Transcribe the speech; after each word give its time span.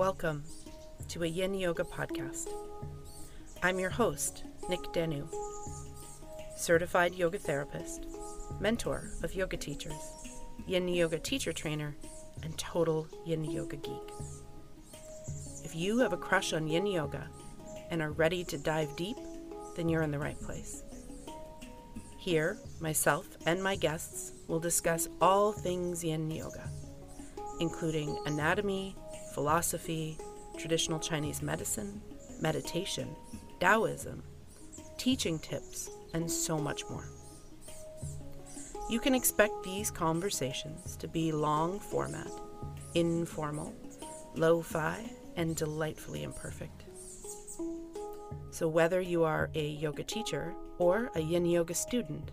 Welcome 0.00 0.44
to 1.08 1.24
a 1.24 1.26
Yin 1.26 1.52
Yoga 1.52 1.84
podcast. 1.84 2.48
I'm 3.62 3.78
your 3.78 3.90
host, 3.90 4.44
Nick 4.70 4.80
Danu, 4.94 5.28
certified 6.56 7.14
yoga 7.14 7.36
therapist, 7.36 8.06
mentor 8.60 9.10
of 9.22 9.34
yoga 9.34 9.58
teachers, 9.58 10.00
Yin 10.66 10.88
Yoga 10.88 11.18
teacher 11.18 11.52
trainer, 11.52 11.94
and 12.42 12.56
total 12.56 13.08
Yin 13.26 13.44
Yoga 13.44 13.76
geek. 13.76 14.10
If 15.64 15.76
you 15.76 15.98
have 15.98 16.14
a 16.14 16.16
crush 16.16 16.54
on 16.54 16.66
Yin 16.66 16.86
Yoga 16.86 17.28
and 17.90 18.00
are 18.00 18.12
ready 18.12 18.42
to 18.44 18.56
dive 18.56 18.96
deep, 18.96 19.18
then 19.76 19.90
you're 19.90 20.00
in 20.00 20.12
the 20.12 20.18
right 20.18 20.40
place. 20.40 20.82
Here, 22.16 22.56
myself 22.80 23.26
and 23.44 23.62
my 23.62 23.76
guests 23.76 24.32
will 24.48 24.60
discuss 24.60 25.10
all 25.20 25.52
things 25.52 26.02
Yin 26.02 26.30
Yoga, 26.30 26.70
including 27.60 28.18
anatomy, 28.24 28.96
philosophy, 29.34 30.18
traditional 30.58 30.98
Chinese 30.98 31.42
medicine, 31.42 32.00
meditation, 32.40 33.08
Taoism, 33.60 34.22
teaching 34.98 35.38
tips, 35.38 35.90
and 36.14 36.30
so 36.30 36.58
much 36.58 36.82
more. 36.90 37.06
You 38.88 38.98
can 38.98 39.14
expect 39.14 39.62
these 39.62 39.90
conversations 39.90 40.96
to 40.96 41.06
be 41.06 41.30
long 41.30 41.78
format, 41.78 42.30
informal, 42.94 43.72
lo 44.34 44.62
fi, 44.62 45.08
and 45.36 45.54
delightfully 45.54 46.24
imperfect. 46.24 46.84
So, 48.50 48.66
whether 48.66 49.00
you 49.00 49.22
are 49.22 49.48
a 49.54 49.68
yoga 49.68 50.02
teacher 50.02 50.54
or 50.78 51.10
a 51.14 51.20
yin 51.20 51.46
yoga 51.46 51.74
student, 51.74 52.32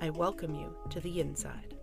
I 0.00 0.10
welcome 0.10 0.54
you 0.54 0.74
to 0.90 1.00
the 1.00 1.20
inside. 1.20 1.75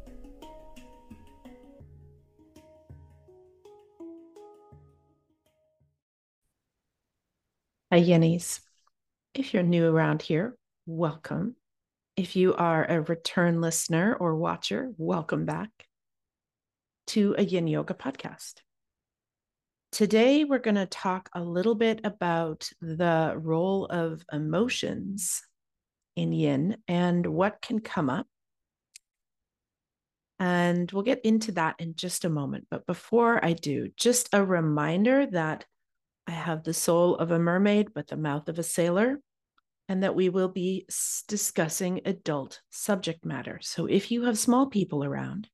Hi, 7.94 8.02
Yinnies. 8.02 8.60
If 9.36 9.54
you're 9.54 9.62
new 9.62 9.86
around 9.86 10.24
here, 10.24 10.58
welcome. 10.88 11.56
If 12.18 12.36
you 12.36 12.56
are 12.56 12.84
a 12.84 13.02
return 13.02 13.62
listener 13.62 14.16
or 14.16 14.36
watcher, 14.36 14.92
welcome 14.98 15.46
back 15.46 15.70
to 17.10 17.36
a 17.38 17.44
Yin 17.44 17.68
Yoga 17.68 17.94
podcast. 17.94 18.54
Today, 19.92 20.44
we're 20.44 20.58
going 20.58 20.74
to 20.74 20.88
talk 20.88 21.30
a 21.36 21.44
little 21.44 21.76
bit 21.76 22.02
about 22.04 22.68
the 22.82 23.36
role 23.38 23.86
of 23.86 24.26
emotions 24.34 25.44
in 26.16 26.32
yin 26.32 26.78
and 26.88 27.28
what 27.28 27.62
can 27.62 27.80
come 27.80 28.10
up. 28.10 28.26
And 30.40 30.92
we'll 30.92 31.04
get 31.04 31.24
into 31.24 31.52
that 31.52 31.76
in 31.78 31.94
just 31.94 32.26
a 32.26 32.30
moment. 32.30 32.66
But 32.72 32.88
before 32.88 33.46
I 33.46 33.54
do, 33.54 33.90
just 33.96 34.30
a 34.34 34.44
reminder 34.44 35.28
that 35.28 35.66
I 36.28 36.32
have 36.32 36.64
the 36.64 36.74
soul 36.74 37.16
of 37.16 37.32
a 37.32 37.40
mermaid, 37.40 37.94
but 37.94 38.08
the 38.08 38.18
mouth 38.18 38.50
of 38.50 38.60
a 38.60 38.64
sailor, 38.64 39.20
and 39.90 40.04
that 40.04 40.16
we 40.16 40.30
will 40.30 40.48
be 40.48 40.86
discussing 41.28 42.02
adult 42.06 42.62
subject 42.70 43.26
matter. 43.26 43.60
So 43.62 43.86
if 43.86 44.12
you 44.12 44.24
have 44.24 44.38
small 44.38 44.68
people 44.68 45.04
around, 45.04 45.50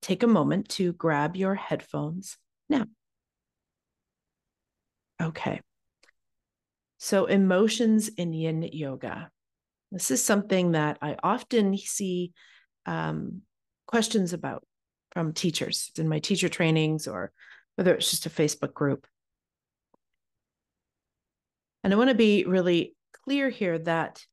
take 0.00 0.22
a 0.22 0.28
moment 0.28 0.68
to 0.70 0.92
grab 0.94 1.36
your 1.36 1.54
headphones 1.54 2.36
now. 2.68 2.86
Okay. 5.20 5.60
So, 6.98 7.26
emotions 7.26 8.08
in 8.08 8.32
yin 8.32 8.62
yoga. 8.62 9.30
This 9.92 10.10
is 10.10 10.24
something 10.24 10.72
that 10.72 10.98
I 11.00 11.16
often 11.22 11.76
see 11.76 12.32
um, 12.86 13.42
questions 13.86 14.32
about 14.32 14.64
from 15.12 15.32
teachers 15.32 15.90
in 15.98 16.08
my 16.08 16.18
teacher 16.18 16.48
trainings 16.48 17.06
or 17.06 17.32
whether 17.76 17.94
it's 17.94 18.10
just 18.10 18.26
a 18.26 18.30
Facebook 18.30 18.74
group. 18.74 19.06
And 21.86 21.94
I 21.94 21.98
want 21.98 22.10
to 22.10 22.16
be 22.16 22.44
really 22.44 22.96
clear 23.12 23.48
here 23.48 23.78
that 23.78 24.26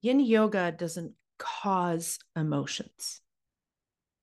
yin 0.00 0.20
yoga 0.20 0.70
doesn't 0.70 1.14
cause 1.36 2.20
emotions. 2.36 3.20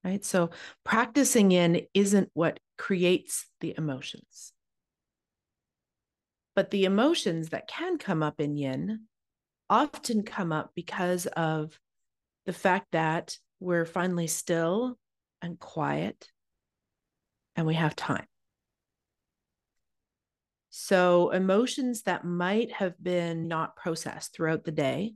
Right? 0.05 0.23
So 0.23 0.51
practicing 0.85 1.51
yin 1.51 1.81
isn't 1.93 2.29
what 2.33 2.61
creates 2.77 3.45
the 3.59 3.75
emotions. 3.77 4.53
But 6.55 6.71
the 6.71 6.85
emotions 6.85 7.49
that 7.49 7.67
can 7.67 7.97
come 7.97 8.23
up 8.23 8.39
in 8.39 8.55
yin 8.55 9.01
often 9.69 10.23
come 10.23 10.53
up 10.53 10.72
because 10.75 11.25
of 11.25 11.77
the 12.45 12.53
fact 12.53 12.93
that 12.93 13.37
we're 13.59 13.85
finally 13.85 14.27
still 14.27 14.97
and 15.41 15.59
quiet 15.59 16.29
and 17.57 17.67
we 17.67 17.73
have 17.73 17.97
time. 17.97 18.27
So, 20.78 21.30
emotions 21.30 22.02
that 22.02 22.25
might 22.25 22.69
have 22.74 23.02
been 23.02 23.47
not 23.47 23.78
processed 23.78 24.34
throughout 24.34 24.66
the 24.66 24.74
day, 24.74 25.13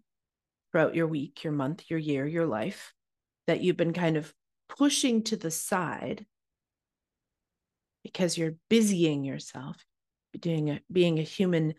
throughout 0.72 0.96
your 0.96 1.06
week, 1.06 1.44
your 1.44 1.52
month, 1.52 1.84
your 1.90 2.00
year, 2.00 2.26
your 2.26 2.46
life, 2.46 2.94
that 3.46 3.60
you've 3.60 3.76
been 3.76 3.92
kind 3.92 4.16
of 4.16 4.34
pushing 4.70 5.22
to 5.24 5.36
the 5.36 5.52
side 5.52 6.26
because 8.06 8.38
you're 8.38 8.56
busying 8.70 9.26
yourself, 9.26 9.84
doing 10.40 10.70
a, 10.70 10.82
being 10.90 11.20
a 11.20 11.24
human 11.24 11.74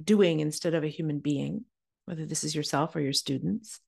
doing 0.00 0.38
instead 0.38 0.74
of 0.74 0.84
a 0.84 0.88
human 0.88 1.18
being, 1.18 1.64
whether 2.04 2.26
this 2.26 2.44
is 2.44 2.54
yourself 2.54 2.94
or 2.94 3.00
your 3.00 3.12
students, 3.12 3.80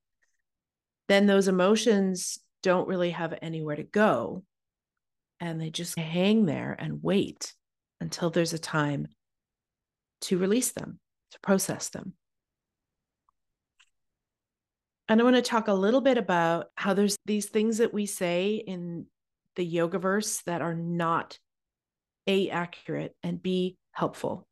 then 1.07 1.27
those 1.27 1.47
emotions 1.47 2.41
don't 2.65 2.89
really 2.89 3.11
have 3.11 3.39
anywhere 3.41 3.77
to 3.77 3.85
go. 3.85 4.43
And 5.39 5.61
they 5.61 5.71
just 5.71 5.97
hang 5.97 6.45
there 6.45 6.75
and 6.77 7.05
wait 7.05 7.55
until 8.03 8.29
there's 8.29 8.53
a 8.53 8.59
time 8.59 9.07
to 10.23 10.37
release 10.37 10.73
them, 10.73 10.99
to 11.31 11.41
process 11.41 11.89
them. 11.89 12.15
And 15.09 15.21
I 15.21 15.25
want 15.25 15.37
to 15.37 15.43
talk 15.43 15.69
a 15.69 15.75
little 15.75 16.01
bit 16.01 16.19
about 16.19 16.67
how 16.75 16.95
there's 16.95 17.17
these 17.25 17.47
things 17.47 17.79
that 17.79 17.95
we 17.95 18.07
say 18.07 18.55
in 18.55 19.07
the 19.57 19.65
yoga 19.65 19.99
verse 19.99 20.43
that 20.47 20.63
are 20.63 20.75
not 20.75 21.39
A, 22.27 22.51
accurate, 22.51 23.15
and 23.23 23.43
B, 23.43 23.77
helpful. 23.93 24.47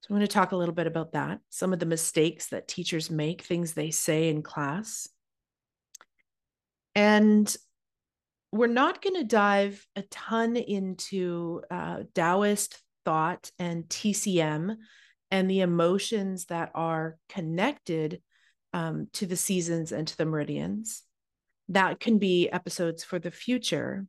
So 0.00 0.08
I'm 0.10 0.16
going 0.16 0.26
to 0.26 0.32
talk 0.32 0.52
a 0.52 0.56
little 0.56 0.74
bit 0.74 0.86
about 0.86 1.12
that, 1.12 1.40
some 1.50 1.72
of 1.72 1.78
the 1.78 1.86
mistakes 1.86 2.48
that 2.48 2.68
teachers 2.68 3.10
make, 3.10 3.42
things 3.42 3.72
they 3.72 3.90
say 3.90 4.28
in 4.28 4.42
class. 4.42 5.08
And 6.94 7.54
we're 8.52 8.66
not 8.66 9.02
going 9.02 9.16
to 9.16 9.24
dive 9.24 9.84
a 9.96 10.02
ton 10.02 10.56
into 10.56 11.62
uh, 11.70 12.02
Taoist 12.14 12.80
thought 13.04 13.50
and 13.58 13.84
TCM 13.84 14.76
and 15.30 15.50
the 15.50 15.60
emotions 15.60 16.46
that 16.46 16.70
are 16.74 17.16
connected 17.28 18.22
um, 18.72 19.08
to 19.14 19.26
the 19.26 19.36
seasons 19.36 19.92
and 19.92 20.08
to 20.08 20.16
the 20.16 20.24
meridians. 20.24 21.02
That 21.68 22.00
can 22.00 22.18
be 22.18 22.48
episodes 22.48 23.04
for 23.04 23.18
the 23.18 23.30
future. 23.30 24.06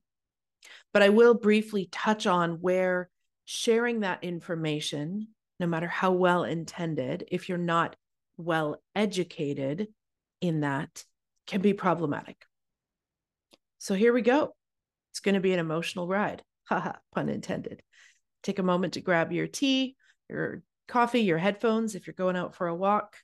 But 0.94 1.04
I 1.04 1.10
will 1.10 1.34
briefly 1.34 1.90
touch 1.92 2.26
on 2.26 2.62
where 2.62 3.10
sharing 3.46 4.02
that 4.02 4.24
information 4.24 5.28
no 5.60 5.68
matter 5.68 5.88
how 5.88 6.12
well 6.12 6.44
intended, 6.44 7.26
if 7.32 7.50
you're 7.50 7.58
not 7.58 7.96
well 8.38 8.82
educated 8.96 9.90
in 10.42 10.62
that, 10.62 11.04
can 11.48 11.62
be 11.62 11.74
problematic. 11.74 12.38
So 13.80 13.96
here 13.96 14.14
we 14.14 14.22
go. 14.22 14.54
It's 15.12 15.22
going 15.22 15.36
to 15.36 15.42
be 15.42 15.54
an 15.54 15.60
emotional 15.60 16.08
ride. 16.08 16.44
Haha, 16.66 16.94
pun 17.14 17.30
intended. 17.30 17.82
Take 18.44 18.60
a 18.60 18.64
moment 18.64 18.94
to 18.94 19.02
grab 19.02 19.32
your 19.32 19.48
tea, 19.48 19.96
your 20.30 20.62
coffee, 20.88 21.22
your 21.22 21.38
headphones 21.38 21.96
if 21.96 22.06
you're 22.06 22.14
going 22.14 22.36
out 22.36 22.56
for 22.56 22.68
a 22.68 22.76
walk, 22.76 23.18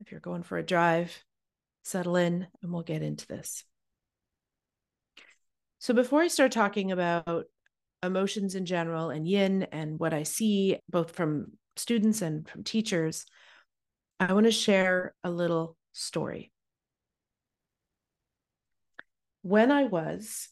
if 0.00 0.10
you're 0.10 0.20
going 0.20 0.42
for 0.42 0.56
a 0.56 0.64
drive, 0.64 1.16
settle 1.84 2.16
in, 2.16 2.46
and 2.62 2.72
we'll 2.72 2.82
get 2.82 3.02
into 3.02 3.26
this. 3.26 3.64
So, 5.80 5.94
before 5.94 6.22
I 6.22 6.28
start 6.28 6.50
talking 6.50 6.90
about 6.90 7.44
emotions 8.02 8.54
in 8.54 8.66
general 8.66 9.10
and 9.10 9.26
yin 9.26 9.64
and 9.70 9.98
what 9.98 10.14
I 10.14 10.22
see 10.22 10.78
both 10.88 11.12
from 11.12 11.52
students 11.76 12.22
and 12.22 12.48
from 12.48 12.64
teachers, 12.64 13.26
I 14.18 14.32
want 14.32 14.46
to 14.46 14.52
share 14.52 15.14
a 15.22 15.30
little 15.30 15.76
story. 15.92 16.52
When 19.42 19.70
I 19.70 19.84
was 19.84 20.48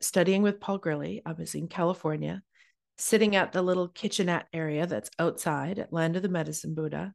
studying 0.00 0.42
with 0.42 0.60
Paul 0.60 0.78
Grilley, 0.78 1.22
I 1.26 1.32
was 1.32 1.54
in 1.54 1.68
California, 1.68 2.42
sitting 2.98 3.36
at 3.36 3.52
the 3.52 3.62
little 3.62 3.88
kitchenette 3.88 4.46
area 4.52 4.86
that's 4.86 5.10
outside 5.18 5.78
at 5.78 5.92
Land 5.92 6.16
of 6.16 6.22
the 6.22 6.28
Medicine 6.28 6.74
Buddha. 6.74 7.12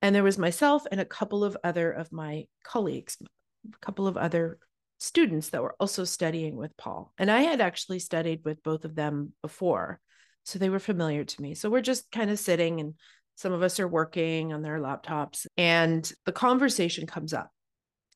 And 0.00 0.14
there 0.14 0.22
was 0.22 0.38
myself 0.38 0.84
and 0.90 1.00
a 1.00 1.04
couple 1.04 1.42
of 1.42 1.56
other 1.64 1.90
of 1.90 2.12
my 2.12 2.46
colleagues, 2.62 3.16
a 3.20 3.78
couple 3.78 4.06
of 4.06 4.16
other 4.16 4.58
students 4.98 5.50
that 5.50 5.62
were 5.62 5.74
also 5.80 6.04
studying 6.04 6.56
with 6.56 6.76
Paul. 6.76 7.12
And 7.18 7.30
I 7.30 7.40
had 7.40 7.60
actually 7.60 7.98
studied 7.98 8.44
with 8.44 8.62
both 8.62 8.84
of 8.84 8.94
them 8.94 9.32
before. 9.42 10.00
So 10.44 10.58
they 10.58 10.70
were 10.70 10.78
familiar 10.78 11.24
to 11.24 11.42
me. 11.42 11.54
So 11.54 11.68
we're 11.68 11.80
just 11.80 12.10
kind 12.12 12.30
of 12.30 12.38
sitting 12.38 12.80
and 12.80 12.94
some 13.34 13.52
of 13.52 13.62
us 13.62 13.78
are 13.80 13.88
working 13.88 14.52
on 14.52 14.62
their 14.62 14.78
laptops 14.78 15.46
and 15.56 16.10
the 16.26 16.32
conversation 16.32 17.06
comes 17.06 17.32
up 17.32 17.50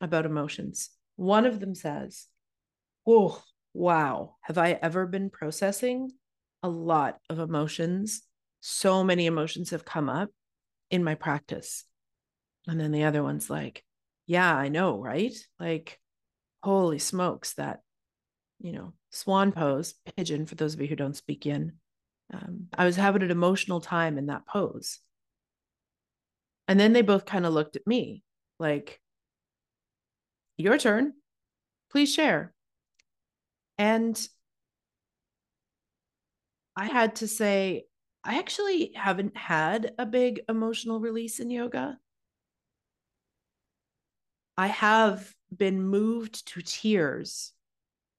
about 0.01 0.27
emotions. 0.27 0.91
One 1.17 1.47
of 1.47 1.61
them 1.61 1.75
says, 1.75 2.27
Oh, 3.07 3.43
wow. 3.75 4.37
Have 4.43 4.59
I 4.59 4.73
ever 4.73 5.07
been 5.07 5.31
processing 5.31 6.13
a 6.63 6.69
lot 6.69 7.19
of 7.29 7.39
emotions. 7.39 8.23
So 8.61 9.03
many 9.03 9.27
emotions 9.27 9.71
have 9.71 9.85
come 9.85 10.09
up 10.09 10.31
in 10.91 11.03
my 11.03 11.15
practice. 11.15 11.85
And 12.69 12.79
then 12.79 12.93
the 12.93 13.05
other 13.05 13.23
one's 13.23 13.51
like, 13.51 13.85
yeah, 14.27 14.55
I 14.55 14.69
know, 14.69 15.01
right? 15.01 15.35
Like, 15.59 15.99
holy 16.63 17.01
smokes, 17.01 17.55
that, 17.55 17.81
you 18.61 18.73
know, 18.73 18.93
swan 19.11 19.51
pose, 19.51 19.95
pigeon, 20.17 20.47
for 20.47 20.55
those 20.55 20.75
of 20.75 20.81
you 20.81 20.87
who 20.87 20.97
don't 20.97 21.17
speak 21.17 21.45
yin. 21.45 21.73
Um, 22.33 22.69
I 22.73 22.85
was 22.85 22.97
having 22.97 23.23
an 23.23 23.33
emotional 23.33 23.81
time 23.81 24.17
in 24.17 24.27
that 24.27 24.47
pose. 24.47 25.01
And 26.69 26.79
then 26.79 26.93
they 26.93 27.03
both 27.03 27.27
kind 27.27 27.45
of 27.45 27.53
looked 27.53 27.75
at 27.75 27.87
me 27.87 28.23
like, 28.61 29.01
your 30.57 30.79
turn. 30.79 31.13
Please 31.91 32.13
share. 32.13 32.53
And 33.79 34.19
I 36.77 36.87
had 36.87 37.17
to 37.17 37.29
say, 37.29 37.85
I 38.25 38.39
actually 38.39 38.93
haven't 38.95 39.37
had 39.37 39.93
a 39.99 40.07
big 40.07 40.43
emotional 40.49 41.01
release 41.01 41.41
in 41.41 41.51
yoga. 41.51 41.99
I 44.57 44.69
have 44.69 45.35
been 45.55 45.83
moved 45.83 46.47
to 46.49 46.63
tears 46.63 47.53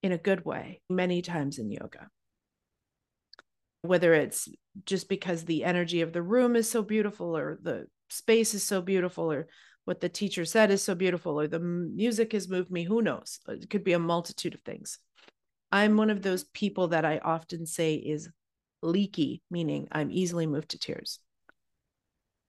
in 0.02 0.12
a 0.12 0.18
good 0.18 0.44
way 0.44 0.82
many 0.90 1.22
times 1.22 1.58
in 1.58 1.72
yoga. 1.72 2.10
Whether 3.82 4.14
it's 4.14 4.50
just 4.86 5.08
because 5.08 5.46
the 5.46 5.64
energy 5.64 6.02
of 6.02 6.14
the 6.14 6.22
room 6.22 6.56
is 6.56 6.70
so 6.70 6.82
beautiful, 6.82 7.38
or 7.38 7.60
the 7.62 7.88
space 8.10 8.54
is 8.54 8.64
so 8.64 8.82
beautiful, 8.82 9.32
or 9.32 9.48
what 9.86 10.00
the 10.00 10.10
teacher 10.10 10.46
said 10.46 10.72
is 10.72 10.82
so 10.82 10.96
beautiful, 10.96 11.40
or 11.40 11.48
the 11.48 11.60
music 11.60 12.32
has 12.32 12.48
moved 12.48 12.72
me, 12.72 12.84
who 12.84 13.02
knows? 13.02 13.40
Uh, 13.48 13.54
it 13.54 13.70
could 13.70 13.84
be 13.84 13.94
a 13.94 14.00
multitude 14.00 14.54
of 14.54 14.62
things. 14.62 15.00
I'm 15.72 15.98
one 15.98 16.10
of 16.10 16.22
those 16.22 16.44
people 16.44 16.90
that 16.90 17.04
I 17.04 17.18
often 17.18 17.66
say 17.66 17.96
is 17.96 18.30
leaky, 18.82 19.42
meaning 19.50 19.88
I'm 19.92 20.12
easily 20.12 20.46
moved 20.46 20.70
to 20.70 20.80
tears. 20.80 21.20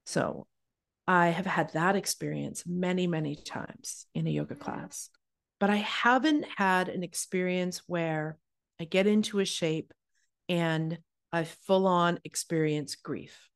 So 0.06 0.46
I 1.06 1.28
have 1.28 1.46
had 1.46 1.72
that 1.72 1.96
experience 1.96 2.64
many, 2.66 3.06
many 3.06 3.36
times 3.36 4.06
in 4.14 4.26
a 4.26 4.30
yoga 4.30 4.54
class, 4.54 5.10
but 5.58 5.70
I 5.70 5.76
haven't 5.76 6.46
had 6.56 6.88
an 6.88 7.02
experience 7.02 7.82
where 7.86 8.38
I 8.80 8.84
get 8.84 9.06
into 9.06 9.38
a 9.40 9.44
shape 9.44 9.92
and 10.48 10.98
I 11.32 11.44
full 11.44 11.86
on 11.86 12.20
experience 12.24 12.96
grief 12.96 13.48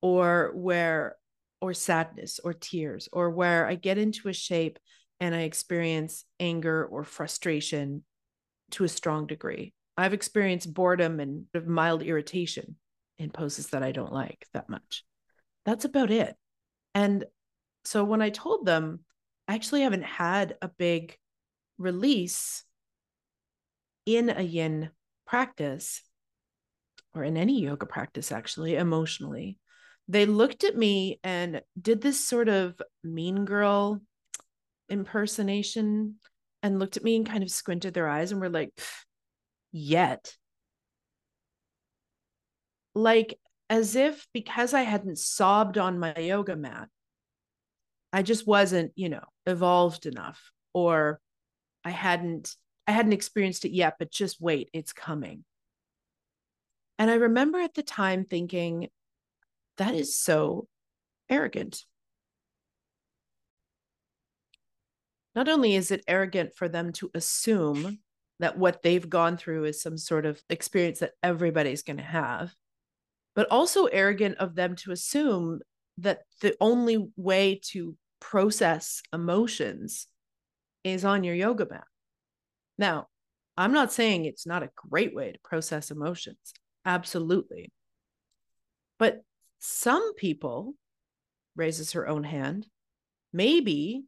or 0.00 0.52
where, 0.54 1.16
or 1.60 1.74
sadness 1.74 2.40
or 2.42 2.52
tears, 2.52 3.08
or 3.12 3.30
where 3.30 3.66
I 3.66 3.74
get 3.74 3.98
into 3.98 4.28
a 4.28 4.32
shape 4.32 4.78
and 5.20 5.34
I 5.34 5.40
experience 5.40 6.24
anger 6.38 6.84
or 6.84 7.04
frustration 7.04 8.04
to 8.72 8.84
a 8.84 8.88
strong 8.88 9.26
degree. 9.26 9.72
I've 9.96 10.14
experienced 10.14 10.72
boredom 10.72 11.18
and 11.18 11.46
mild 11.66 12.02
irritation 12.02 12.76
in 13.18 13.30
poses 13.30 13.68
that 13.68 13.82
I 13.82 13.90
don't 13.90 14.12
like 14.12 14.46
that 14.52 14.68
much. 14.68 15.04
That's 15.64 15.84
about 15.84 16.10
it. 16.10 16.36
And 16.94 17.24
so 17.84 18.04
when 18.04 18.22
I 18.22 18.30
told 18.30 18.64
them, 18.64 19.00
I 19.48 19.54
actually 19.54 19.82
haven't 19.82 20.04
had 20.04 20.56
a 20.62 20.68
big 20.68 21.16
release 21.78 22.62
in 24.06 24.30
a 24.30 24.42
yin 24.42 24.90
practice 25.26 26.02
or 27.14 27.24
in 27.24 27.36
any 27.36 27.60
yoga 27.60 27.86
practice, 27.86 28.30
actually, 28.30 28.76
emotionally. 28.76 29.58
They 30.08 30.24
looked 30.26 30.64
at 30.64 30.76
me 30.76 31.20
and 31.22 31.62
did 31.80 32.00
this 32.00 32.18
sort 32.18 32.48
of 32.48 32.80
mean 33.04 33.44
girl 33.44 34.00
impersonation 34.88 36.16
and 36.62 36.78
looked 36.78 36.96
at 36.96 37.04
me 37.04 37.16
and 37.16 37.28
kind 37.28 37.42
of 37.42 37.50
squinted 37.50 37.94
their 37.94 38.08
eyes 38.08 38.32
and 38.32 38.40
were 38.40 38.48
like, 38.48 38.72
yet. 39.72 40.34
Like 42.94 43.38
as 43.70 43.96
if 43.96 44.26
because 44.32 44.74
I 44.74 44.82
hadn't 44.82 45.18
sobbed 45.18 45.78
on 45.78 45.98
my 45.98 46.16
yoga 46.16 46.56
mat, 46.56 46.88
I 48.12 48.22
just 48.22 48.46
wasn't, 48.46 48.92
you 48.96 49.08
know, 49.10 49.24
evolved 49.46 50.06
enough 50.06 50.50
or 50.72 51.20
I 51.84 51.90
hadn't 51.90 52.54
I 52.86 52.92
hadn't 52.92 53.12
experienced 53.12 53.66
it 53.66 53.72
yet, 53.72 53.96
but 53.98 54.10
just 54.10 54.40
wait, 54.40 54.70
it's 54.72 54.94
coming. 54.94 55.44
And 56.98 57.10
I 57.10 57.16
remember 57.16 57.58
at 57.60 57.74
the 57.74 57.82
time 57.82 58.24
thinking, 58.24 58.88
that 59.78 59.94
is 59.94 60.16
so 60.16 60.68
arrogant. 61.28 61.84
Not 65.34 65.48
only 65.48 65.74
is 65.74 65.90
it 65.90 66.04
arrogant 66.08 66.54
for 66.54 66.68
them 66.68 66.92
to 66.94 67.10
assume 67.14 68.00
that 68.40 68.58
what 68.58 68.82
they've 68.82 69.08
gone 69.08 69.36
through 69.36 69.64
is 69.64 69.80
some 69.80 69.98
sort 69.98 70.26
of 70.26 70.42
experience 70.50 71.00
that 71.00 71.12
everybody's 71.22 71.82
going 71.82 71.96
to 71.96 72.02
have, 72.02 72.54
but 73.34 73.48
also 73.50 73.86
arrogant 73.86 74.36
of 74.38 74.54
them 74.54 74.76
to 74.76 74.92
assume 74.92 75.60
that 75.98 76.20
the 76.40 76.56
only 76.60 77.08
way 77.16 77.60
to 77.70 77.96
process 78.20 79.02
emotions 79.12 80.06
is 80.84 81.04
on 81.04 81.24
your 81.24 81.34
yoga 81.34 81.66
mat. 81.70 81.84
Now, 82.78 83.08
I'm 83.56 83.72
not 83.72 83.92
saying 83.92 84.24
it's 84.24 84.46
not 84.46 84.62
a 84.62 84.70
great 84.76 85.14
way 85.14 85.32
to 85.32 85.38
process 85.42 85.90
emotions. 85.90 86.52
Absolutely. 86.84 87.72
But 88.98 89.22
some 89.58 90.14
people 90.14 90.74
raises 91.56 91.92
her 91.92 92.08
own 92.08 92.24
hand, 92.24 92.66
maybe 93.32 94.04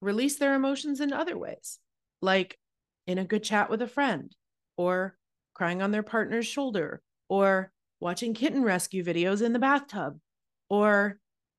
release 0.00 0.36
their 0.36 0.54
emotions 0.54 1.00
in 1.00 1.12
other 1.12 1.36
ways, 1.36 1.78
like 2.20 2.58
in 3.06 3.18
a 3.18 3.24
good 3.24 3.42
chat 3.42 3.70
with 3.70 3.82
a 3.82 3.88
friend, 3.88 4.34
or 4.76 5.16
crying 5.54 5.82
on 5.82 5.90
their 5.90 6.02
partner's 6.02 6.46
shoulder, 6.46 7.02
or 7.28 7.72
watching 8.00 8.34
kitten 8.34 8.62
rescue 8.62 9.02
videos 9.02 9.40
in 9.42 9.52
the 9.52 9.58
bathtub, 9.58 10.18
or 10.68 11.18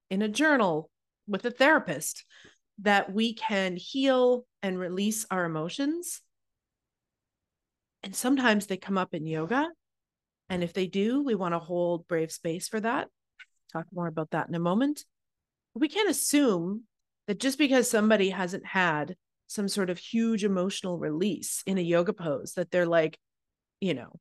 in 0.09 0.21
a 0.21 0.29
journal 0.29 0.89
with 1.27 1.43
a 1.45 1.51
therapist, 1.51 2.23
that 2.79 3.11
we 3.11 3.33
can 3.33 3.75
heal 3.75 4.45
and 4.61 4.77
release 4.77 5.25
our 5.31 5.45
emotions. 5.45 6.21
And 8.03 8.15
sometimes 8.15 8.67
they 8.67 8.77
come 8.77 8.97
up 8.97 9.13
in 9.13 9.25
yoga. 9.25 9.69
And 10.49 10.63
if 10.63 10.73
they 10.73 10.87
do, 10.87 11.23
we 11.23 11.35
want 11.35 11.53
to 11.53 11.59
hold 11.59 12.07
brave 12.07 12.31
space 12.31 12.67
for 12.67 12.79
that. 12.79 13.07
Talk 13.73 13.85
more 13.93 14.07
about 14.07 14.31
that 14.31 14.47
in 14.47 14.55
a 14.55 14.59
moment. 14.59 15.03
We 15.73 15.87
can't 15.87 16.09
assume 16.09 16.83
that 17.27 17.39
just 17.39 17.57
because 17.57 17.89
somebody 17.89 18.29
hasn't 18.29 18.65
had 18.65 19.15
some 19.47 19.67
sort 19.67 19.89
of 19.89 19.97
huge 19.97 20.43
emotional 20.43 20.97
release 20.97 21.63
in 21.65 21.77
a 21.77 21.81
yoga 21.81 22.13
pose, 22.13 22.53
that 22.53 22.71
they're 22.71 22.85
like, 22.85 23.17
you 23.81 23.93
know, 23.93 24.19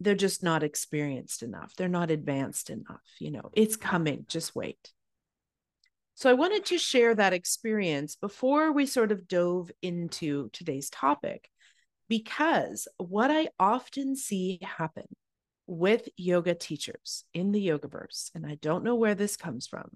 they're 0.00 0.14
just 0.14 0.42
not 0.42 0.62
experienced 0.62 1.42
enough. 1.42 1.74
They're 1.76 1.88
not 1.88 2.10
advanced 2.10 2.70
enough. 2.70 3.02
You 3.18 3.32
know, 3.32 3.50
it's 3.52 3.76
coming. 3.76 4.24
Just 4.28 4.54
wait. 4.54 4.92
So 6.14 6.30
I 6.30 6.34
wanted 6.34 6.64
to 6.66 6.78
share 6.78 7.14
that 7.14 7.32
experience 7.32 8.16
before 8.16 8.72
we 8.72 8.86
sort 8.86 9.12
of 9.12 9.28
dove 9.28 9.70
into 9.82 10.50
today's 10.52 10.90
topic, 10.90 11.48
because 12.08 12.88
what 12.96 13.30
I 13.30 13.48
often 13.60 14.16
see 14.16 14.58
happen 14.62 15.06
with 15.68 16.08
yoga 16.16 16.54
teachers 16.54 17.24
in 17.32 17.52
the 17.52 17.60
yoga 17.60 17.86
verse, 17.86 18.30
and 18.34 18.44
I 18.44 18.56
don't 18.60 18.82
know 18.82 18.96
where 18.96 19.14
this 19.14 19.36
comes 19.36 19.66
from. 19.68 19.90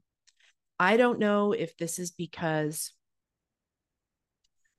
I 0.79 0.97
don't 0.97 1.19
know 1.19 1.53
if 1.53 1.77
this 1.77 1.99
is 1.99 2.11
because 2.11 2.93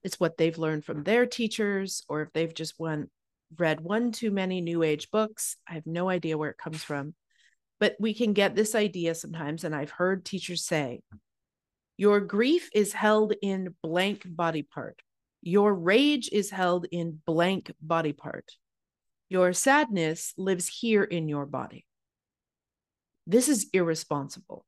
it's 0.04 0.20
what 0.20 0.38
they've 0.38 0.58
learned 0.58 0.86
from 0.86 1.04
their 1.04 1.26
teachers 1.26 2.04
or 2.08 2.22
if 2.22 2.32
they've 2.34 2.54
just 2.54 2.80
won 2.80 3.10
read 3.58 3.82
one 3.82 4.12
too 4.12 4.32
many 4.32 4.62
new 4.62 4.84
age 4.84 5.10
books. 5.12 5.58
I 5.68 5.74
have 5.74 5.86
no 5.86 6.10
idea 6.10 6.38
where 6.38 6.50
it 6.50 6.58
comes 6.58 6.84
from. 6.84 7.14
But 7.80 7.96
we 8.00 8.14
can 8.14 8.34
get 8.34 8.56
this 8.56 8.76
idea 8.76 9.16
sometimes. 9.16 9.64
And 9.64 9.76
I've 9.76 9.92
heard 9.92 10.26
teachers 10.26 10.66
say, 10.66 11.02
Your 11.98 12.20
grief 12.20 12.70
is 12.74 12.94
held 12.94 13.34
in 13.42 13.76
blank 13.82 14.24
body 14.26 14.64
part. 14.64 15.02
Your 15.42 15.74
rage 15.74 16.30
is 16.32 16.50
held 16.50 16.86
in 16.92 17.22
blank 17.26 17.72
body 17.82 18.14
part. 18.14 18.52
Your 19.30 19.54
sadness 19.54 20.34
lives 20.38 20.68
here 20.68 21.04
in 21.04 21.28
your 21.28 21.46
body. 21.46 21.86
This 23.26 23.50
is 23.50 23.70
irresponsible. 23.74 24.66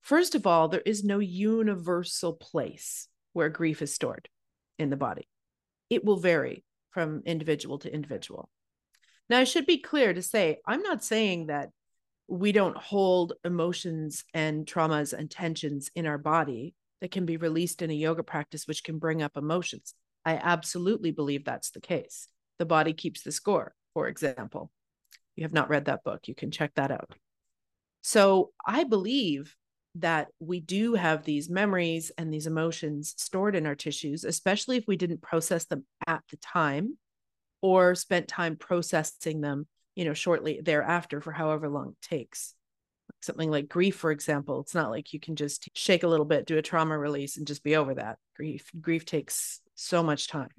First 0.00 0.34
of 0.34 0.46
all, 0.46 0.68
there 0.68 0.82
is 0.84 1.04
no 1.04 1.18
universal 1.18 2.32
place 2.32 3.08
where 3.32 3.48
grief 3.48 3.82
is 3.82 3.94
stored 3.94 4.28
in 4.78 4.90
the 4.90 4.96
body. 4.96 5.28
It 5.90 6.04
will 6.04 6.18
vary 6.18 6.64
from 6.90 7.22
individual 7.24 7.78
to 7.80 7.92
individual. 7.92 8.48
Now, 9.28 9.38
I 9.38 9.44
should 9.44 9.66
be 9.66 9.78
clear 9.78 10.12
to 10.12 10.22
say, 10.22 10.58
I'm 10.66 10.82
not 10.82 11.04
saying 11.04 11.46
that 11.46 11.70
we 12.28 12.52
don't 12.52 12.76
hold 12.76 13.34
emotions 13.44 14.24
and 14.34 14.66
traumas 14.66 15.12
and 15.12 15.30
tensions 15.30 15.90
in 15.94 16.06
our 16.06 16.18
body 16.18 16.74
that 17.00 17.10
can 17.10 17.26
be 17.26 17.36
released 17.36 17.82
in 17.82 17.90
a 17.90 17.94
yoga 17.94 18.22
practice, 18.22 18.66
which 18.66 18.84
can 18.84 18.98
bring 18.98 19.22
up 19.22 19.36
emotions. 19.36 19.94
I 20.24 20.36
absolutely 20.36 21.10
believe 21.10 21.44
that's 21.44 21.70
the 21.70 21.80
case. 21.80 22.28
The 22.58 22.66
body 22.66 22.92
keeps 22.92 23.22
the 23.22 23.32
score, 23.32 23.74
for 23.94 24.08
example. 24.08 24.70
You 25.36 25.42
have 25.44 25.52
not 25.52 25.68
read 25.68 25.86
that 25.86 26.04
book, 26.04 26.28
you 26.28 26.34
can 26.34 26.50
check 26.50 26.72
that 26.76 26.90
out. 26.90 27.10
So 28.02 28.52
I 28.66 28.84
believe 28.84 29.56
that 29.96 30.28
we 30.40 30.60
do 30.60 30.94
have 30.94 31.24
these 31.24 31.48
memories 31.48 32.10
and 32.18 32.32
these 32.32 32.46
emotions 32.46 33.14
stored 33.16 33.54
in 33.54 33.66
our 33.66 33.74
tissues, 33.74 34.24
especially 34.24 34.76
if 34.76 34.86
we 34.86 34.96
didn't 34.96 35.22
process 35.22 35.66
them 35.66 35.84
at 36.06 36.22
the 36.30 36.36
time 36.38 36.98
or 37.62 37.94
spent 37.94 38.28
time 38.28 38.56
processing 38.56 39.40
them, 39.40 39.66
you 39.94 40.04
know, 40.04 40.14
shortly 40.14 40.60
thereafter 40.62 41.20
for 41.20 41.32
however 41.32 41.68
long 41.68 41.90
it 41.90 42.06
takes. 42.06 42.54
Something 43.22 43.50
like 43.50 43.68
grief, 43.68 43.96
for 43.96 44.10
example, 44.10 44.60
it's 44.60 44.74
not 44.74 44.90
like 44.90 45.12
you 45.12 45.20
can 45.20 45.36
just 45.36 45.68
shake 45.74 46.02
a 46.02 46.08
little 46.08 46.26
bit, 46.26 46.46
do 46.46 46.58
a 46.58 46.62
trauma 46.62 46.98
release, 46.98 47.36
and 47.36 47.46
just 47.46 47.62
be 47.62 47.76
over 47.76 47.94
that. 47.94 48.18
Grief, 48.36 48.70
grief 48.80 49.04
takes 49.06 49.60
so 49.74 50.02
much 50.02 50.28
time. 50.28 50.50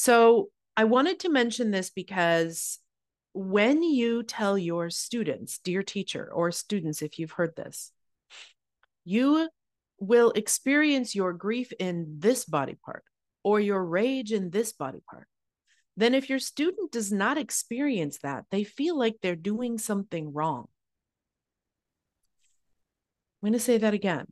So 0.00 0.50
I 0.76 0.84
wanted 0.84 1.18
to 1.20 1.28
mention 1.28 1.72
this 1.72 1.90
because 1.90 2.78
when 3.32 3.82
you 3.82 4.22
tell 4.22 4.56
your 4.56 4.90
students, 4.90 5.58
dear 5.58 5.82
teacher, 5.82 6.30
or 6.32 6.52
students, 6.52 7.02
if 7.02 7.18
you've 7.18 7.32
heard 7.32 7.56
this, 7.56 7.90
you 9.04 9.48
will 9.98 10.30
experience 10.30 11.16
your 11.16 11.32
grief 11.32 11.72
in 11.80 12.18
this 12.20 12.44
body 12.44 12.76
part 12.80 13.02
or 13.42 13.58
your 13.58 13.84
rage 13.84 14.30
in 14.32 14.50
this 14.50 14.72
body 14.72 15.00
part. 15.10 15.26
Then, 15.96 16.14
if 16.14 16.30
your 16.30 16.38
student 16.38 16.92
does 16.92 17.10
not 17.10 17.36
experience 17.36 18.18
that, 18.22 18.44
they 18.52 18.62
feel 18.62 18.96
like 18.96 19.16
they're 19.20 19.34
doing 19.34 19.78
something 19.78 20.32
wrong. 20.32 20.68
I'm 23.42 23.48
going 23.48 23.52
to 23.52 23.58
say 23.58 23.78
that 23.78 23.94
again. 23.94 24.26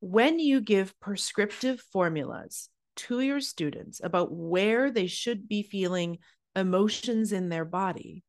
When 0.00 0.40
you 0.40 0.60
give 0.60 0.98
prescriptive 0.98 1.80
formulas 1.92 2.68
to 2.96 3.20
your 3.20 3.40
students 3.40 4.00
about 4.02 4.32
where 4.32 4.90
they 4.90 5.06
should 5.06 5.48
be 5.48 5.62
feeling 5.62 6.18
emotions 6.56 7.32
in 7.32 7.48
their 7.48 7.64
body, 7.64 8.22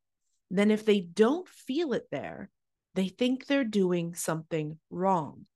then 0.50 0.70
if 0.70 0.84
they 0.84 1.00
don't 1.00 1.48
feel 1.48 1.92
it 1.92 2.06
there, 2.10 2.50
they 2.94 3.08
think 3.08 3.46
they're 3.46 3.64
doing 3.64 4.14
something 4.14 4.78
wrong. 4.90 5.46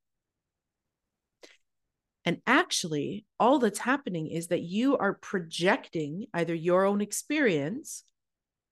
And 2.25 2.41
actually, 2.45 3.25
all 3.39 3.59
that's 3.59 3.79
happening 3.79 4.27
is 4.27 4.47
that 4.47 4.61
you 4.61 4.97
are 4.97 5.13
projecting 5.13 6.25
either 6.33 6.53
your 6.53 6.83
own 6.85 6.99
experience 6.99 8.03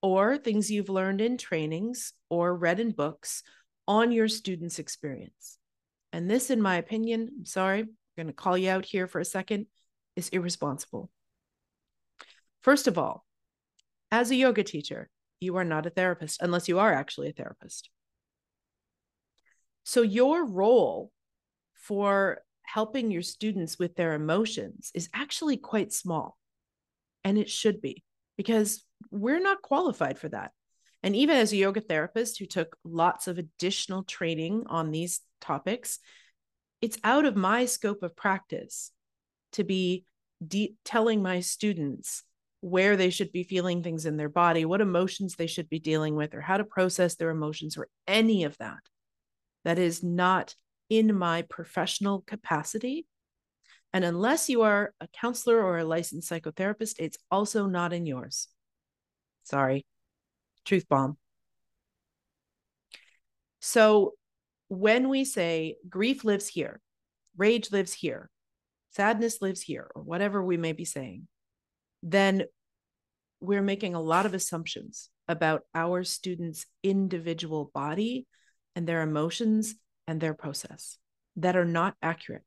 or 0.01 0.38
things 0.38 0.70
you've 0.70 0.89
learned 0.89 1.22
in 1.22 1.38
trainings 1.38 2.12
or 2.30 2.54
read 2.54 2.82
in 2.82 2.92
books 2.92 3.44
on 3.88 4.12
your 4.12 4.27
students' 4.27 4.77
experience. 4.80 5.58
And 6.12 6.30
this, 6.30 6.50
in 6.50 6.62
my 6.62 6.75
opinion, 6.77 7.30
I'm 7.38 7.46
sorry, 7.46 7.80
I'm 7.80 7.96
going 8.18 8.27
to 8.27 8.34
call 8.34 8.58
you 8.58 8.70
out 8.70 8.86
here 8.86 9.08
for 9.08 9.20
a 9.20 9.25
second, 9.25 9.68
is 10.15 10.29
irresponsible. 10.29 11.10
First 12.62 12.88
of 12.88 12.98
all, 12.98 13.25
as 14.12 14.31
a 14.31 14.36
yoga 14.36 14.63
teacher, 14.63 15.10
you 15.39 15.57
are 15.57 15.65
not 15.65 15.86
a 15.86 15.89
therapist 15.89 16.41
unless 16.41 16.67
you 16.67 16.79
are 16.79 16.93
actually 16.93 17.29
a 17.29 17.34
therapist. 17.34 17.89
So, 19.84 20.01
your 20.01 20.45
role 20.45 21.12
for 21.74 22.39
helping 22.63 23.12
your 23.12 23.22
students 23.22 23.77
with 23.77 23.95
their 23.95 24.13
emotions 24.13 24.91
is 24.95 25.10
actually 25.13 25.57
quite 25.57 25.93
small. 25.93 26.38
And 27.24 27.38
it 27.38 27.50
should 27.50 27.81
be 27.81 28.03
because 28.38 28.84
we're 29.12 29.39
not 29.39 29.62
qualified 29.62 30.17
for 30.17 30.29
that. 30.29 30.51
And 31.03 31.15
even 31.15 31.38
as 31.38 31.53
a 31.53 31.57
yoga 31.57 31.81
therapist 31.81 32.39
who 32.39 32.48
took 32.48 32.75
lots 32.84 33.27
of 33.27 33.38
additional 33.38 34.03
training 34.03 34.63
on 34.67 34.89
these 34.89 35.22
topics, 35.39 36.00
it's 36.81 36.98
out 37.03 37.25
of 37.25 37.36
my 37.36 37.65
scope 37.65 38.01
of 38.01 38.15
practice 38.15 38.91
to 39.56 39.64
be 39.64 40.06
de- 40.46 40.76
telling 40.86 41.22
my 41.22 41.40
students 41.40 42.24
where 42.62 42.98
they 42.98 43.10
should 43.10 43.32
be 43.32 43.44
feeling 43.44 43.84
things 43.84 44.06
in 44.06 44.18
their 44.18 44.30
body, 44.30 44.66
what 44.66 44.82
emotions 44.82 45.36
they 45.36 45.48
should 45.48 45.70
be 45.70 45.80
dealing 45.80 46.16
with, 46.16 46.34
or 46.34 46.42
how 46.42 46.58
to 46.58 46.64
process 46.64 47.16
their 47.16 47.30
emotions, 47.30 47.78
or 47.78 47.88
any 48.08 48.44
of 48.44 48.58
that. 48.58 48.80
That 49.64 49.80
is 49.80 50.04
not 50.04 50.56
in 50.90 51.16
my 51.18 51.44
professional 51.44 52.22
capacity. 52.22 53.06
And 53.94 54.04
unless 54.04 54.50
you 54.50 54.64
are 54.64 54.94
a 55.00 55.08
counselor 55.08 55.62
or 55.62 55.78
a 55.78 55.86
licensed 55.86 56.30
psychotherapist, 56.30 56.96
it's 57.00 57.18
also 57.32 57.66
not 57.66 57.94
in 57.94 58.06
yours. 58.06 58.48
Sorry, 59.44 59.86
truth 60.66 60.88
bomb. 60.90 61.18
So 63.60 64.14
when 64.68 65.10
we 65.10 65.24
say 65.24 65.76
grief 65.88 66.24
lives 66.24 66.48
here, 66.48 66.82
rage 67.38 67.72
lives 67.72 67.94
here, 67.94 68.30
sadness 68.96 69.42
lives 69.42 69.62
here, 69.62 69.90
or 69.94 70.02
whatever 70.02 70.44
we 70.44 70.58
may 70.58 70.72
be 70.72 70.86
saying, 70.86 71.28
then 72.02 72.44
we're 73.42 73.62
making 73.62 73.94
a 73.94 74.02
lot 74.02 74.25
of 74.25 74.34
assumptions 74.34 75.10
about 75.28 75.64
our 75.74 76.04
students' 76.04 76.66
individual 76.84 77.72
body 77.74 78.25
and 78.75 78.88
their 78.88 79.02
emotions 79.02 79.75
and 80.08 80.22
their 80.22 80.34
process 80.34 80.98
that 81.36 81.56
are 81.56 81.66
not 81.66 81.96
accurate. 82.02 82.44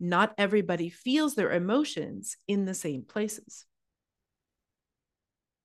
Not 0.00 0.34
everybody 0.38 0.88
feels 0.88 1.34
their 1.34 1.52
emotions 1.52 2.36
in 2.46 2.64
the 2.64 2.74
same 2.74 3.02
places. 3.02 3.66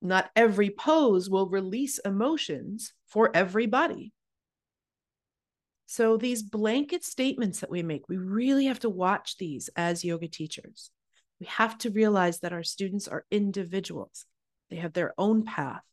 Not 0.01 0.29
every 0.35 0.71
pose 0.71 1.29
will 1.29 1.47
release 1.47 1.99
emotions 1.99 2.93
for 3.07 3.29
everybody. 3.33 4.13
So, 5.91 6.15
these 6.15 6.41
blanket 6.41 7.03
statements 7.03 7.59
that 7.59 7.69
we 7.69 7.83
make, 7.83 8.07
we 8.07 8.15
really 8.15 8.67
have 8.67 8.79
to 8.79 8.89
watch 8.89 9.35
these 9.35 9.69
as 9.75 10.05
yoga 10.05 10.29
teachers. 10.29 10.89
We 11.41 11.47
have 11.47 11.77
to 11.79 11.89
realize 11.89 12.39
that 12.39 12.53
our 12.53 12.63
students 12.63 13.09
are 13.09 13.25
individuals, 13.29 14.25
they 14.69 14.77
have 14.77 14.93
their 14.93 15.13
own 15.17 15.43
path. 15.43 15.83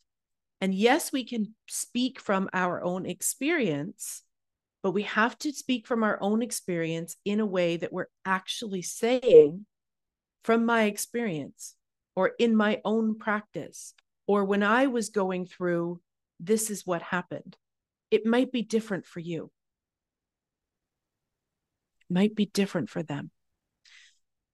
And 0.60 0.72
yes, 0.72 1.10
we 1.10 1.24
can 1.24 1.52
speak 1.66 2.20
from 2.20 2.48
our 2.52 2.80
own 2.80 3.06
experience, 3.06 4.22
but 4.84 4.92
we 4.92 5.02
have 5.02 5.36
to 5.38 5.50
speak 5.50 5.84
from 5.84 6.04
our 6.04 6.22
own 6.22 6.42
experience 6.42 7.16
in 7.24 7.40
a 7.40 7.46
way 7.46 7.76
that 7.76 7.92
we're 7.92 8.10
actually 8.24 8.82
saying 8.82 9.66
from 10.44 10.64
my 10.64 10.84
experience 10.84 11.74
or 12.14 12.34
in 12.38 12.54
my 12.54 12.80
own 12.84 13.18
practice 13.18 13.94
or 14.28 14.44
when 14.44 14.62
I 14.62 14.86
was 14.86 15.08
going 15.08 15.46
through 15.46 16.00
this 16.38 16.70
is 16.70 16.86
what 16.86 17.02
happened. 17.02 17.56
It 18.12 18.24
might 18.24 18.52
be 18.52 18.62
different 18.62 19.04
for 19.04 19.18
you. 19.18 19.50
Might 22.10 22.34
be 22.34 22.46
different 22.46 22.88
for 22.88 23.02
them. 23.02 23.30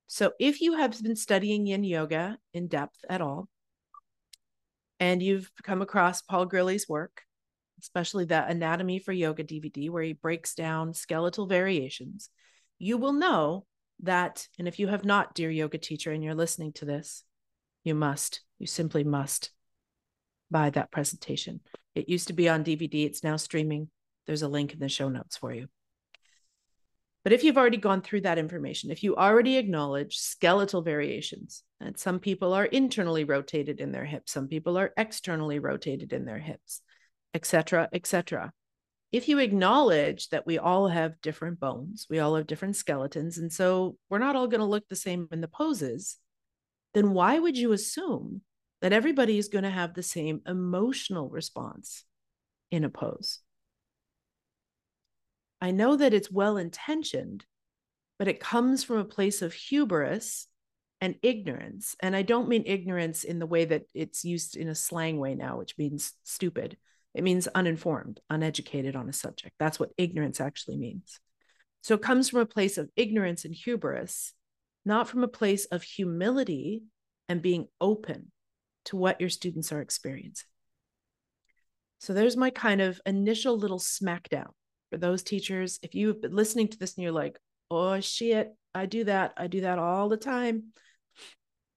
So 0.06 0.32
if 0.38 0.61
you 0.61 0.76
have 0.76 1.02
been 1.02 1.16
studying 1.16 1.66
yin 1.66 1.84
yoga 1.84 2.38
in 2.52 2.68
depth 2.68 3.04
at 3.08 3.20
all 3.20 3.49
and 5.00 5.23
you've 5.23 5.50
come 5.62 5.82
across 5.82 6.23
Paul 6.23 6.46
Grilley's 6.46 6.88
work, 6.88 7.23
especially 7.80 8.25
the 8.25 8.46
Anatomy 8.46 8.99
for 8.99 9.12
Yoga 9.12 9.44
DVD, 9.44 9.90
where 9.90 10.02
he 10.02 10.12
breaks 10.12 10.54
down 10.54 10.94
skeletal 10.94 11.46
variations, 11.46 12.30
you 12.78 12.96
will 12.96 13.12
know 13.12 13.66
that, 14.00 14.46
and 14.58 14.68
if 14.68 14.78
you 14.78 14.88
have 14.88 15.04
not, 15.04 15.34
dear 15.34 15.50
yoga 15.50 15.78
teacher, 15.78 16.12
and 16.12 16.23
you're 16.23 16.34
listening 16.34 16.73
to 16.75 16.84
this, 16.84 17.25
you 17.82 17.94
must, 17.94 18.40
you 18.58 18.66
simply 18.66 19.04
must 19.04 19.50
buy 20.50 20.70
that 20.70 20.90
presentation. 20.90 21.61
It 21.94 22.08
used 22.08 22.28
to 22.28 22.32
be 22.32 22.49
on 22.49 22.64
DVD, 22.64 23.04
it's 23.04 23.25
now 23.25 23.37
streaming. 23.37 23.90
There's 24.26 24.42
a 24.42 24.49
link 24.49 24.73
in 24.73 24.78
the 24.78 24.88
show 24.88 25.08
notes 25.08 25.37
for 25.37 25.52
you. 25.52 25.68
But 27.25 27.33
if 27.33 27.43
you've 27.43 27.57
already 27.57 27.78
gone 27.78 28.02
through 28.02 28.21
that 28.23 28.38
information, 28.38 28.90
if 28.90 29.02
you 29.02 29.16
already 29.16 29.57
acknowledge 29.57 30.19
skeletal 30.19 30.83
variations, 30.83 31.62
and 31.81 31.99
some 31.99 32.21
people 32.21 32.52
are 32.52 32.66
internally 32.66 33.25
rotated 33.25 33.81
in 33.81 33.93
their 33.93 34.04
hips, 34.04 34.33
some 34.33 34.47
people 34.47 34.76
are 34.76 34.93
externally 34.99 35.59
rotated 35.59 36.12
in 36.12 36.26
their 36.26 36.38
hips, 36.38 36.83
etc., 37.33 37.88
etc. 37.95 38.52
If 39.11 39.28
you 39.28 39.38
acknowledge 39.38 40.28
that 40.31 40.47
we 40.47 40.59
all 40.59 40.88
have 40.88 41.23
different 41.23 41.59
bones, 41.59 42.07
we 42.11 42.19
all 42.19 42.37
have 42.37 42.47
different 42.47 42.76
skeletons, 42.76 43.38
and 43.38 43.50
so 43.50 43.97
we're 44.11 44.19
not 44.19 44.37
all 44.37 44.47
going 44.47 44.61
to 44.61 44.66
look 44.66 44.87
the 44.88 44.97
same 44.97 45.26
in 45.33 45.40
the 45.40 45.49
poses, 45.49 46.19
then 46.93 47.12
why 47.12 47.38
would 47.38 47.57
you 47.57 47.73
assume 47.73 48.43
that 48.83 48.93
everybody 48.93 49.38
is 49.38 49.49
going 49.49 49.64
to 49.64 49.71
have 49.71 49.95
the 49.95 50.02
same 50.02 50.43
emotional 50.47 51.31
response 51.31 52.04
in 52.71 52.85
a 52.85 52.90
pose? 52.90 53.38
I 55.64 55.71
know 55.71 55.97
that 55.97 56.12
it's 56.12 56.30
well 56.30 56.59
intentioned, 56.59 57.47
but 58.18 58.28
it 58.28 58.38
comes 58.38 58.85
from 58.85 58.99
a 58.99 59.04
place 59.06 59.40
of 59.40 59.54
hubris 59.54 60.47
and 61.00 61.14
ignorance. 61.23 61.97
And 62.00 62.14
I 62.14 62.21
don't 62.21 62.50
mean 62.50 62.64
ignorance 62.66 63.25
in 63.25 63.38
the 63.38 63.47
way 63.47 63.64
that 63.64 63.85
it's 63.94 64.26
used 64.26 64.59
in 64.59 64.68
a 64.68 64.75
slang 64.75 65.18
way 65.18 65.35
now, 65.35 65.56
which 65.56 65.78
means 65.78 66.12
stupid. 66.23 66.76
It 67.14 67.25
means 67.25 67.49
uninformed, 67.49 68.21
uneducated 68.28 68.94
on 68.94 69.09
a 69.09 69.14
subject. 69.14 69.54
That's 69.59 69.80
what 69.80 69.92
ignorance 69.97 70.38
actually 70.38 70.76
means. 70.76 71.18
So 71.80 71.94
it 71.94 72.02
comes 72.02 72.28
from 72.28 72.40
a 72.40 72.47
place 72.47 72.76
of 72.76 72.90
ignorance 72.94 73.47
and 73.47 73.54
hubris, 73.54 74.35
not 74.85 75.09
from 75.09 75.25
a 75.25 75.28
place 75.28 75.64
of 75.64 75.83
humility 75.83 76.83
and 77.26 77.40
being 77.40 77.68
open 77.80 78.33
to 78.85 78.99
what 78.99 79.18
your 79.18 79.30
students 79.30 79.73
are 79.73 79.80
experiencing. 79.80 80.44
So 82.00 82.12
there's 82.12 82.37
my 82.37 82.50
kind 82.50 82.83
of 82.83 83.00
initial 83.06 83.56
little 83.56 83.78
smackdown 83.78 84.50
for 84.94 84.98
those 84.98 85.24
teachers. 85.24 85.80
If 85.82 85.96
you've 85.96 86.22
been 86.22 86.36
listening 86.36 86.68
to 86.68 86.78
this 86.78 86.94
and 86.94 87.02
you're 87.02 87.12
like, 87.12 87.36
oh 87.68 87.98
shit, 87.98 88.54
I 88.72 88.86
do 88.86 89.02
that. 89.04 89.34
I 89.36 89.48
do 89.48 89.62
that 89.62 89.80
all 89.80 90.08
the 90.08 90.16
time. 90.16 90.66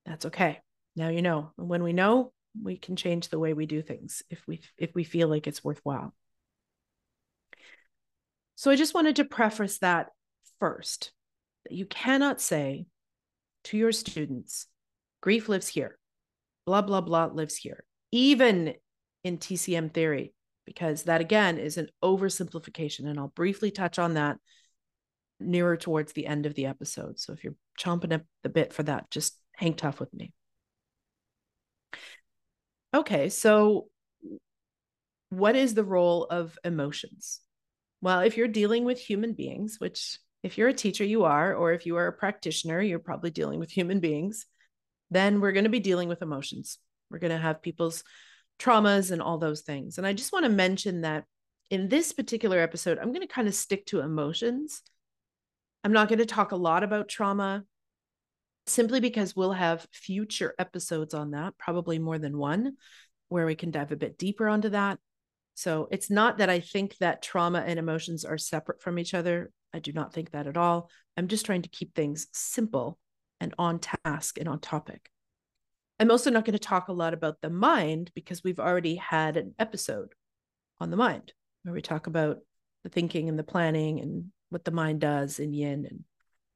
That's 0.06 0.28
okay. 0.28 0.60
Now 0.96 1.10
you 1.10 1.24
know. 1.24 1.52
And 1.58 1.68
when 1.68 1.82
we 1.82 1.94
know, 1.94 2.32
we 2.62 2.78
can 2.78 2.96
change 2.96 3.30
the 3.30 3.40
way 3.40 3.54
we 3.54 3.66
do 3.66 3.82
things 3.82 4.22
if 4.30 4.46
we 4.48 4.62
if 4.78 4.94
we 4.94 5.04
feel 5.04 5.28
like 5.28 5.46
it's 5.46 5.64
worthwhile 5.64 6.12
so 8.56 8.72
i 8.72 8.76
just 8.76 8.96
wanted 8.96 9.18
to 9.18 9.24
preface 9.24 9.78
that 9.78 10.08
first 10.60 11.12
that 11.66 11.76
you 11.76 11.86
cannot 11.86 12.42
say 12.42 12.88
to 13.64 13.78
your 13.78 13.92
students 13.92 14.66
grief 15.22 15.50
lives 15.50 15.68
here 15.68 16.00
blah, 16.68 16.82
blah, 16.82 17.02
blah 17.02 17.26
lives 17.26 17.56
here, 17.56 17.84
even 18.12 18.76
in 19.24 19.38
TCM 19.40 19.92
theory, 19.92 20.34
because 20.68 21.04
that 21.04 21.22
again 21.22 21.58
is 21.58 21.78
an 21.78 21.88
oversimplification. 22.04 23.08
And 23.08 23.18
I'll 23.18 23.30
briefly 23.30 23.72
touch 23.72 23.98
on 23.98 24.16
that 24.16 24.38
nearer 25.40 25.78
towards 25.78 26.12
the 26.12 26.28
end 26.28 26.46
of 26.46 26.56
the 26.56 26.66
episode. 26.66 27.20
So 27.20 27.32
if 27.32 27.44
you're 27.44 27.56
chomping 27.80 28.14
at 28.14 28.26
the 28.44 28.50
bit 28.50 28.74
for 28.74 28.84
that, 28.84 29.10
just 29.10 29.40
hang 29.56 29.76
tough 29.76 30.02
with 30.02 30.14
me. 30.14 30.34
Okay, 32.94 33.30
so 33.30 33.88
what 35.30 35.56
is 35.56 35.74
the 35.74 35.86
role 35.86 36.26
of 36.26 36.58
emotions? 36.66 37.40
Well, 38.02 38.20
if 38.20 38.36
you're 38.36 38.50
dealing 38.50 38.84
with 38.84 39.00
human 39.00 39.34
beings, 39.34 39.78
which 39.80 40.20
if 40.44 40.58
you're 40.58 40.68
a 40.68 40.74
teacher, 40.74 41.06
you 41.06 41.24
are, 41.24 41.56
or 41.56 41.72
if 41.72 41.86
you 41.86 41.96
are 41.96 42.08
a 42.08 42.14
practitioner, 42.14 42.82
you're 42.82 43.00
probably 43.00 43.32
dealing 43.32 43.60
with 43.60 43.72
human 43.72 44.02
beings, 44.02 44.46
then 45.12 45.40
we're 45.40 45.54
going 45.54 45.64
to 45.64 45.70
be 45.70 45.80
dealing 45.80 46.10
with 46.10 46.22
emotions. 46.22 46.78
We're 47.10 47.20
going 47.20 47.32
to 47.32 47.38
have 47.38 47.62
people's 47.62 48.04
traumas 48.60 49.12
and 49.12 49.22
all 49.22 49.38
those 49.38 49.62
things. 49.62 49.98
And 49.98 50.08
I 50.08 50.14
just 50.14 50.34
want 50.34 50.46
to 50.46 50.50
mention 50.50 51.02
that 51.02 51.26
in 51.70 51.90
this 51.90 52.12
particular 52.12 52.60
episode, 52.60 52.98
I'm 52.98 53.12
going 53.12 53.28
to 53.28 53.34
kind 53.34 53.48
of 53.48 53.56
stick 53.56 53.86
to 53.88 54.00
emotions. 54.00 54.82
I'm 55.84 55.94
not 55.94 56.08
going 56.10 56.20
to 56.20 56.26
talk 56.26 56.52
a 56.52 56.58
lot 56.58 56.84
about 56.84 57.10
trauma 57.10 57.64
simply 58.66 59.00
because 59.00 59.36
we'll 59.36 59.54
have 59.54 59.88
future 59.92 60.54
episodes 60.60 61.14
on 61.14 61.32
that, 61.32 61.58
probably 61.58 62.00
more 62.00 62.20
than 62.20 62.38
one, 62.38 62.74
where 63.30 63.46
we 63.46 63.56
can 63.56 63.72
dive 63.72 63.92
a 63.92 63.98
bit 63.98 64.18
deeper 64.18 64.48
onto 64.48 64.70
that. 64.70 65.00
So 65.56 65.88
it's 65.92 66.10
not 66.10 66.38
that 66.38 66.50
I 66.50 66.60
think 66.60 66.98
that 66.98 67.22
trauma 67.22 67.64
and 67.66 67.80
emotions 67.80 68.26
are 68.26 68.38
separate 68.38 68.82
from 68.82 69.00
each 69.00 69.14
other. 69.14 69.52
I 69.74 69.80
do 69.80 69.92
not 69.92 70.14
think 70.14 70.32
that 70.32 70.48
at 70.48 70.58
all. 70.58 70.90
I'm 71.16 71.28
just 71.28 71.46
trying 71.46 71.64
to 71.64 71.70
keep 71.70 71.96
things 71.96 72.28
simple 72.32 73.00
and 73.40 73.54
on 73.58 73.80
task 73.80 74.38
and 74.38 74.48
on 74.48 74.60
topic. 74.60 75.10
I'm 76.00 76.12
also 76.12 76.30
not 76.30 76.46
going 76.46 76.54
to 76.54 76.60
talk 76.60 76.88
a 76.88 76.94
lot 76.94 77.14
about 77.14 77.42
the 77.42 77.50
mind 77.50 78.12
because 78.14 78.44
we've 78.44 78.60
already 78.60 78.96
had 78.96 79.36
an 79.36 79.56
episode 79.58 80.14
on 80.80 80.92
the 80.92 80.98
mind 80.98 81.34
where 81.64 81.74
we 81.74 81.82
talk 81.82 82.08
about 82.08 82.38
the 82.84 82.90
thinking 82.90 83.30
and 83.30 83.38
the 83.38 83.44
planning 83.44 84.00
and 84.00 84.26
what 84.50 84.64
the 84.64 84.72
mind 84.72 85.02
does 85.02 85.40
in 85.40 85.54
yin 85.54 85.86
and 85.90 86.04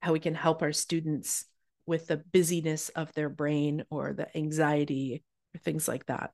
how 0.01 0.13
we 0.13 0.19
can 0.19 0.35
help 0.35 0.61
our 0.61 0.71
students 0.71 1.45
with 1.85 2.07
the 2.07 2.17
busyness 2.17 2.89
of 2.89 3.11
their 3.13 3.29
brain 3.29 3.83
or 3.89 4.13
the 4.13 4.35
anxiety 4.37 5.23
or 5.55 5.59
things 5.59 5.87
like 5.87 6.05
that. 6.05 6.31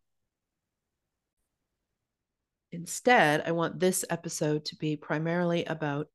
Instead, 2.71 3.43
I 3.45 3.51
want 3.51 3.79
this 3.79 4.03
episode 4.09 4.65
to 4.65 4.75
be 4.75 4.97
primarily 4.97 5.63
about 5.63 6.07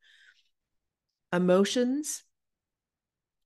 emotions 1.32 2.22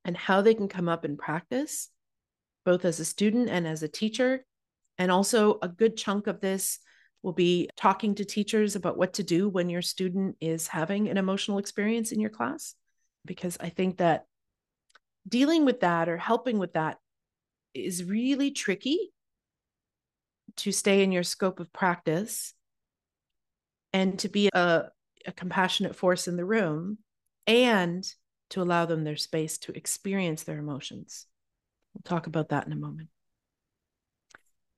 and 0.05 0.17
how 0.17 0.43
they 0.43 0.55
can 0.55 0.69
come 0.69 0.89
up 0.89 1.05
in 1.05 1.17
practice, 1.17 1.89
both 2.67 2.85
as 2.85 3.01
a 3.01 3.05
student 3.05 3.49
and 3.49 3.67
as 3.67 3.83
a 3.83 3.89
teacher. 3.89 4.45
And 4.99 5.11
also, 5.11 5.59
a 5.63 5.69
good 5.69 5.97
chunk 5.97 6.27
of 6.27 6.41
this 6.41 6.81
will 7.23 7.33
be 7.33 7.71
talking 7.77 8.15
to 8.17 8.25
teachers 8.25 8.77
about 8.77 8.99
what 8.99 9.15
to 9.15 9.23
do 9.23 9.49
when 9.49 9.71
your 9.71 9.83
student 9.83 10.37
is 10.41 10.69
having 10.69 11.09
an 11.09 11.17
emotional 11.17 11.59
experience 11.59 12.13
in 12.13 12.21
your 12.21 12.31
class. 12.31 12.75
Because 13.25 13.57
I 13.61 13.69
think 13.69 13.99
that 13.99 14.27
dealing 15.27 15.65
with 15.65 15.81
that 15.81 16.09
or 16.09 16.19
helping 16.19 16.59
with 16.59 16.75
that 16.75 16.99
is 17.73 18.05
really 18.05 18.51
tricky 18.51 19.13
to 20.57 20.73
stay 20.73 21.03
in 21.03 21.13
your 21.13 21.23
scope 21.23 21.61
of 21.61 21.73
practice 21.73 22.53
and 23.93 24.19
to 24.19 24.29
be 24.29 24.49
a, 24.53 24.85
a 25.27 25.33
compassionate 25.33 25.95
force 25.95 26.27
in 26.27 26.37
the 26.37 26.45
room 26.45 26.99
and 27.47 28.07
to 28.51 28.63
allow 28.63 28.87
them 28.87 29.05
their 29.05 29.17
space 29.17 29.59
to 29.59 29.77
experience 29.77 30.43
their 30.43 30.59
emotions. 30.59 31.27
We'll 31.97 32.03
talk 32.03 32.27
about 32.27 32.51
that 32.51 32.67
in 32.67 32.73
a 32.73 32.77
moment. 32.77 33.09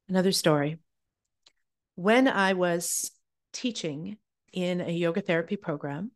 Another 0.08 0.30
story. 0.30 0.78
When 1.96 2.28
I 2.28 2.52
was 2.52 3.10
teaching 3.52 4.18
in 4.52 4.80
a 4.80 4.92
yoga 4.92 5.20
therapy 5.20 5.56
program, 5.56 6.12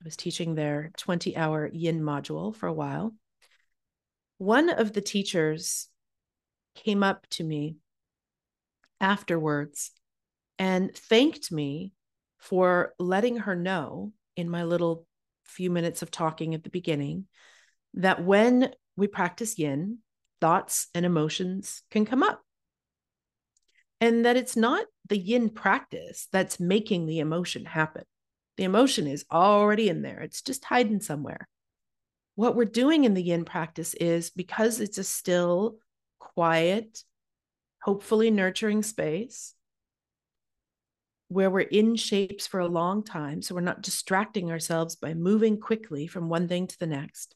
I 0.00 0.04
was 0.04 0.16
teaching 0.16 0.54
their 0.54 0.92
20 0.98 1.36
hour 1.36 1.68
yin 1.72 2.00
module 2.00 2.54
for 2.54 2.68
a 2.68 2.72
while. 2.72 3.12
One 4.38 4.68
of 4.68 4.92
the 4.92 5.00
teachers 5.00 5.88
came 6.76 7.02
up 7.02 7.26
to 7.30 7.42
me 7.42 7.78
afterwards 9.00 9.90
and 10.60 10.94
thanked 10.94 11.50
me 11.50 11.92
for 12.38 12.94
letting 13.00 13.38
her 13.38 13.56
know 13.56 14.12
in 14.36 14.48
my 14.48 14.62
little 14.62 15.08
few 15.42 15.70
minutes 15.70 16.02
of 16.02 16.12
talking 16.12 16.54
at 16.54 16.62
the 16.62 16.70
beginning 16.70 17.26
that 17.94 18.22
when 18.24 18.72
we 18.96 19.08
practice 19.08 19.58
yin, 19.58 19.98
thoughts 20.40 20.88
and 20.94 21.06
emotions 21.06 21.82
can 21.90 22.04
come 22.04 22.22
up. 22.22 22.42
And 24.00 24.24
that 24.24 24.36
it's 24.36 24.56
not 24.56 24.86
the 25.08 25.16
yin 25.18 25.48
practice 25.50 26.28
that's 26.30 26.60
making 26.60 27.06
the 27.06 27.20
emotion 27.20 27.64
happen. 27.64 28.04
The 28.56 28.64
emotion 28.64 29.06
is 29.06 29.24
already 29.30 29.88
in 29.88 30.02
there, 30.02 30.20
it's 30.20 30.42
just 30.42 30.64
hiding 30.64 31.00
somewhere. 31.00 31.48
What 32.34 32.54
we're 32.54 32.66
doing 32.66 33.04
in 33.04 33.14
the 33.14 33.22
yin 33.22 33.44
practice 33.44 33.94
is 33.94 34.30
because 34.30 34.80
it's 34.80 34.98
a 34.98 35.04
still, 35.04 35.78
quiet, 36.18 37.02
hopefully 37.82 38.30
nurturing 38.30 38.82
space, 38.82 39.54
where 41.28 41.50
we're 41.50 41.60
in 41.60 41.96
shapes 41.96 42.46
for 42.46 42.60
a 42.60 42.68
long 42.68 43.02
time. 43.02 43.42
So 43.42 43.54
we're 43.54 43.62
not 43.62 43.82
distracting 43.82 44.50
ourselves 44.50 44.96
by 44.96 45.14
moving 45.14 45.58
quickly 45.58 46.06
from 46.06 46.28
one 46.28 46.46
thing 46.46 46.66
to 46.66 46.78
the 46.78 46.86
next. 46.86 47.34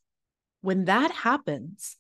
When 0.60 0.84
that 0.84 1.10
happens, 1.10 1.96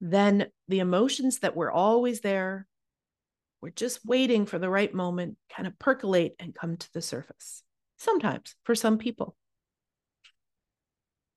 then 0.00 0.46
the 0.68 0.80
emotions 0.80 1.40
that 1.40 1.56
were 1.56 1.70
always 1.70 2.20
there, 2.20 2.66
we're 3.60 3.70
just 3.70 4.04
waiting 4.04 4.46
for 4.46 4.58
the 4.58 4.68
right 4.68 4.92
moment, 4.92 5.36
kind 5.54 5.66
of 5.66 5.78
percolate 5.78 6.34
and 6.38 6.54
come 6.54 6.76
to 6.76 6.92
the 6.92 7.02
surface. 7.02 7.62
Sometimes 7.96 8.54
for 8.64 8.74
some 8.74 8.98
people. 8.98 9.36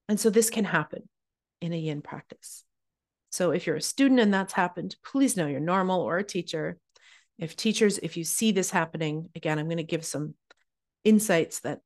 And 0.10 0.20
so 0.20 0.30
this 0.30 0.50
can 0.50 0.66
happen 0.66 1.08
in 1.62 1.74
a 1.74 1.78
yin 1.78 2.02
practice. 2.02 2.64
So 3.32 3.52
if 3.52 3.68
you're 3.68 3.76
a 3.76 3.82
student 3.82 4.20
and 4.20 4.34
that's 4.34 4.54
happened, 4.54 4.96
please 5.06 5.38
know 5.38 5.48
you're 5.48 5.60
normal 5.60 6.02
or 6.02 6.18
a 6.18 6.24
teacher 6.24 6.78
if 7.38 7.56
teachers, 7.56 8.00
if 8.00 8.18
you 8.18 8.24
see 8.24 8.52
this 8.52 8.72
happening, 8.72 9.30
again, 9.36 9.60
I'm 9.60 9.68
going 9.68 9.78
to 9.78 9.84
give 9.84 10.06
some 10.06 10.34
insights 11.04 11.60
that 11.62 11.80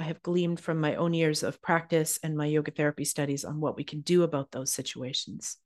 I 0.00 0.04
have 0.04 0.22
gleaned 0.22 0.60
from 0.60 0.80
my 0.80 0.96
own 0.96 1.14
years 1.14 1.42
of 1.42 1.62
practice 1.62 2.18
and 2.22 2.36
my 2.36 2.46
yoga 2.46 2.72
therapy 2.72 3.04
studies 3.04 3.44
on 3.44 3.60
what 3.60 3.76
we 3.76 3.84
can 3.84 4.00
do 4.00 4.24
about 4.24 4.50
those 4.50 4.72
situations. 4.72 5.58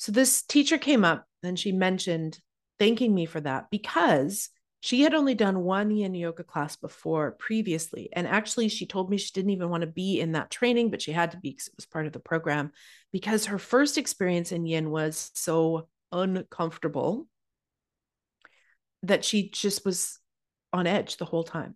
So 0.00 0.12
this 0.12 0.40
teacher 0.40 0.78
came 0.78 1.04
up 1.04 1.26
and 1.42 1.58
she 1.58 1.72
mentioned 1.72 2.38
thanking 2.78 3.14
me 3.14 3.26
for 3.26 3.38
that 3.42 3.66
because 3.70 4.48
she 4.80 5.02
had 5.02 5.12
only 5.12 5.34
done 5.34 5.60
one 5.60 5.90
yin 5.90 6.14
yoga 6.14 6.42
class 6.42 6.74
before 6.74 7.32
previously. 7.32 8.08
And 8.14 8.26
actually, 8.26 8.70
she 8.70 8.86
told 8.86 9.10
me 9.10 9.18
she 9.18 9.30
didn't 9.34 9.50
even 9.50 9.68
want 9.68 9.82
to 9.82 9.86
be 9.86 10.18
in 10.18 10.32
that 10.32 10.50
training, 10.50 10.90
but 10.90 11.02
she 11.02 11.12
had 11.12 11.32
to 11.32 11.36
be 11.36 11.50
because 11.50 11.68
it 11.68 11.74
was 11.76 11.84
part 11.84 12.06
of 12.06 12.14
the 12.14 12.18
program 12.18 12.72
because 13.12 13.44
her 13.44 13.58
first 13.58 13.98
experience 13.98 14.52
in 14.52 14.64
yin 14.64 14.88
was 14.88 15.30
so 15.34 15.86
uncomfortable 16.10 17.26
that 19.02 19.22
she 19.22 19.50
just 19.50 19.84
was 19.84 20.18
on 20.72 20.86
edge 20.86 21.18
the 21.18 21.26
whole 21.26 21.44
time. 21.44 21.74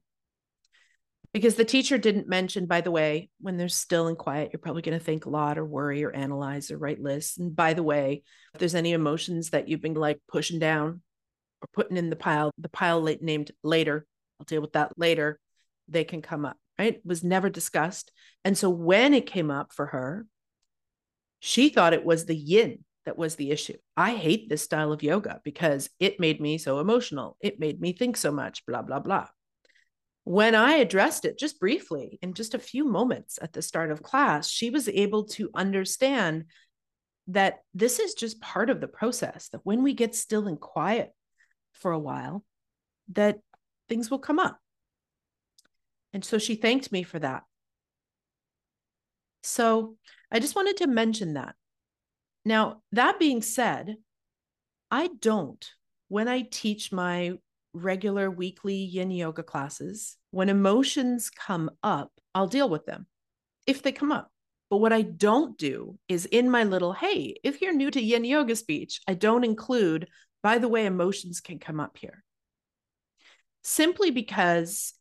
Because 1.35 1.57
the 1.57 1.65
teacher 1.65 1.99
didn't 1.99 2.29
mention, 2.29 2.67
by 2.67 2.81
the 2.81 2.93
way, 2.93 3.29
when 3.41 3.57
they're 3.57 3.69
still 3.69 4.07
and 4.07 4.17
quiet, 4.17 4.51
you're 4.53 4.61
probably 4.61 4.83
going 4.83 4.97
to 4.97 5.05
think 5.05 5.27
a 5.27 5.31
lot 5.31 5.59
or 5.59 5.65
worry 5.65 6.05
or 6.05 6.13
analyze 6.13 6.71
or 6.71 6.79
write 6.79 7.03
lists. 7.03 7.39
And 7.39 7.55
by 7.55 7.75
the 7.75 7.83
way, 7.83 8.23
if 8.55 8.61
there's 8.61 8.77
any 8.77 8.93
emotions 8.93 9.51
that 9.51 9.69
you've 9.69 9.83
been 9.83 9.95
like 9.95 10.21
pushing 10.29 10.61
down 10.61 11.03
or 11.61 11.69
putting 11.73 11.97
in 11.97 12.09
the 12.09 12.15
pile, 12.15 12.53
the 12.57 12.69
pile 12.69 13.01
late, 13.01 13.21
named 13.21 13.51
later, 13.65 14.07
I'll 14.39 14.45
deal 14.45 14.61
with 14.61 14.75
that 14.75 14.93
later, 14.97 15.41
they 15.89 16.05
can 16.05 16.23
come 16.23 16.45
up, 16.45 16.57
right? 16.79 17.01
Was 17.05 17.25
never 17.25 17.51
discussed. 17.51 18.13
And 18.45 18.57
so 18.57 18.71
when 18.71 19.13
it 19.13 19.27
came 19.27 19.51
up 19.51 19.73
for 19.73 19.87
her, 19.87 20.27
she 21.41 21.69
thought 21.69 21.95
it 21.95 22.05
was 22.05 22.27
the 22.27 22.37
yin 22.37 22.85
that 23.07 23.19
was 23.19 23.35
the 23.35 23.51
issue. 23.51 23.77
I 23.97 24.15
hate 24.15 24.49
this 24.49 24.63
style 24.63 24.93
of 24.93 25.03
yoga 25.03 25.41
because 25.43 25.91
it 25.99 26.21
made 26.21 26.41
me 26.41 26.59
so 26.59 26.79
emotional. 26.79 27.37
It 27.41 27.59
made 27.59 27.81
me 27.81 27.93
think 27.93 28.17
so 28.17 28.31
much, 28.31 28.65
blah, 28.67 28.83
blah, 28.83 29.01
blah. 29.01 29.27
When 30.25 30.55
I 30.55 30.77
addressed 30.77 31.25
it 31.25 31.39
just 31.39 31.61
briefly 31.61 32.19
in 32.23 32.35
just 32.35 32.55
a 32.55 32.59
few 32.59 32.85
moments 32.85 33.39
at 33.41 33.53
the 33.53 33.63
start 33.63 33.91
of 33.91 34.03
class, 34.03 34.49
she 34.49 34.71
was 34.71 34.89
able 34.89 35.25
to 35.25 35.51
understand 35.55 36.47
that 37.29 37.61
this 37.75 37.99
is 38.01 38.15
just 38.15 38.41
part 38.41 38.71
of 38.71 38.81
the 38.81 38.89
process, 38.89 39.49
that 39.51 39.61
when 39.65 39.83
we 39.83 39.95
get 39.95 40.15
still 40.15 40.47
and 40.47 40.61
quiet 40.61 41.11
for 41.73 41.93
a 41.93 41.99
while, 41.99 42.45
that 43.13 43.39
things 43.89 44.11
will 44.11 44.19
come 44.19 44.39
up. 44.39 44.59
And 46.13 46.25
so 46.25 46.39
she 46.39 46.55
thanked 46.55 46.91
me 46.91 47.03
for 47.03 47.19
that. 47.19 47.43
So 49.43 49.97
I 50.31 50.41
just 50.41 50.57
wanted 50.57 50.79
to 50.79 50.87
mention 50.87 51.35
that 51.35 51.55
now, 52.45 52.83
that 52.93 53.19
being 53.19 53.41
said, 53.41 53.97
I 54.91 55.09
don't, 55.19 55.65
when 56.09 56.29
I 56.29 56.43
teach 56.43 56.93
my 56.93 57.33
regular 57.75 58.31
weekly 58.31 58.77
yin 58.77 59.11
yoga 59.11 59.43
classes, 59.43 60.17
when 60.31 60.49
emotions 60.49 61.29
come 61.29 61.71
up, 61.83 62.13
I'll 62.35 62.47
deal 62.47 62.69
with 62.69 62.87
them 62.87 63.07
if 63.67 63.83
they 63.83 63.93
come 63.93 64.13
up. 64.13 64.31
But 64.71 64.79
what 64.79 64.93
I 64.93 65.03
don't 65.03 65.59
do 65.59 65.99
is 66.09 66.27
in 66.27 66.51
my 66.51 66.65
little, 66.65 66.93
hey, 66.93 67.37
if 67.45 67.61
you're 67.61 67.75
new 67.75 67.91
to 67.91 68.01
yin 68.01 68.25
yoga 68.25 68.57
speech, 68.57 69.01
I 69.07 69.15
don't 69.15 69.45
include, 69.45 70.09
by 70.43 70.59
the 70.59 70.69
way, 70.69 70.87
emotions 70.87 71.41
can 71.41 71.59
come 71.59 71.81
up 71.81 71.97
here. 71.99 72.25
Simply 73.63 74.11
because 74.11 74.95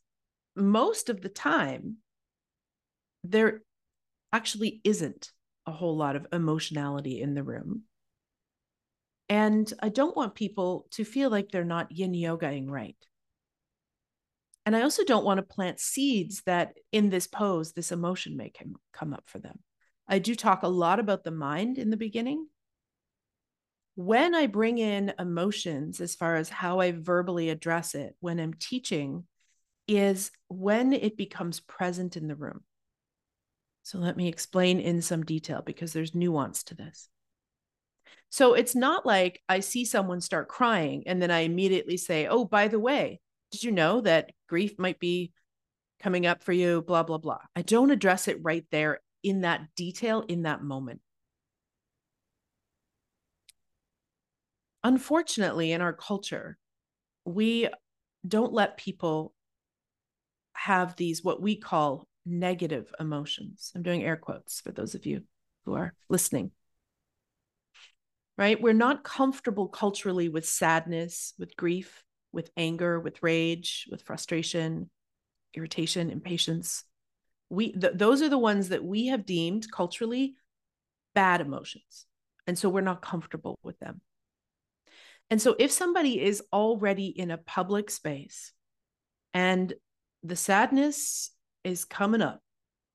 most 0.56 1.10
of 1.10 1.22
the 1.22 1.30
time, 1.30 1.98
there 3.24 3.62
actually 4.32 4.82
isn't 4.84 5.32
a 5.66 5.72
whole 5.72 5.96
lot 5.96 6.16
of 6.16 6.28
emotionality 6.34 7.22
in 7.22 7.34
the 7.34 7.44
room. 7.44 7.84
And 9.34 9.74
I 9.80 9.90
don't 9.90 10.16
want 10.16 10.36
people 10.36 10.86
to 10.92 11.04
feel 11.04 11.32
like 11.32 11.50
they're 11.50 11.66
not 11.66 11.92
yin 11.92 12.14
yogaing 12.14 12.70
right. 12.70 12.96
And 14.64 14.76
I 14.76 14.84
also 14.84 15.04
don't 15.04 15.26
want 15.26 15.40
to 15.40 15.56
plant 15.56 15.80
seeds 15.80 16.44
that 16.46 16.76
in 16.92 17.10
this 17.10 17.26
pose, 17.26 17.74
this 17.74 17.92
emotion 17.92 18.38
may 18.38 18.52
come, 18.52 18.76
come 18.94 19.12
up 19.12 19.24
for 19.26 19.40
them. 19.40 19.58
I 20.08 20.20
do 20.20 20.36
talk 20.36 20.62
a 20.62 20.68
lot 20.68 21.00
about 21.00 21.24
the 21.24 21.32
mind 21.32 21.80
in 21.80 21.90
the 21.90 21.98
beginning. 21.98 22.46
When 23.96 24.36
I 24.36 24.46
bring 24.46 24.78
in 24.78 25.16
emotions, 25.18 26.00
as 26.00 26.14
far 26.14 26.36
as 26.36 26.50
how 26.50 26.80
I 26.80 26.92
verbally 26.92 27.50
address 27.50 27.96
it 27.96 28.16
when 28.20 28.40
I'm 28.40 28.54
teaching, 28.54 29.24
is 29.88 30.30
when 30.48 30.94
it 30.94 31.18
becomes 31.18 31.60
present 31.60 32.18
in 32.18 32.28
the 32.28 32.36
room. 32.36 32.62
So 33.82 33.98
let 33.98 34.16
me 34.16 34.28
explain 34.28 34.80
in 34.80 35.02
some 35.02 35.24
detail 35.24 35.64
because 35.66 35.92
there's 35.92 36.14
nuance 36.14 36.62
to 36.66 36.76
this. 36.76 37.10
So 38.30 38.54
it's 38.54 38.76
not 38.76 39.06
like 39.06 39.42
I 39.48 39.60
see 39.60 39.86
someone 39.86 40.22
start 40.22 40.48
crying 40.48 41.04
and 41.06 41.22
then 41.22 41.32
I 41.32 41.40
immediately 41.40 41.98
say, 41.98 42.28
Oh, 42.28 42.46
by 42.46 42.68
the 42.68 42.80
way, 42.80 43.20
did 43.52 43.64
you 43.64 43.72
know 43.72 44.02
that 44.02 44.32
grief 44.48 44.80
might 44.80 45.00
be 45.00 45.32
coming 46.00 46.26
up 46.26 46.44
for 46.44 46.54
you? 46.54 46.82
Blah, 46.82 47.04
blah, 47.04 47.20
blah. 47.20 47.40
I 47.56 47.62
don't 47.62 47.92
address 47.92 48.28
it 48.28 48.40
right 48.42 48.66
there 48.72 49.00
in 49.24 49.42
that 49.42 49.62
detail 49.76 50.26
in 50.28 50.44
that 50.44 50.64
moment. 50.64 51.02
Unfortunately, 54.84 55.72
in 55.72 55.82
our 55.82 55.94
culture, 55.94 56.58
we 57.26 57.70
don't 58.28 58.52
let 58.52 58.78
people 58.78 59.34
have 60.54 60.96
these 60.96 61.24
what 61.24 61.42
we 61.42 61.56
call 61.56 62.08
negative 62.26 62.94
emotions. 63.00 63.72
I'm 63.76 63.84
doing 63.84 64.04
air 64.04 64.18
quotes 64.18 64.62
for 64.62 64.72
those 64.72 64.96
of 64.96 65.06
you 65.06 65.24
who 65.66 65.74
are 65.74 65.94
listening. 66.10 66.52
Right? 68.38 68.60
We're 68.60 68.74
not 68.74 69.04
comfortable 69.04 69.68
culturally 69.68 70.28
with 70.28 70.48
sadness, 70.48 71.34
with 71.38 71.56
grief, 71.56 72.04
with 72.32 72.50
anger, 72.58 73.00
with 73.00 73.22
rage, 73.22 73.88
with 73.92 74.02
frustration, 74.02 74.90
irritation, 75.54 76.10
impatience. 76.10 76.84
We 77.50 77.74
th- 77.74 77.94
those 77.96 78.22
are 78.24 78.30
the 78.30 78.40
ones 78.40 78.70
that 78.70 78.84
we 78.84 79.08
have 79.08 79.26
deemed 79.26 79.72
culturally 79.72 80.36
bad 81.14 81.42
emotions. 81.42 82.08
And 82.48 82.58
so 82.58 82.70
we're 82.70 82.82
not 82.82 83.02
comfortable 83.02 83.60
with 83.64 83.80
them. 83.80 84.02
And 85.30 85.42
so 85.42 85.56
if 85.58 85.72
somebody 85.72 86.22
is 86.22 86.44
already 86.52 87.08
in 87.08 87.32
a 87.32 87.38
public 87.38 87.90
space 87.90 88.52
and 89.34 89.74
the 90.22 90.36
sadness 90.36 91.32
is 91.64 91.86
coming 91.86 92.22
up 92.22 92.42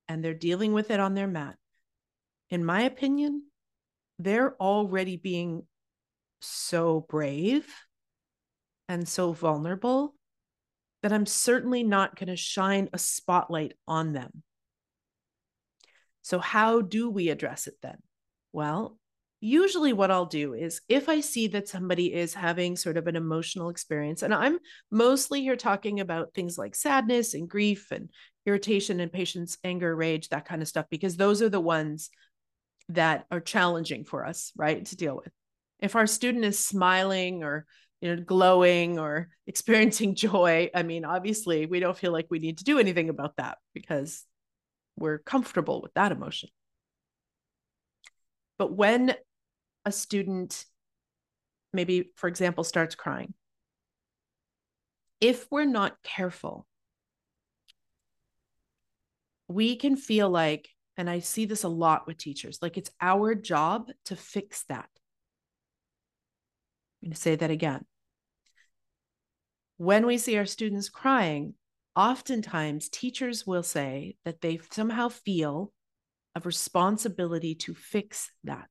and 0.08 0.22
they're 0.24 0.34
dealing 0.34 0.72
with 0.72 0.90
it 0.90 1.00
on 1.00 1.14
their 1.14 1.26
mat, 1.26 1.56
in 2.50 2.64
my 2.64 2.82
opinion, 2.82 3.44
they're 4.18 4.56
already 4.60 5.16
being 5.16 5.62
so 6.40 7.06
brave 7.08 7.72
and 8.88 9.06
so 9.08 9.32
vulnerable 9.32 10.14
that 11.02 11.12
I'm 11.12 11.26
certainly 11.26 11.84
not 11.84 12.16
going 12.16 12.28
to 12.28 12.36
shine 12.36 12.88
a 12.92 12.98
spotlight 12.98 13.74
on 13.86 14.12
them. 14.12 14.42
So, 16.22 16.38
how 16.38 16.80
do 16.80 17.08
we 17.08 17.28
address 17.28 17.66
it 17.66 17.74
then? 17.82 17.98
Well, 18.52 18.98
usually 19.40 19.92
what 19.92 20.10
I'll 20.10 20.26
do 20.26 20.54
is 20.54 20.80
if 20.88 21.08
I 21.08 21.20
see 21.20 21.46
that 21.48 21.68
somebody 21.68 22.12
is 22.12 22.34
having 22.34 22.76
sort 22.76 22.96
of 22.96 23.06
an 23.06 23.16
emotional 23.16 23.70
experience, 23.70 24.22
and 24.22 24.34
I'm 24.34 24.58
mostly 24.90 25.42
here 25.42 25.56
talking 25.56 26.00
about 26.00 26.34
things 26.34 26.58
like 26.58 26.74
sadness 26.74 27.34
and 27.34 27.48
grief 27.48 27.92
and 27.92 28.10
irritation, 28.46 28.98
and 29.00 29.12
patience, 29.12 29.58
anger, 29.62 29.94
rage, 29.94 30.28
that 30.30 30.46
kind 30.46 30.62
of 30.62 30.68
stuff, 30.68 30.86
because 30.90 31.16
those 31.16 31.42
are 31.42 31.50
the 31.50 31.60
ones 31.60 32.10
that 32.90 33.26
are 33.30 33.40
challenging 33.40 34.04
for 34.04 34.24
us, 34.24 34.52
right, 34.56 34.84
to 34.86 34.96
deal 34.96 35.16
with. 35.16 35.32
If 35.80 35.94
our 35.96 36.06
student 36.06 36.44
is 36.44 36.58
smiling 36.58 37.42
or 37.44 37.66
you 38.00 38.14
know 38.14 38.22
glowing 38.22 38.98
or 38.98 39.28
experiencing 39.46 40.14
joy 40.14 40.70
i 40.74 40.82
mean 40.82 41.04
obviously 41.04 41.66
we 41.66 41.80
don't 41.80 41.98
feel 41.98 42.12
like 42.12 42.26
we 42.30 42.38
need 42.38 42.58
to 42.58 42.64
do 42.64 42.78
anything 42.78 43.08
about 43.08 43.36
that 43.36 43.58
because 43.74 44.24
we're 44.96 45.18
comfortable 45.18 45.80
with 45.82 45.92
that 45.94 46.12
emotion 46.12 46.48
but 48.58 48.72
when 48.72 49.14
a 49.84 49.92
student 49.92 50.64
maybe 51.72 52.10
for 52.16 52.28
example 52.28 52.64
starts 52.64 52.94
crying 52.94 53.34
if 55.20 55.46
we're 55.50 55.64
not 55.64 55.96
careful 56.02 56.66
we 59.48 59.76
can 59.76 59.96
feel 59.96 60.28
like 60.28 60.68
and 60.98 61.08
i 61.08 61.18
see 61.18 61.46
this 61.46 61.64
a 61.64 61.68
lot 61.68 62.06
with 62.06 62.18
teachers 62.18 62.58
like 62.60 62.76
it's 62.76 62.90
our 63.00 63.34
job 63.34 63.88
to 64.04 64.14
fix 64.14 64.64
that 64.64 64.90
I'm 67.02 67.08
going 67.08 67.14
to 67.14 67.20
say 67.20 67.36
that 67.36 67.50
again. 67.50 67.84
When 69.76 70.06
we 70.06 70.18
see 70.18 70.36
our 70.36 70.46
students 70.46 70.88
crying, 70.88 71.54
oftentimes 71.94 72.88
teachers 72.88 73.46
will 73.46 73.62
say 73.62 74.16
that 74.24 74.40
they 74.40 74.58
somehow 74.72 75.08
feel 75.08 75.72
a 76.34 76.40
responsibility 76.40 77.54
to 77.54 77.74
fix 77.74 78.32
that. 78.42 78.68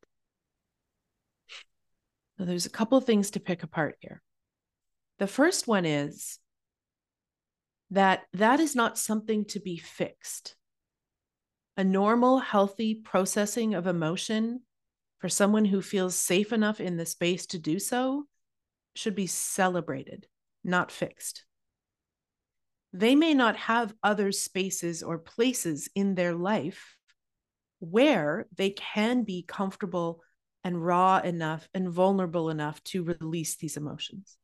So 2.38 2.46
there's 2.46 2.66
a 2.66 2.72
couple 2.72 2.98
of 2.98 3.06
things 3.06 3.32
to 3.32 3.40
pick 3.40 3.64
apart 3.64 3.96
here. 4.02 4.22
The 5.20 5.28
first 5.28 5.68
one 5.68 5.86
is 5.86 6.38
that 7.92 8.24
that 8.34 8.60
is 8.60 8.76
not 8.76 8.98
something 8.98 9.46
to 9.46 9.62
be 9.62 9.78
fixed. 9.78 10.57
A 11.78 11.84
normal, 11.84 12.40
healthy 12.40 12.96
processing 12.96 13.76
of 13.76 13.86
emotion 13.86 14.62
for 15.20 15.30
someone 15.30 15.66
who 15.66 15.82
feels 15.82 16.16
safe 16.16 16.52
enough 16.52 16.80
in 16.80 16.98
the 16.98 17.06
space 17.06 17.46
to 17.48 17.60
do 17.60 17.78
so 17.78 18.26
should 18.96 19.14
be 19.14 19.28
celebrated, 19.28 20.28
not 20.64 20.92
fixed. 20.92 21.46
They 22.94 23.14
may 23.14 23.36
not 23.36 23.56
have 23.58 23.94
other 24.02 24.32
spaces 24.32 25.04
or 25.04 25.20
places 25.20 25.88
in 25.94 26.16
their 26.16 26.34
life 26.34 26.98
where 27.80 28.48
they 28.56 28.72
can 28.72 29.24
be 29.24 29.44
comfortable 29.48 30.24
and 30.64 30.84
raw 30.84 31.20
enough 31.20 31.70
and 31.76 31.90
vulnerable 31.90 32.50
enough 32.50 32.84
to 32.86 33.04
release 33.04 33.56
these 33.56 33.78
emotions. 33.78 34.36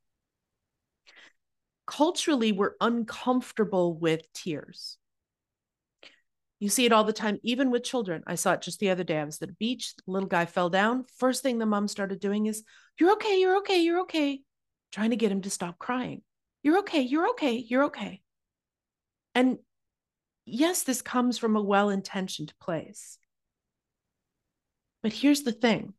Culturally, 1.88 2.52
we're 2.52 2.76
uncomfortable 2.80 3.98
with 3.98 4.32
tears. 4.34 4.98
You 6.60 6.70
see 6.70 6.86
it 6.86 6.94
all 6.94 7.04
the 7.04 7.14
time, 7.14 7.40
even 7.44 7.72
with 7.72 7.84
children. 7.84 8.24
I 8.26 8.36
saw 8.36 8.54
it 8.54 8.62
just 8.62 8.80
the 8.80 8.90
other 8.90 9.04
day. 9.04 9.20
I 9.20 9.24
was 9.26 9.42
at 9.42 9.48
the 9.50 9.56
beach, 9.56 9.96
the 9.96 10.04
little 10.12 10.30
guy 10.30 10.46
fell 10.46 10.70
down. 10.70 11.06
First 11.18 11.44
thing 11.44 11.58
the 11.58 11.66
mom 11.66 11.88
started 11.88 12.20
doing 12.20 12.46
is, 12.46 12.64
You're 13.00 13.14
okay, 13.14 13.40
you're 13.40 13.58
okay, 13.58 13.82
you're 13.82 14.02
okay. 14.02 14.42
Trying 14.92 15.10
to 15.10 15.16
get 15.16 15.32
him 15.32 15.42
to 15.42 15.50
stop 15.50 15.80
crying. 15.80 16.22
You're 16.62 16.80
okay, 16.80 17.02
you're 17.02 17.30
okay, 17.32 17.56
you're 17.56 17.86
okay. 17.86 18.22
And 19.36 19.58
yes, 20.46 20.84
this 20.84 21.02
comes 21.02 21.38
from 21.38 21.56
a 21.56 21.62
well 21.62 21.90
intentioned 21.90 22.54
place. 22.62 23.18
But 25.02 25.14
here's 25.14 25.44
the 25.44 25.52
thing 25.52 25.94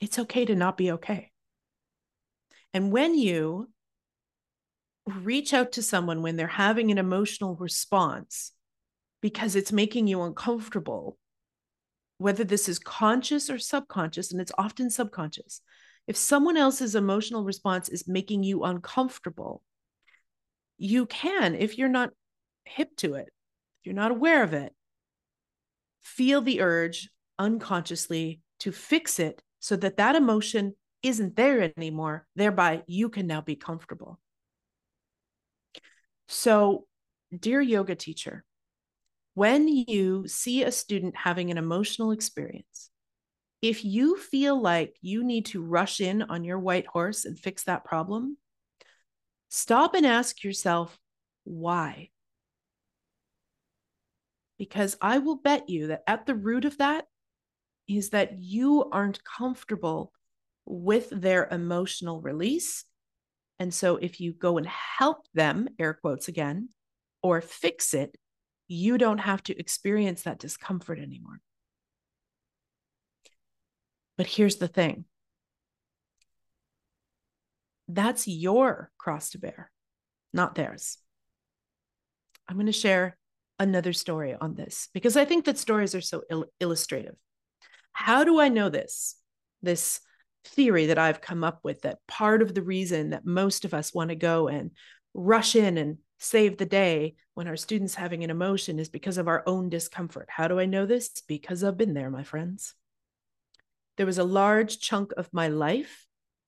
it's 0.00 0.18
okay 0.18 0.44
to 0.44 0.54
not 0.54 0.76
be 0.76 0.92
okay. 0.92 1.32
And 2.72 2.92
when 2.92 3.14
you 3.14 3.68
reach 5.06 5.54
out 5.54 5.72
to 5.72 5.82
someone 5.82 6.22
when 6.22 6.36
they're 6.36 6.46
having 6.46 6.90
an 6.90 6.98
emotional 6.98 7.54
response 7.54 8.52
because 9.26 9.56
it's 9.56 9.72
making 9.72 10.06
you 10.06 10.22
uncomfortable, 10.22 11.18
whether 12.18 12.44
this 12.44 12.68
is 12.68 12.78
conscious 12.78 13.50
or 13.50 13.58
subconscious, 13.58 14.30
and 14.30 14.40
it's 14.40 14.52
often 14.56 14.88
subconscious. 14.88 15.62
If 16.06 16.16
someone 16.16 16.56
else's 16.56 16.94
emotional 16.94 17.42
response 17.42 17.88
is 17.88 18.06
making 18.06 18.44
you 18.44 18.62
uncomfortable, 18.62 19.64
you 20.78 21.06
can, 21.06 21.56
if 21.56 21.76
you're 21.76 21.88
not 21.88 22.10
hip 22.66 22.94
to 22.98 23.14
it, 23.14 23.26
if 23.26 23.86
you're 23.86 23.96
not 23.96 24.12
aware 24.12 24.44
of 24.44 24.54
it, 24.54 24.72
feel 26.00 26.40
the 26.40 26.60
urge 26.60 27.10
unconsciously 27.36 28.42
to 28.60 28.70
fix 28.70 29.18
it 29.18 29.42
so 29.58 29.74
that 29.74 29.96
that 29.96 30.14
emotion 30.14 30.76
isn't 31.02 31.34
there 31.34 31.72
anymore. 31.76 32.28
Thereby, 32.36 32.84
you 32.86 33.08
can 33.08 33.26
now 33.26 33.40
be 33.40 33.56
comfortable. 33.56 34.20
So, 36.28 36.86
dear 37.36 37.60
yoga 37.60 37.96
teacher, 37.96 38.44
when 39.36 39.68
you 39.68 40.26
see 40.26 40.62
a 40.62 40.72
student 40.72 41.14
having 41.14 41.50
an 41.50 41.58
emotional 41.58 42.10
experience, 42.10 42.88
if 43.60 43.84
you 43.84 44.16
feel 44.16 44.58
like 44.58 44.96
you 45.02 45.22
need 45.22 45.44
to 45.44 45.62
rush 45.62 46.00
in 46.00 46.22
on 46.22 46.42
your 46.42 46.58
white 46.58 46.86
horse 46.86 47.26
and 47.26 47.38
fix 47.38 47.64
that 47.64 47.84
problem, 47.84 48.38
stop 49.50 49.94
and 49.94 50.06
ask 50.06 50.42
yourself, 50.42 50.98
why? 51.44 52.08
Because 54.58 54.96
I 55.02 55.18
will 55.18 55.36
bet 55.36 55.68
you 55.68 55.88
that 55.88 56.04
at 56.06 56.24
the 56.24 56.34
root 56.34 56.64
of 56.64 56.78
that 56.78 57.04
is 57.86 58.08
that 58.10 58.38
you 58.38 58.88
aren't 58.90 59.22
comfortable 59.22 60.12
with 60.64 61.10
their 61.10 61.46
emotional 61.50 62.22
release. 62.22 62.86
And 63.58 63.74
so 63.74 63.96
if 63.96 64.18
you 64.18 64.32
go 64.32 64.56
and 64.56 64.66
help 64.66 65.26
them, 65.34 65.68
air 65.78 65.92
quotes 65.92 66.28
again, 66.28 66.70
or 67.22 67.42
fix 67.42 67.92
it, 67.92 68.16
you 68.68 68.98
don't 68.98 69.18
have 69.18 69.42
to 69.44 69.58
experience 69.58 70.22
that 70.22 70.38
discomfort 70.38 70.98
anymore. 70.98 71.40
But 74.16 74.26
here's 74.26 74.56
the 74.56 74.68
thing 74.68 75.04
that's 77.88 78.26
your 78.26 78.90
cross 78.98 79.30
to 79.30 79.38
bear, 79.38 79.70
not 80.32 80.54
theirs. 80.54 80.98
I'm 82.48 82.56
going 82.56 82.66
to 82.66 82.72
share 82.72 83.16
another 83.58 83.92
story 83.92 84.34
on 84.38 84.54
this 84.54 84.88
because 84.92 85.16
I 85.16 85.24
think 85.24 85.44
that 85.44 85.58
stories 85.58 85.94
are 85.94 86.00
so 86.00 86.22
il- 86.30 86.50
illustrative. 86.60 87.16
How 87.92 88.24
do 88.24 88.40
I 88.40 88.48
know 88.48 88.68
this? 88.68 89.16
This 89.62 90.00
theory 90.44 90.86
that 90.86 90.98
I've 90.98 91.20
come 91.20 91.42
up 91.42 91.60
with 91.62 91.82
that 91.82 91.98
part 92.06 92.42
of 92.42 92.54
the 92.54 92.62
reason 92.62 93.10
that 93.10 93.24
most 93.24 93.64
of 93.64 93.74
us 93.74 93.94
want 93.94 94.10
to 94.10 94.16
go 94.16 94.48
and 94.48 94.70
rush 95.14 95.56
in 95.56 95.78
and 95.78 95.98
save 96.18 96.56
the 96.56 96.66
day 96.66 97.14
when 97.34 97.46
our 97.46 97.56
students 97.56 97.94
having 97.94 98.24
an 98.24 98.30
emotion 98.30 98.78
is 98.78 98.88
because 98.88 99.18
of 99.18 99.28
our 99.28 99.42
own 99.46 99.68
discomfort. 99.68 100.28
How 100.30 100.48
do 100.48 100.58
I 100.58 100.66
know 100.66 100.86
this? 100.86 101.08
Because 101.26 101.62
I've 101.62 101.76
been 101.76 101.94
there, 101.94 102.10
my 102.10 102.22
friends. 102.22 102.74
There 103.96 104.06
was 104.06 104.18
a 104.18 104.24
large 104.24 104.80
chunk 104.80 105.12
of 105.16 105.32
my 105.32 105.48
life 105.48 106.06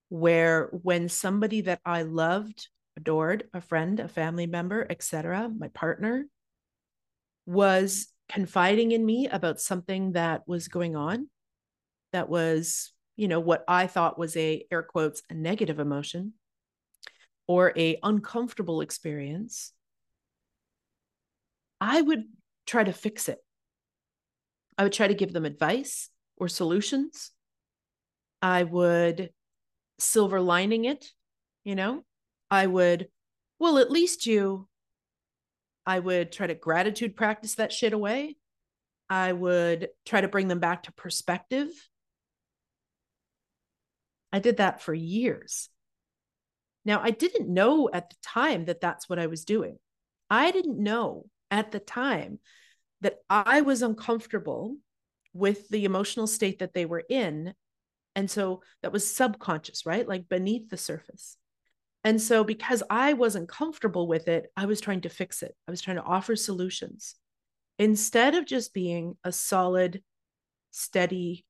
where 0.09 0.69
when 0.73 1.09
somebody 1.09 1.63
that 1.63 1.81
I 1.85 2.03
loved, 2.03 2.69
adored, 2.97 3.49
a 3.53 3.61
friend, 3.61 4.01
a 4.01 4.09
family 4.09 4.47
member, 4.47 4.87
etc., 4.89 5.51
my 5.57 5.69
partner 5.69 6.27
was 7.47 8.09
confiding 8.29 8.93
in 8.93 9.05
me 9.05 9.29
about 9.29 9.61
something 9.61 10.13
that 10.13 10.47
was 10.47 10.69
going 10.69 10.97
on 10.97 11.29
that 12.13 12.29
was, 12.29 12.93
you 13.17 13.29
know, 13.29 13.41
what 13.41 13.65
I 13.69 13.87
thought 13.87 14.19
was 14.19 14.37
a 14.37 14.67
air 14.71 14.83
quotes 14.83 15.23
a 15.31 15.35
negative 15.35 15.79
emotion 15.79 16.35
or 17.49 17.73
a 17.77 17.99
uncomfortable 18.03 18.83
experience, 18.83 19.73
I 21.81 22.01
would 22.01 22.25
try 22.67 22.85
to 22.85 22.93
fix 22.93 23.29
it. 23.29 23.39
I 24.77 24.85
would 24.85 24.93
try 24.93 25.09
to 25.09 25.15
give 25.15 25.33
them 25.33 25.45
advice 25.45 26.11
or 26.37 26.47
solutions. 26.47 27.33
I 28.41 28.63
would 28.63 29.31
silver 29.99 30.41
lining 30.41 30.85
it, 30.85 31.11
you 31.65 31.75
know. 31.75 32.05
I 32.51 32.67
would, 32.67 33.09
well, 33.59 33.79
at 33.79 33.91
least 33.91 34.27
you, 34.27 34.69
I 35.85 35.99
would 35.99 36.31
try 36.31 36.47
to 36.47 36.55
gratitude 36.55 37.17
practice 37.17 37.57
that 37.57 37.73
shit 37.73 37.93
away. 37.93 38.37
I 39.11 39.33
would 39.33 39.89
try 40.05 40.21
to 40.21 40.29
bring 40.29 40.49
them 40.49 40.61
back 40.61 40.85
to 40.85 40.93
perspective. 40.93 41.71
I 44.33 44.39
did 44.39 44.59
that 44.59 44.83
for 44.83 44.93
years. 44.93 45.71
Now, 46.89 47.03
I 47.03 47.11
didn't 47.11 47.53
know 47.53 47.91
at 47.93 48.09
the 48.09 48.17
time 48.23 48.65
that 48.65 48.81
that's 48.81 49.11
what 49.11 49.19
I 49.19 49.27
was 49.27 49.45
doing. 49.45 49.77
I 50.31 50.51
didn't 50.51 50.83
know 50.83 51.27
at 51.51 51.71
the 51.71 51.81
time 51.81 52.39
that 53.03 53.19
I 53.29 53.61
was 53.61 53.83
uncomfortable 53.83 54.75
with 55.35 55.69
the 55.69 55.85
emotional 55.85 56.27
state 56.27 56.61
that 56.61 56.73
they 56.73 56.87
were 56.87 57.05
in. 57.11 57.53
And 58.17 58.31
so 58.31 58.63
that 58.81 58.91
was 58.91 59.15
subconscious, 59.15 59.85
right? 59.85 60.09
Like 60.09 60.31
beneath 60.31 60.71
the 60.71 60.79
surface. 60.79 61.37
And 62.05 62.23
so, 62.23 62.43
because 62.43 62.83
I 62.89 63.13
wasn't 63.13 63.51
comfortable 63.51 64.09
with 64.09 64.27
it, 64.27 64.47
I 64.57 64.65
was 64.65 64.81
trying 64.81 65.03
to 65.03 65.11
fix 65.11 65.43
it. 65.43 65.55
I 65.67 65.71
was 65.71 65.83
trying 65.83 65.99
to 65.99 66.03
offer 66.05 66.37
solutions 66.37 67.17
instead 67.79 68.35
of 68.35 68.47
just 68.47 68.73
being 68.73 69.19
a 69.25 69.31
solid, 69.31 70.03
steady, 70.71 71.45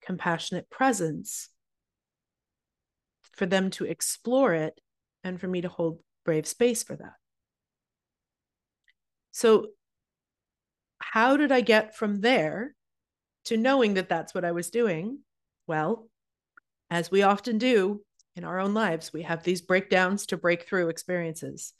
compassionate 0.00 0.70
presence 0.70 1.50
for 3.38 3.46
them 3.46 3.70
to 3.70 3.84
explore 3.84 4.52
it 4.52 4.80
and 5.22 5.40
for 5.40 5.46
me 5.46 5.60
to 5.60 5.68
hold 5.68 6.00
brave 6.24 6.46
space 6.46 6.82
for 6.82 6.96
that. 6.96 7.14
So, 9.30 9.68
how 11.00 11.36
did 11.36 11.52
I 11.52 11.60
get 11.60 11.96
from 11.96 12.20
there 12.20 12.74
to 13.44 13.56
knowing 13.56 13.94
that 13.94 14.08
that's 14.08 14.34
what 14.34 14.44
I 14.44 14.50
was 14.52 14.70
doing? 14.70 15.20
Well, 15.68 16.08
as 16.90 17.10
we 17.10 17.22
often 17.22 17.58
do 17.58 18.02
in 18.34 18.42
our 18.42 18.58
own 18.58 18.74
lives, 18.74 19.12
we 19.12 19.22
have 19.22 19.44
these 19.44 19.62
breakdowns 19.62 20.26
to 20.26 20.36
break 20.36 20.66
through 20.66 20.88
experiences. 20.88 21.72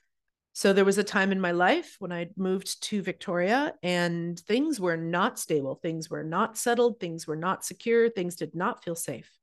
So, 0.52 0.72
there 0.72 0.84
was 0.84 0.98
a 0.98 1.04
time 1.04 1.32
in 1.32 1.40
my 1.40 1.50
life 1.50 1.96
when 1.98 2.12
I 2.12 2.28
moved 2.36 2.82
to 2.84 3.02
Victoria 3.02 3.74
and 3.82 4.38
things 4.38 4.78
were 4.78 4.96
not 4.96 5.40
stable, 5.40 5.74
things 5.74 6.08
were 6.08 6.24
not 6.24 6.56
settled, 6.56 7.00
things 7.00 7.26
were 7.26 7.36
not 7.36 7.64
secure, 7.64 8.08
things 8.08 8.36
did 8.36 8.54
not 8.54 8.84
feel 8.84 8.96
safe. 8.96 9.37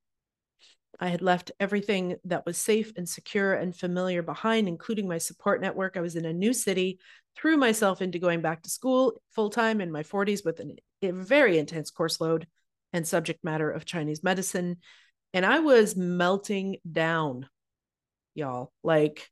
I 1.00 1.10
had 1.10 1.22
left 1.22 1.52
everything 1.60 2.16
that 2.26 2.46
was 2.46 2.58
safe 2.58 2.94
and 2.96 3.08
secure 3.08 3.54
and 3.54 3.76
familiar 3.76 4.22
behind, 4.22 4.68
including 4.68 5.08
my 5.08 5.18
support 5.18 5.62
network. 5.62 5.98
I 5.98 6.02
was 6.02 6.16
in 6.16 6.26
a 6.26 6.34
new 6.34 6.54
city, 6.54 7.00
threw 7.36 7.58
myself 7.58 8.02
into 8.02 8.20
going 8.20 8.42
back 8.42 8.64
to 8.64 8.70
school 8.70 9.22
full 9.32 9.50
time 9.50 9.82
in 9.82 9.92
my 9.92 10.04
40s 10.04 10.46
with 10.46 10.60
an, 10.60 10.78
a 11.02 11.12
very 11.12 11.58
intense 11.58 11.92
course 11.92 12.22
load 12.22 12.48
and 12.94 13.08
subject 13.08 13.44
matter 13.44 13.70
of 13.70 13.86
Chinese 13.86 14.24
medicine. 14.24 14.78
And 15.34 15.46
I 15.46 15.60
was 15.60 15.98
melting 15.98 16.78
down, 16.90 17.50
y'all, 18.34 18.72
like 18.84 19.30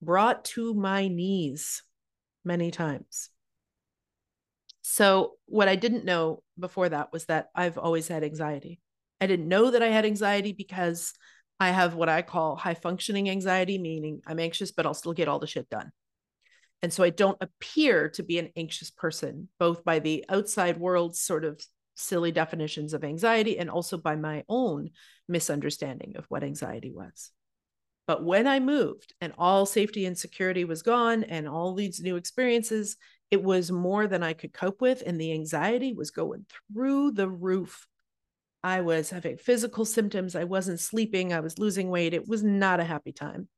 brought 0.00 0.44
to 0.44 0.74
my 0.74 1.08
knees 1.08 1.82
many 2.44 2.70
times. 2.70 3.30
So, 4.82 5.34
what 5.46 5.68
I 5.68 5.76
didn't 5.76 6.04
know 6.04 6.42
before 6.58 6.88
that 6.88 7.12
was 7.12 7.26
that 7.26 7.50
I've 7.54 7.78
always 7.78 8.08
had 8.08 8.24
anxiety. 8.24 8.80
I 9.20 9.26
didn't 9.26 9.48
know 9.48 9.70
that 9.70 9.82
I 9.82 9.88
had 9.88 10.06
anxiety 10.06 10.52
because 10.52 11.12
I 11.58 11.70
have 11.70 11.94
what 11.94 12.08
I 12.08 12.22
call 12.22 12.56
high 12.56 12.74
functioning 12.74 13.28
anxiety, 13.28 13.78
meaning 13.78 14.22
I'm 14.26 14.40
anxious, 14.40 14.72
but 14.72 14.86
I'll 14.86 14.94
still 14.94 15.12
get 15.12 15.28
all 15.28 15.38
the 15.38 15.46
shit 15.46 15.68
done. 15.68 15.90
And 16.82 16.92
so 16.92 17.04
I 17.04 17.10
don't 17.10 17.36
appear 17.40 18.08
to 18.10 18.22
be 18.22 18.38
an 18.38 18.50
anxious 18.56 18.90
person, 18.90 19.48
both 19.58 19.84
by 19.84 19.98
the 19.98 20.24
outside 20.30 20.80
world's 20.80 21.20
sort 21.20 21.44
of 21.44 21.60
silly 21.94 22.32
definitions 22.32 22.94
of 22.94 23.04
anxiety 23.04 23.58
and 23.58 23.68
also 23.68 23.98
by 23.98 24.16
my 24.16 24.44
own 24.48 24.90
misunderstanding 25.28 26.16
of 26.16 26.24
what 26.28 26.42
anxiety 26.42 26.90
was. 26.90 27.30
But 28.06 28.24
when 28.24 28.46
I 28.46 28.58
moved 28.58 29.12
and 29.20 29.34
all 29.38 29.66
safety 29.66 30.06
and 30.06 30.16
security 30.16 30.64
was 30.64 30.82
gone 30.82 31.22
and 31.24 31.46
all 31.46 31.74
these 31.74 32.00
new 32.00 32.16
experiences, 32.16 32.96
it 33.30 33.42
was 33.42 33.70
more 33.70 34.06
than 34.06 34.22
I 34.22 34.32
could 34.32 34.52
cope 34.52 34.80
with. 34.80 35.02
And 35.06 35.20
the 35.20 35.32
anxiety 35.32 35.92
was 35.92 36.10
going 36.10 36.46
through 36.72 37.12
the 37.12 37.28
roof. 37.28 37.86
I 38.62 38.82
was 38.82 39.10
having 39.10 39.38
physical 39.38 39.84
symptoms. 39.84 40.36
I 40.36 40.44
wasn't 40.44 40.80
sleeping. 40.80 41.32
I 41.32 41.40
was 41.40 41.58
losing 41.58 41.88
weight. 41.88 42.14
It 42.14 42.28
was 42.28 42.42
not 42.42 42.80
a 42.80 42.84
happy 42.84 43.12
time. 43.12 43.48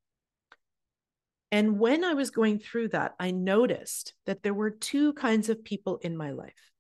And 1.50 1.78
when 1.78 2.02
I 2.04 2.14
was 2.14 2.30
going 2.30 2.60
through 2.60 2.88
that, 2.88 3.14
I 3.18 3.30
noticed 3.30 4.14
that 4.26 4.42
there 4.42 4.54
were 4.54 4.70
two 4.70 5.12
kinds 5.12 5.48
of 5.48 5.64
people 5.64 5.98
in 5.98 6.16
my 6.16 6.30
life. 6.30 6.70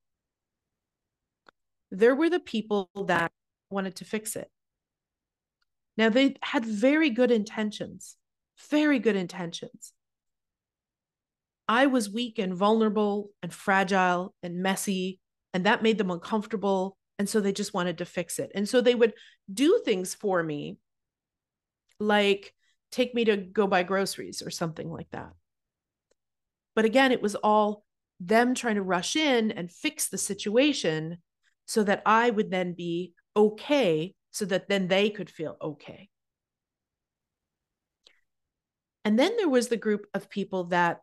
There 1.90 2.14
were 2.14 2.30
the 2.30 2.40
people 2.40 2.88
that 3.06 3.32
wanted 3.70 3.96
to 3.96 4.06
fix 4.06 4.34
it. 4.34 4.50
Now, 5.98 6.08
they 6.08 6.36
had 6.42 6.64
very 6.64 7.10
good 7.10 7.30
intentions, 7.30 8.16
very 8.70 8.98
good 8.98 9.16
intentions. 9.16 9.92
I 11.68 11.86
was 11.86 12.08
weak 12.08 12.38
and 12.38 12.54
vulnerable 12.54 13.30
and 13.42 13.52
fragile 13.52 14.34
and 14.42 14.62
messy, 14.62 15.20
and 15.52 15.66
that 15.66 15.82
made 15.82 15.98
them 15.98 16.10
uncomfortable 16.10 16.96
and 17.22 17.28
so 17.28 17.40
they 17.40 17.52
just 17.52 17.72
wanted 17.72 17.98
to 17.98 18.04
fix 18.04 18.40
it. 18.40 18.50
And 18.52 18.68
so 18.68 18.80
they 18.80 18.96
would 18.96 19.12
do 19.54 19.80
things 19.84 20.12
for 20.12 20.42
me, 20.42 20.78
like 22.00 22.52
take 22.90 23.14
me 23.14 23.24
to 23.26 23.36
go 23.36 23.68
buy 23.68 23.84
groceries 23.84 24.42
or 24.42 24.50
something 24.50 24.90
like 24.90 25.08
that. 25.12 25.30
But 26.74 26.84
again, 26.84 27.12
it 27.12 27.22
was 27.22 27.36
all 27.36 27.84
them 28.18 28.56
trying 28.56 28.74
to 28.74 28.82
rush 28.82 29.14
in 29.14 29.52
and 29.52 29.70
fix 29.70 30.08
the 30.08 30.18
situation 30.18 31.18
so 31.64 31.84
that 31.84 32.02
I 32.04 32.28
would 32.28 32.50
then 32.50 32.72
be 32.72 33.12
okay, 33.36 34.16
so 34.32 34.44
that 34.46 34.68
then 34.68 34.88
they 34.88 35.08
could 35.08 35.30
feel 35.30 35.56
okay. 35.62 36.08
And 39.04 39.16
then 39.16 39.36
there 39.36 39.48
was 39.48 39.68
the 39.68 39.76
group 39.76 40.06
of 40.12 40.28
people 40.28 40.64
that 40.64 41.02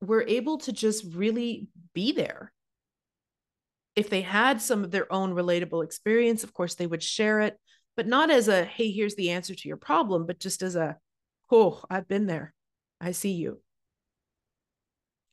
were 0.00 0.24
able 0.28 0.58
to 0.58 0.72
just 0.72 1.04
really 1.16 1.66
be 1.94 2.12
there 2.12 2.52
if 3.94 4.08
they 4.08 4.22
had 4.22 4.60
some 4.60 4.84
of 4.84 4.90
their 4.90 5.12
own 5.12 5.34
relatable 5.34 5.84
experience, 5.84 6.44
of 6.44 6.54
course, 6.54 6.74
they 6.74 6.86
would 6.86 7.02
share 7.02 7.40
it, 7.40 7.58
but 7.96 8.06
not 8.06 8.30
as 8.30 8.48
a, 8.48 8.64
hey, 8.64 8.90
here's 8.90 9.14
the 9.14 9.30
answer 9.30 9.54
to 9.54 9.68
your 9.68 9.76
problem, 9.76 10.26
but 10.26 10.40
just 10.40 10.62
as 10.62 10.76
a, 10.76 10.96
oh, 11.50 11.82
I've 11.90 12.08
been 12.08 12.26
there. 12.26 12.54
I 13.00 13.12
see 13.12 13.32
you. 13.32 13.60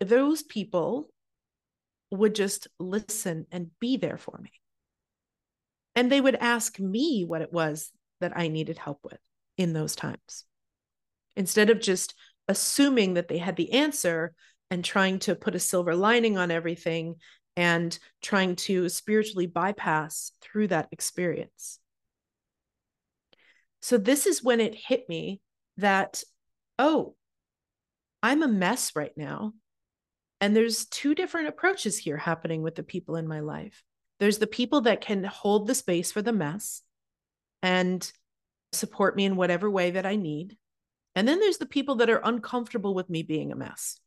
Those 0.02 0.44
people 0.44 1.10
would 2.12 2.36
just 2.36 2.68
listen 2.80 3.46
and 3.52 3.72
be 3.80 3.98
there 3.98 4.18
for 4.18 4.40
me. 4.42 4.52
And 5.96 6.12
they 6.12 6.20
would 6.20 6.36
ask 6.36 6.80
me 6.80 7.26
what 7.26 7.42
it 7.42 7.54
was 7.54 7.92
that 8.20 8.34
I 8.36 8.48
needed 8.48 8.78
help 8.78 9.00
with 9.04 9.20
in 9.58 9.74
those 9.74 9.96
times. 9.96 10.46
Instead 11.36 11.70
of 11.70 11.80
just 11.80 12.16
assuming 12.48 13.14
that 13.14 13.28
they 13.28 13.38
had 13.38 13.56
the 13.56 13.74
answer, 13.74 14.34
and 14.72 14.84
trying 14.86 15.20
to 15.20 15.36
put 15.36 15.56
a 15.56 15.60
silver 15.60 15.96
lining 15.96 16.38
on 16.38 16.52
everything 16.52 17.16
and 17.60 18.00
trying 18.22 18.56
to 18.56 18.88
spiritually 18.88 19.46
bypass 19.46 20.32
through 20.42 20.66
that 20.70 20.88
experience. 20.94 21.78
So, 23.82 23.98
this 23.98 24.26
is 24.26 24.42
when 24.42 24.62
it 24.62 24.74
hit 24.74 25.10
me 25.10 25.42
that, 25.76 26.24
oh, 26.78 27.16
I'm 28.24 28.44
a 28.44 28.48
mess 28.48 28.96
right 28.96 29.12
now. 29.18 29.52
And 30.40 30.56
there's 30.56 30.86
two 30.86 31.14
different 31.14 31.50
approaches 31.50 31.98
here 31.98 32.16
happening 32.16 32.62
with 32.62 32.76
the 32.76 32.84
people 32.84 33.18
in 33.18 33.28
my 33.28 33.42
life. 33.42 33.84
There's 34.22 34.38
the 34.38 34.48
people 34.48 34.82
that 34.82 35.02
can 35.02 35.26
hold 35.26 35.68
the 35.68 35.76
space 35.76 36.14
for 36.14 36.22
the 36.22 36.32
mess 36.32 36.82
and 37.62 38.10
support 38.72 39.18
me 39.18 39.26
in 39.26 39.36
whatever 39.36 39.70
way 39.70 39.92
that 39.92 40.06
I 40.06 40.16
need. 40.16 40.56
And 41.14 41.28
then 41.28 41.42
there's 41.42 41.58
the 41.58 41.66
people 41.66 41.96
that 41.96 42.10
are 42.10 42.22
uncomfortable 42.24 42.94
with 42.94 43.10
me 43.10 43.22
being 43.22 43.52
a 43.52 43.58
mess. 43.58 44.00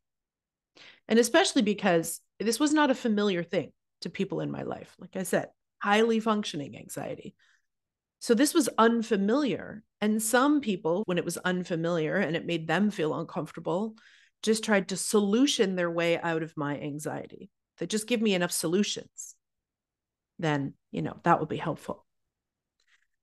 And 1.06 1.18
especially 1.18 1.60
because 1.60 2.22
this 2.42 2.60
was 2.60 2.72
not 2.72 2.90
a 2.90 2.94
familiar 2.94 3.42
thing 3.42 3.72
to 4.02 4.10
people 4.10 4.40
in 4.40 4.50
my 4.50 4.62
life. 4.62 4.94
Like 4.98 5.16
I 5.16 5.22
said, 5.22 5.48
highly 5.80 6.20
functioning 6.20 6.76
anxiety. 6.76 7.34
So 8.20 8.34
this 8.34 8.54
was 8.54 8.68
unfamiliar. 8.78 9.82
And 10.00 10.22
some 10.22 10.60
people, 10.60 11.02
when 11.06 11.18
it 11.18 11.24
was 11.24 11.38
unfamiliar 11.38 12.16
and 12.16 12.36
it 12.36 12.46
made 12.46 12.68
them 12.68 12.90
feel 12.90 13.18
uncomfortable, 13.18 13.94
just 14.42 14.64
tried 14.64 14.88
to 14.88 14.96
solution 14.96 15.76
their 15.76 15.90
way 15.90 16.18
out 16.18 16.42
of 16.42 16.56
my 16.56 16.78
anxiety. 16.78 17.50
They 17.78 17.86
just 17.86 18.06
give 18.06 18.22
me 18.22 18.34
enough 18.34 18.52
solutions. 18.52 19.34
Then, 20.38 20.74
you 20.90 21.02
know, 21.02 21.18
that 21.24 21.38
will 21.38 21.46
be 21.46 21.56
helpful. 21.56 22.06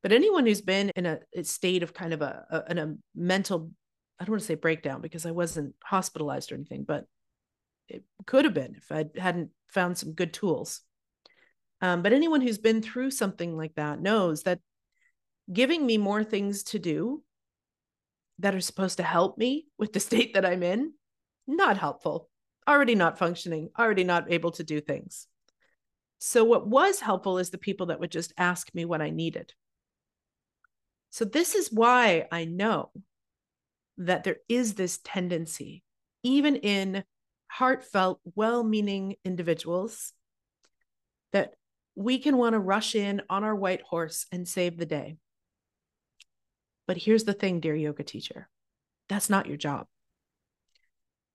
But 0.01 0.12
anyone 0.12 0.45
who's 0.45 0.62
been 0.62 0.91
in 0.95 1.05
a, 1.05 1.19
a 1.36 1.43
state 1.43 1.84
of 1.84 1.93
kind 1.93 2.13
of 2.13 2.21
a, 2.21 2.45
a, 2.49 2.77
a 2.77 2.95
mental, 3.15 3.71
I 4.19 4.23
don't 4.23 4.32
want 4.32 4.41
to 4.41 4.47
say 4.47 4.55
breakdown 4.55 5.01
because 5.01 5.25
I 5.25 5.32
wasn't 5.32 5.75
hospitalized 5.84 6.51
or 6.51 6.55
anything, 6.55 6.84
but 6.84 7.05
it 7.89 8.04
could 8.25 8.45
have 8.45 8.54
been 8.54 8.75
if 8.78 8.91
I 8.91 9.06
hadn't 9.19 9.49
found 9.67 9.97
some 9.97 10.13
good 10.13 10.34
tools. 10.34 10.82
Um, 11.82 12.02
but 12.02 12.13
anyone 12.13 12.41
who's 12.41 12.58
been 12.58 12.82
through 12.82 13.12
something 13.12 13.56
like 13.56 13.75
that 13.75 14.02
knows 14.02 14.43
that 14.43 14.60
giving 15.52 15.86
me 15.86 15.97
more 15.97 16.23
things 16.23 16.63
to 16.63 16.80
do 16.80 17.23
that 18.39 18.56
are 18.56 18.62
supposed 18.62 18.97
to 18.97 19.04
help 19.04 19.38
me 19.38 19.67
with 19.78 19.93
the 19.93 19.99
state 20.10 20.34
that 20.34 20.45
I'm 20.45 20.63
in, 20.63 20.93
not 21.47 21.78
helpful, 21.78 22.30
already 22.67 22.95
not 22.95 23.17
functioning, 23.17 23.69
already 23.78 24.04
not 24.04 24.32
able 24.32 24.52
to 24.52 24.63
do 24.63 24.82
things. 24.82 25.28
So, 26.19 26.43
what 26.43 26.67
was 26.67 26.99
helpful 26.99 27.38
is 27.38 27.49
the 27.49 27.58
people 27.58 27.88
that 27.88 27.99
would 28.02 28.12
just 28.12 28.34
ask 28.38 28.73
me 28.75 28.84
what 28.84 29.02
I 29.02 29.10
needed. 29.10 29.54
So, 31.12 31.23
this 31.23 31.56
is 31.56 31.71
why 31.71 32.28
I 32.30 32.43
know 32.43 32.91
that 33.97 34.25
there 34.25 34.38
is 34.49 34.73
this 34.73 34.99
tendency, 35.04 35.82
even 36.23 36.58
in 36.58 37.04
heartfelt, 37.49 38.21
well 38.35 38.63
meaning 38.63 39.15
individuals, 39.25 40.13
that 41.33 41.53
we 41.95 42.19
can 42.19 42.38
want 42.38 42.53
to 42.53 42.59
rush 42.59 42.95
in 42.95 43.21
on 43.29 43.43
our 43.43 43.55
white 43.55 43.81
horse 43.81 44.25
and 44.31 44.47
save 44.47 44.77
the 44.77 44.85
day. 44.85 45.17
But 46.88 46.97
here's 46.97 47.25
the 47.25 47.33
thing, 47.33 47.59
dear 47.59 47.75
yoga 47.75 48.03
teacher 48.03 48.49
that's 49.09 49.29
not 49.29 49.47
your 49.47 49.57
job. 49.57 49.88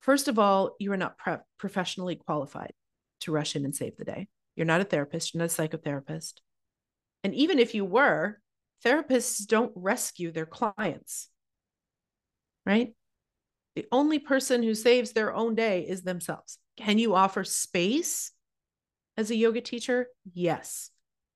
First 0.00 0.29
of 0.29 0.38
all, 0.38 0.77
you 0.79 0.92
are 0.92 0.96
not 0.96 1.16
professionally 1.59 2.16
qualified 2.16 2.72
to 3.20 3.33
rush 3.33 3.57
in 3.57 3.64
and 3.64 3.74
save 3.74 3.96
the 3.96 4.05
day. 4.05 4.29
You're 4.55 4.66
not 4.66 4.81
a 4.81 4.85
therapist, 4.85 5.35
you're 5.35 5.42
not 5.42 5.59
a 5.59 5.62
psychotherapist. 5.62 6.35
And 7.24 7.35
even 7.35 7.59
if 7.59 7.74
you 7.74 7.85
were, 7.85 8.38
therapists 8.85 9.46
don't 9.46 9.72
rescue 9.74 10.31
their 10.31 10.46
clients, 10.46 11.29
right? 12.66 12.94
The 13.75 13.87
only 13.91 14.19
person 14.19 14.63
who 14.63 14.75
saves 14.75 15.13
their 15.13 15.35
own 15.35 15.55
day 15.55 15.83
is 15.83 16.03
themselves. 16.03 16.59
Can 16.77 16.99
you 16.99 17.15
offer 17.15 17.45
space 17.45 18.31
as 19.17 19.31
a 19.31 19.37
yoga 19.37 19.61
teacher? 19.61 20.09
Yes. 20.33 20.91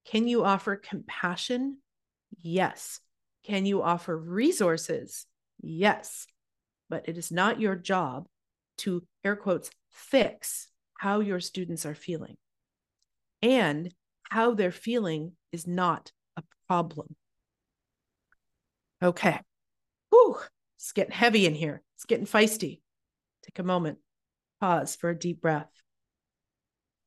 Can 0.05 0.29
you 0.29 0.45
offer 0.45 0.77
compassion? 0.77 1.79
Yes. 2.41 3.01
Can 3.45 3.67
you 3.67 3.83
offer 3.83 4.17
resources? 4.17 5.27
Yes. 5.61 6.27
But 6.89 7.09
it 7.09 7.19
is 7.19 7.31
not 7.33 7.61
your 7.61 7.75
job 7.75 8.29
to, 8.79 9.05
air 9.25 9.37
quotes, 9.37 9.71
fix 9.91 10.69
how 10.99 11.21
your 11.21 11.41
students 11.41 11.85
are 11.87 11.95
feeling. 11.95 12.37
And 13.43 13.93
how 14.31 14.55
they're 14.55 14.73
feeling 14.73 15.33
is 15.53 15.67
not 15.67 16.13
a 16.37 16.43
problem. 16.67 17.17
Okay. 19.03 19.41
Whew, 20.11 20.37
it's 20.77 20.93
getting 20.93 21.13
heavy 21.13 21.47
in 21.47 21.55
here. 21.55 21.83
It's 21.99 22.05
getting 22.05 22.27
feisty. 22.27 22.81
Take 23.43 23.59
a 23.59 23.65
moment, 23.65 23.99
pause 24.61 24.95
for 24.95 25.11
a 25.11 25.19
deep 25.19 25.41
breath. 25.41 25.67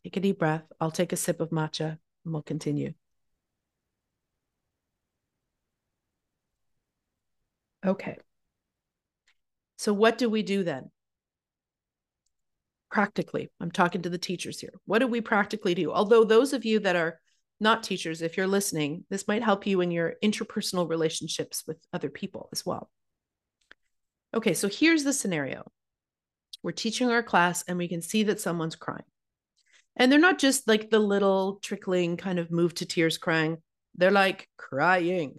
Take 0.04 0.18
a 0.18 0.20
deep 0.20 0.38
breath. 0.38 0.64
I'll 0.82 0.92
take 0.92 1.14
a 1.14 1.16
sip 1.16 1.40
of 1.40 1.52
matcha 1.52 1.98
and 2.26 2.34
we'll 2.34 2.42
continue. 2.42 2.94
Okay. 7.86 8.18
So, 9.78 9.94
what 9.94 10.18
do 10.18 10.30
we 10.30 10.44
do 10.44 10.66
then? 10.66 10.92
Practically, 12.92 13.50
I'm 13.62 13.72
talking 13.72 14.02
to 14.02 14.10
the 14.10 14.18
teachers 14.18 14.60
here. 14.60 14.74
What 14.84 15.00
do 15.00 15.08
we 15.08 15.22
practically 15.22 15.74
do? 15.74 15.94
Although, 15.94 16.26
those 16.26 16.52
of 16.52 16.66
you 16.66 16.80
that 16.82 16.98
are 16.98 17.22
not 17.62 17.84
teachers, 17.84 18.22
if 18.22 18.36
you're 18.36 18.46
listening, 18.46 19.06
this 19.10 19.26
might 19.26 19.42
help 19.42 19.66
you 19.66 19.80
in 19.80 19.90
your 19.90 20.16
interpersonal 20.22 20.90
relationships 20.90 21.64
with 21.66 21.78
other 21.94 22.10
people 22.10 22.50
as 22.52 22.66
well. 22.66 22.90
Okay, 24.34 24.54
so 24.54 24.68
here's 24.70 25.04
the 25.04 25.14
scenario 25.14 25.70
we're 26.64 26.72
teaching 26.72 27.10
our 27.10 27.24
class 27.24 27.64
and 27.68 27.78
we 27.78 27.88
can 27.88 28.02
see 28.02 28.24
that 28.24 28.40
someone's 28.40 28.76
crying. 28.76 29.04
And 29.96 30.12
they're 30.12 30.20
not 30.20 30.38
just 30.38 30.68
like 30.68 30.90
the 30.90 31.00
little 31.00 31.56
trickling 31.62 32.18
kind 32.18 32.38
of 32.40 32.52
move 32.52 32.76
to 32.76 32.86
tears 32.86 33.18
crying, 33.18 33.58
they're 33.96 34.12
like 34.12 34.48
crying. 34.58 35.36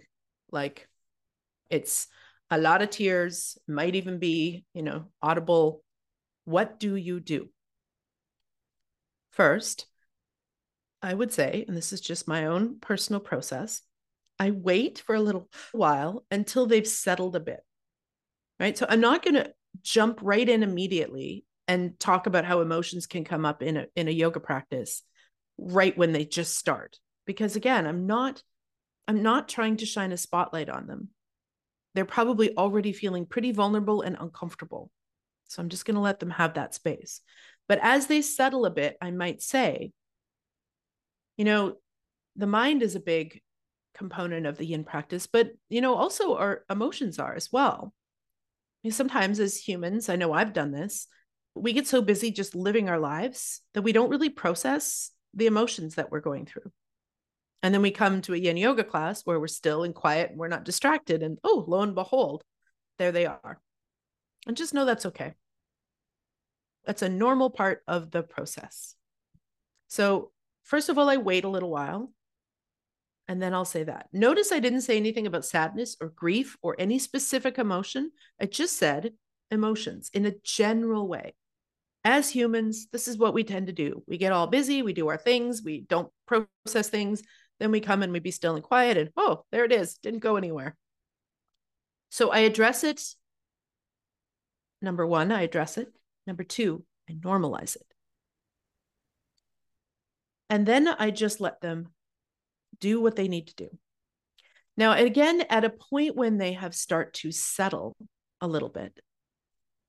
Like 0.51 0.87
it's 1.69 2.07
a 2.51 2.57
lot 2.57 2.81
of 2.81 2.89
tears, 2.89 3.57
might 3.67 3.95
even 3.95 4.19
be, 4.19 4.65
you 4.73 4.83
know, 4.83 5.05
audible. 5.21 5.83
What 6.45 6.79
do 6.79 6.95
you 6.95 7.19
do? 7.19 7.49
First, 9.31 9.87
I 11.01 11.13
would 11.13 11.33
say, 11.33 11.65
and 11.67 11.75
this 11.75 11.93
is 11.93 12.01
just 12.01 12.27
my 12.27 12.45
own 12.45 12.79
personal 12.79 13.19
process, 13.19 13.81
I 14.39 14.51
wait 14.51 14.99
for 14.99 15.15
a 15.15 15.21
little 15.21 15.49
while 15.71 16.25
until 16.29 16.67
they've 16.67 16.87
settled 16.87 17.35
a 17.35 17.39
bit. 17.39 17.61
Right. 18.59 18.77
So 18.77 18.85
I'm 18.87 19.01
not 19.01 19.23
going 19.23 19.35
to 19.35 19.51
jump 19.81 20.19
right 20.21 20.47
in 20.47 20.63
immediately 20.63 21.45
and 21.67 21.99
talk 21.99 22.27
about 22.27 22.45
how 22.45 22.61
emotions 22.61 23.07
can 23.07 23.23
come 23.23 23.45
up 23.45 23.63
in 23.63 23.77
a 23.77 23.85
in 23.95 24.07
a 24.07 24.11
yoga 24.11 24.39
practice 24.39 25.01
right 25.57 25.97
when 25.97 26.11
they 26.11 26.25
just 26.25 26.57
start 26.57 26.97
because 27.25 27.55
again 27.55 27.87
i'm 27.87 28.05
not 28.05 28.43
i'm 29.07 29.23
not 29.23 29.47
trying 29.47 29.77
to 29.77 29.85
shine 29.85 30.11
a 30.11 30.17
spotlight 30.17 30.69
on 30.69 30.87
them 30.87 31.09
they're 31.93 32.05
probably 32.05 32.55
already 32.57 32.91
feeling 32.91 33.25
pretty 33.25 33.51
vulnerable 33.51 34.01
and 34.01 34.17
uncomfortable. 34.19 34.89
So 35.47 35.61
I'm 35.61 35.69
just 35.69 35.85
going 35.85 35.95
to 35.95 36.01
let 36.01 36.19
them 36.19 36.31
have 36.31 36.55
that 36.55 36.73
space. 36.73 37.21
But 37.67 37.79
as 37.81 38.07
they 38.07 38.21
settle 38.21 38.65
a 38.65 38.71
bit, 38.71 38.97
I 39.01 39.11
might 39.11 39.41
say, 39.41 39.91
you 41.37 41.45
know, 41.45 41.75
the 42.35 42.47
mind 42.47 42.81
is 42.81 42.95
a 42.95 42.99
big 42.99 43.41
component 43.93 44.47
of 44.47 44.57
the 44.57 44.65
yin 44.65 44.83
practice, 44.83 45.27
but, 45.27 45.51
you 45.69 45.81
know, 45.81 45.93
also 45.93 46.35
our 46.35 46.63
emotions 46.69 47.19
are 47.19 47.35
as 47.35 47.49
well. 47.51 47.93
Sometimes 48.91 49.39
as 49.39 49.57
humans, 49.57 50.09
I 50.09 50.15
know 50.15 50.33
I've 50.33 50.53
done 50.53 50.71
this, 50.71 51.07
we 51.55 51.73
get 51.73 51.87
so 51.87 52.01
busy 52.01 52.31
just 52.31 52.55
living 52.55 52.89
our 52.89 52.99
lives 52.99 53.61
that 53.73 53.83
we 53.83 53.93
don't 53.93 54.09
really 54.09 54.29
process 54.29 55.11
the 55.33 55.45
emotions 55.45 55.95
that 55.95 56.11
we're 56.11 56.19
going 56.19 56.45
through. 56.45 56.71
And 57.61 57.73
then 57.73 57.81
we 57.81 57.91
come 57.91 58.21
to 58.23 58.33
a 58.33 58.37
yin 58.37 58.57
yoga 58.57 58.83
class 58.83 59.21
where 59.25 59.39
we're 59.39 59.47
still 59.47 59.83
and 59.83 59.95
quiet 59.95 60.31
and 60.31 60.39
we're 60.39 60.49
not 60.49 60.65
distracted. 60.65 61.23
And 61.23 61.37
oh, 61.43 61.63
lo 61.65 61.81
and 61.81 61.95
behold, 61.95 62.43
there 62.99 63.11
they 63.11 63.25
are. 63.25 63.61
And 64.45 64.57
just 64.57 64.73
know 64.73 64.83
that's 64.83 65.05
okay. 65.05 65.33
That's 66.85 67.01
a 67.01 67.09
normal 67.09 67.49
part 67.49 67.81
of 67.87 68.11
the 68.11 68.23
process. 68.23 68.95
So, 69.87 70.31
first 70.63 70.89
of 70.89 70.97
all, 70.97 71.09
I 71.09 71.17
wait 71.17 71.45
a 71.45 71.49
little 71.49 71.69
while 71.69 72.11
and 73.27 73.41
then 73.41 73.53
I'll 73.53 73.65
say 73.65 73.83
that. 73.83 74.07
Notice 74.11 74.51
I 74.51 74.59
didn't 74.59 74.81
say 74.81 74.97
anything 74.97 75.27
about 75.27 75.45
sadness 75.45 75.95
or 76.01 76.09
grief 76.09 76.57
or 76.61 76.75
any 76.77 76.99
specific 76.99 77.57
emotion. 77.57 78.11
I 78.39 78.45
just 78.45 78.77
said 78.77 79.13
emotions 79.49 80.09
in 80.13 80.25
a 80.25 80.33
general 80.43 81.07
way. 81.07 81.33
As 82.05 82.29
humans, 82.29 82.87
this 82.91 83.07
is 83.07 83.17
what 83.17 83.33
we 83.33 83.45
tend 83.45 83.67
to 83.67 83.73
do. 83.73 84.03
We 84.07 84.17
get 84.17 84.33
all 84.33 84.47
busy, 84.47 84.81
we 84.81 84.91
do 84.91 85.07
our 85.07 85.17
things, 85.17 85.63
we 85.63 85.81
don't 85.81 86.11
process 86.27 86.89
things, 86.89 87.23
then 87.59 87.71
we 87.71 87.79
come 87.79 88.03
and 88.03 88.11
we 88.11 88.19
be 88.19 88.31
still 88.31 88.55
and 88.55 88.63
quiet, 88.63 88.97
and 88.97 89.09
oh, 89.15 89.45
there 89.51 89.63
it 89.63 89.71
is, 89.71 89.95
didn't 89.99 90.19
go 90.19 90.35
anywhere. 90.35 90.75
So 92.09 92.29
I 92.29 92.39
address 92.39 92.83
it. 92.83 93.01
Number 94.81 95.07
one, 95.07 95.31
I 95.31 95.43
address 95.43 95.77
it. 95.77 95.93
Number 96.27 96.43
two, 96.43 96.83
I 97.09 97.13
normalize 97.13 97.77
it. 97.77 97.87
And 100.49 100.65
then 100.65 100.87
I 100.87 101.09
just 101.09 101.39
let 101.39 101.61
them 101.61 101.87
do 102.79 103.01
what 103.01 103.15
they 103.15 103.27
need 103.27 103.47
to 103.47 103.55
do. 103.55 103.69
Now, 104.75 104.93
again, 104.93 105.43
at 105.49 105.65
a 105.65 105.69
point 105.69 106.15
when 106.15 106.37
they 106.37 106.53
have 106.53 106.73
start 106.73 107.13
to 107.15 107.31
settle 107.31 107.95
a 108.41 108.47
little 108.47 108.69
bit, 108.69 108.99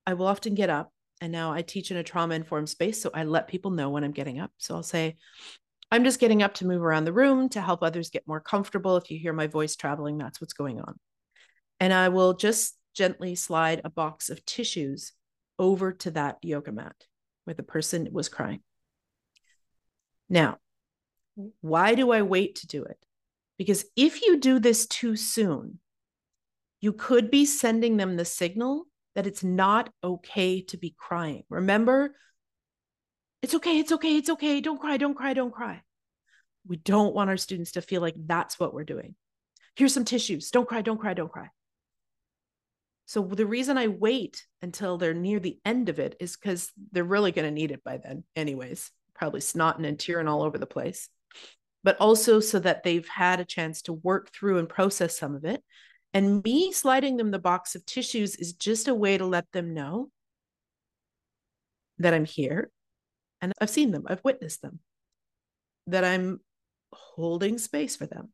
I 0.07 0.14
will 0.14 0.26
often 0.26 0.55
get 0.55 0.70
up 0.70 0.93
And 1.20 1.32
now 1.32 1.53
I 1.53 1.62
teach 1.62 1.91
in 1.91 1.97
a 1.97 2.03
trauma 2.03 2.35
informed 2.35 2.68
space. 2.68 3.01
So 3.01 3.11
I 3.14 3.24
let 3.24 3.49
people 3.49 3.70
know 3.70 3.91
when 3.91 4.05
I'm 4.05 4.12
getting 4.12 4.41
up. 4.41 4.53
So 4.59 4.74
I'll 4.74 4.82
say, 4.82 5.16
I'm 5.91 6.05
just 6.05 6.20
getting 6.20 6.43
up 6.43 6.55
to 6.55 6.66
move 6.66 6.82
around 6.82 7.05
the 7.05 7.12
room 7.12 7.49
to 7.51 7.61
help 7.61 7.82
others 7.82 8.11
get 8.11 8.26
more 8.26 8.41
comfortable. 8.41 8.97
If 8.97 9.11
you 9.11 9.18
hear 9.18 9.32
my 9.32 9.47
voice 9.47 9.76
traveling, 9.76 10.18
that's 10.18 10.41
what's 10.41 10.53
going 10.53 10.80
on. 10.80 10.99
And 11.80 11.93
I 11.93 12.09
will 12.09 12.35
just 12.35 12.76
gently 12.95 13.35
slide 13.37 13.80
a 13.85 13.91
box 13.91 14.28
of 14.28 14.45
tissues 14.45 15.12
over 15.59 15.93
to 15.93 16.11
that 16.12 16.39
yoga 16.43 16.72
mat 16.72 16.97
where 17.45 17.55
the 17.55 17.62
person 17.62 18.09
was 18.12 18.28
crying. 18.28 18.61
Now, 20.28 20.59
why 21.61 21.95
do 21.95 22.12
I 22.12 22.22
wait 22.22 22.57
to 22.57 22.66
do 22.66 22.85
it? 22.85 22.99
Because 23.59 23.85
if 23.97 24.22
you 24.22 24.39
do 24.39 24.59
this 24.59 24.87
too 24.87 25.16
soon, 25.16 25.78
you 26.80 26.93
could 26.93 27.30
be 27.30 27.45
sending 27.47 27.97
them 27.97 28.16
the 28.16 28.24
signal 28.24 28.87
that 29.14 29.26
it's 29.26 29.45
not 29.45 29.91
okay 30.03 30.61
to 30.62 30.76
be 30.76 30.95
crying. 30.99 31.45
Remember, 31.49 32.14
it's 33.43 33.55
okay, 33.55 33.78
it's 33.78 33.93
okay, 33.93 34.16
it's 34.16 34.30
okay. 34.30 34.61
Don't 34.61 34.80
cry, 34.80 34.97
don't 34.97 35.14
cry, 35.14 35.35
don't 35.35 35.53
cry. 35.53 35.82
We 36.66 36.76
don't 36.76 37.14
want 37.14 37.30
our 37.30 37.37
students 37.37 37.72
to 37.72 37.82
feel 37.82 38.01
like 38.01 38.14
that's 38.16 38.59
what 38.59 38.74
we're 38.74 38.85
doing. 38.85 39.14
Here's 39.76 39.95
some 39.95 40.05
tissues. 40.05 40.51
Don't 40.51 40.68
cry, 40.68 40.82
don't 40.82 41.01
cry, 41.01 41.14
don't 41.14 41.30
cry. 41.30 41.49
So 43.07 43.22
the 43.22 43.47
reason 43.47 43.76
I 43.76 43.89
wait 43.89 44.47
until 44.62 44.97
they're 44.97 45.14
near 45.14 45.39
the 45.41 45.59
end 45.64 45.89
of 45.89 45.99
it 45.99 46.16
is 46.20 46.37
because 46.37 46.72
they're 46.91 47.05
really 47.05 47.32
going 47.32 47.47
to 47.47 47.55
need 47.55 47.70
it 47.70 47.85
by 47.85 47.99
then, 47.99 48.24
anyways. 48.35 48.91
Probably 49.14 49.41
snotting 49.41 49.87
and 49.87 49.99
tearing 49.99 50.26
all 50.26 50.43
over 50.43 50.59
the 50.59 50.66
place, 50.66 51.09
but 51.85 51.97
also 51.99 52.41
so 52.41 52.59
that 52.59 52.82
they've 52.82 53.07
had 53.07 53.39
a 53.39 53.45
chance 53.45 53.82
to 53.82 53.93
work 53.93 54.32
through 54.32 54.59
and 54.59 54.68
process 54.68 55.16
some 55.16 55.37
of 55.37 55.45
it. 55.45 55.62
And 56.14 56.43
me 56.43 56.72
sliding 56.72 57.18
them 57.18 57.30
the 57.30 57.39
box 57.39 57.74
of 57.74 57.85
tissues 57.85 58.37
is 58.37 58.55
just 58.55 58.89
a 58.89 58.95
way 58.95 59.18
to 59.18 59.26
let 59.26 59.51
them 59.53 59.74
know 59.74 60.11
that 61.99 62.14
I'm 62.14 62.24
here 62.24 62.70
and 63.41 63.53
I've 63.61 63.70
seen 63.70 63.91
them, 63.91 64.05
I've 64.07 64.24
witnessed 64.24 64.62
them, 64.62 64.80
that 65.87 66.05
I'm 66.05 66.41
holding 66.93 67.59
space 67.59 67.95
for 67.97 68.07
them. 68.07 68.32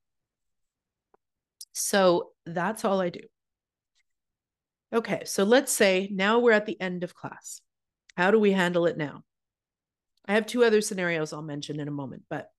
So 1.73 2.31
that's 2.47 2.85
all 2.85 3.01
I 3.01 3.09
do. 3.09 3.21
Okay, 4.93 5.23
so 5.25 5.45
let's 5.45 5.73
say 5.73 6.09
now 6.13 6.39
we're 6.39 6.53
at 6.53 6.67
the 6.67 6.81
end 6.81 7.03
of 7.03 7.15
class. 7.15 7.61
How 8.17 8.31
do 8.31 8.39
we 8.39 8.53
handle 8.53 8.87
it 8.87 8.97
now? 8.97 9.25
I 10.27 10.35
have 10.35 10.47
two 10.47 10.65
other 10.65 10.81
scenarios 10.81 11.33
I'll 11.33 11.43
mention 11.43 11.81
in 11.81 11.89
a 11.89 11.93
moment, 11.93 12.23
but 12.29 12.51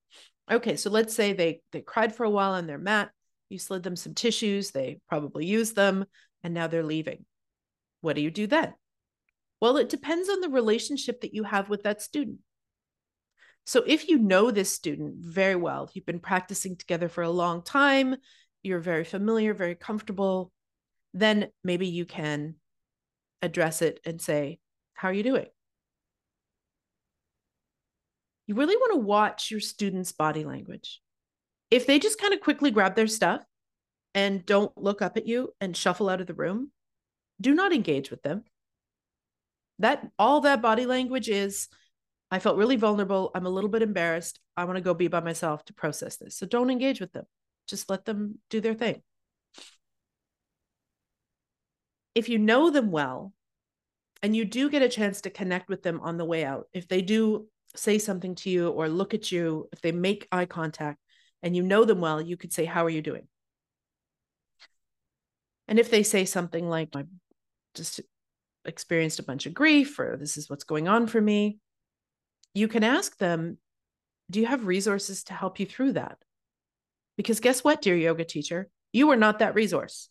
okay, 0.52 0.76
so 0.76 0.90
let's 0.90 1.14
say 1.14 1.32
they 1.32 1.60
they 1.72 1.80
cried 1.80 2.14
for 2.14 2.24
a 2.24 2.30
while 2.30 2.52
on 2.52 2.66
their 2.66 2.78
mat, 2.78 3.10
you 3.48 3.58
slid 3.58 3.82
them 3.82 3.96
some 3.96 4.14
tissues, 4.14 4.70
they 4.70 5.00
probably 5.08 5.46
used 5.46 5.76
them, 5.76 6.04
and 6.42 6.54
now 6.54 6.66
they're 6.66 6.82
leaving. 6.82 7.24
What 8.00 8.16
do 8.16 8.22
you 8.22 8.30
do 8.30 8.46
then? 8.46 8.74
Well, 9.60 9.76
it 9.76 9.88
depends 9.88 10.28
on 10.28 10.40
the 10.40 10.48
relationship 10.48 11.20
that 11.20 11.34
you 11.34 11.44
have 11.44 11.68
with 11.68 11.84
that 11.84 12.02
student. 12.02 12.38
So 13.64 13.84
if 13.86 14.08
you 14.08 14.18
know 14.18 14.50
this 14.50 14.70
student 14.70 15.14
very 15.18 15.54
well, 15.54 15.88
you've 15.94 16.06
been 16.06 16.18
practicing 16.18 16.76
together 16.76 17.08
for 17.08 17.22
a 17.22 17.30
long 17.30 17.62
time, 17.62 18.16
you're 18.62 18.80
very 18.80 19.04
familiar, 19.04 19.54
very 19.54 19.76
comfortable, 19.76 20.50
then 21.14 21.48
maybe 21.62 21.86
you 21.86 22.04
can 22.04 22.56
address 23.40 23.82
it 23.82 24.00
and 24.04 24.20
say, 24.20 24.58
How 24.94 25.08
are 25.08 25.12
you 25.12 25.22
doing? 25.22 25.46
You 28.52 28.58
really 28.58 28.76
want 28.76 28.92
to 28.92 29.00
watch 29.00 29.50
your 29.50 29.60
students' 29.60 30.12
body 30.12 30.44
language. 30.44 31.00
If 31.70 31.86
they 31.86 31.98
just 31.98 32.20
kind 32.20 32.34
of 32.34 32.42
quickly 32.42 32.70
grab 32.70 32.94
their 32.94 33.06
stuff 33.06 33.42
and 34.14 34.44
don't 34.44 34.76
look 34.76 35.00
up 35.00 35.16
at 35.16 35.26
you 35.26 35.54
and 35.58 35.74
shuffle 35.74 36.10
out 36.10 36.20
of 36.20 36.26
the 36.26 36.34
room, 36.34 36.70
do 37.40 37.54
not 37.54 37.72
engage 37.72 38.10
with 38.10 38.22
them. 38.22 38.44
That 39.78 40.06
all 40.18 40.42
that 40.42 40.60
body 40.60 40.84
language 40.84 41.30
is 41.30 41.68
I 42.30 42.40
felt 42.40 42.58
really 42.58 42.76
vulnerable. 42.76 43.30
I'm 43.34 43.46
a 43.46 43.50
little 43.50 43.70
bit 43.70 43.80
embarrassed. 43.80 44.38
I 44.54 44.64
want 44.64 44.76
to 44.76 44.82
go 44.82 44.92
be 44.92 45.08
by 45.08 45.20
myself 45.20 45.64
to 45.64 45.72
process 45.72 46.16
this. 46.18 46.36
So 46.36 46.44
don't 46.44 46.68
engage 46.68 47.00
with 47.00 47.12
them. 47.12 47.24
Just 47.66 47.88
let 47.88 48.04
them 48.04 48.38
do 48.50 48.60
their 48.60 48.74
thing 48.74 49.00
if 52.14 52.28
you 52.28 52.38
know 52.38 52.68
them 52.68 52.90
well 52.90 53.32
and 54.22 54.36
you 54.36 54.44
do 54.44 54.70
get 54.70 54.82
a 54.82 54.88
chance 54.88 55.22
to 55.22 55.30
connect 55.30 55.68
with 55.68 55.82
them 55.82 56.00
on 56.00 56.16
the 56.16 56.24
way 56.24 56.44
out, 56.44 56.68
if 56.72 56.86
they 56.86 57.02
do 57.02 57.46
say 57.74 57.98
something 57.98 58.34
to 58.36 58.50
you 58.50 58.68
or 58.68 58.88
look 58.88 59.14
at 59.14 59.32
you, 59.32 59.68
if 59.72 59.80
they 59.80 59.92
make 59.92 60.28
eye 60.30 60.46
contact 60.46 60.98
and 61.42 61.56
you 61.56 61.62
know 61.62 61.84
them 61.84 62.00
well, 62.00 62.20
you 62.20 62.36
could 62.36 62.52
say, 62.52 62.64
How 62.64 62.84
are 62.84 62.90
you 62.90 63.02
doing? 63.02 63.26
And 65.68 65.78
if 65.78 65.90
they 65.90 66.02
say 66.02 66.24
something 66.24 66.68
like, 66.68 66.90
I 66.94 67.04
just 67.74 68.00
experienced 68.64 69.18
a 69.18 69.24
bunch 69.24 69.46
of 69.46 69.54
grief 69.54 69.98
or 69.98 70.16
this 70.16 70.36
is 70.36 70.48
what's 70.48 70.64
going 70.64 70.88
on 70.88 71.06
for 71.06 71.20
me, 71.20 71.58
you 72.54 72.68
can 72.68 72.84
ask 72.84 73.16
them, 73.18 73.58
Do 74.30 74.40
you 74.40 74.46
have 74.46 74.66
resources 74.66 75.24
to 75.24 75.34
help 75.34 75.58
you 75.58 75.66
through 75.66 75.92
that? 75.92 76.18
Because 77.16 77.40
guess 77.40 77.64
what, 77.64 77.82
dear 77.82 77.96
yoga 77.96 78.24
teacher? 78.24 78.68
You 78.92 79.10
are 79.10 79.16
not 79.16 79.38
that 79.38 79.54
resource. 79.54 80.08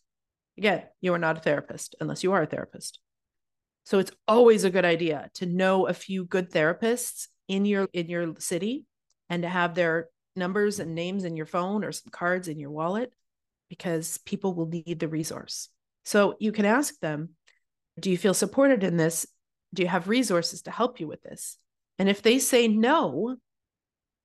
Again, 0.58 0.82
you 1.00 1.14
are 1.14 1.18
not 1.18 1.38
a 1.38 1.40
therapist 1.40 1.94
unless 2.00 2.22
you 2.22 2.32
are 2.32 2.42
a 2.42 2.46
therapist. 2.46 3.00
So 3.84 3.98
it's 3.98 4.12
always 4.28 4.64
a 4.64 4.70
good 4.70 4.84
idea 4.84 5.30
to 5.34 5.46
know 5.46 5.86
a 5.86 5.94
few 5.94 6.24
good 6.24 6.50
therapists 6.50 7.28
in 7.52 7.64
your 7.64 7.88
in 7.92 8.08
your 8.08 8.34
city 8.38 8.84
and 9.28 9.42
to 9.42 9.48
have 9.48 9.74
their 9.74 10.08
numbers 10.34 10.80
and 10.80 10.94
names 10.94 11.24
in 11.24 11.36
your 11.36 11.46
phone 11.46 11.84
or 11.84 11.92
some 11.92 12.10
cards 12.10 12.48
in 12.48 12.58
your 12.58 12.70
wallet 12.70 13.12
because 13.68 14.18
people 14.18 14.54
will 14.54 14.66
need 14.66 14.98
the 14.98 15.08
resource. 15.08 15.68
So 16.04 16.36
you 16.40 16.52
can 16.52 16.64
ask 16.64 16.98
them, 17.00 17.30
do 17.98 18.10
you 18.10 18.18
feel 18.18 18.34
supported 18.34 18.82
in 18.82 18.96
this? 18.96 19.26
Do 19.74 19.82
you 19.82 19.88
have 19.88 20.08
resources 20.08 20.62
to 20.62 20.70
help 20.70 21.00
you 21.00 21.06
with 21.06 21.22
this? 21.22 21.58
And 21.98 22.08
if 22.08 22.22
they 22.22 22.38
say 22.38 22.68
no, 22.68 23.36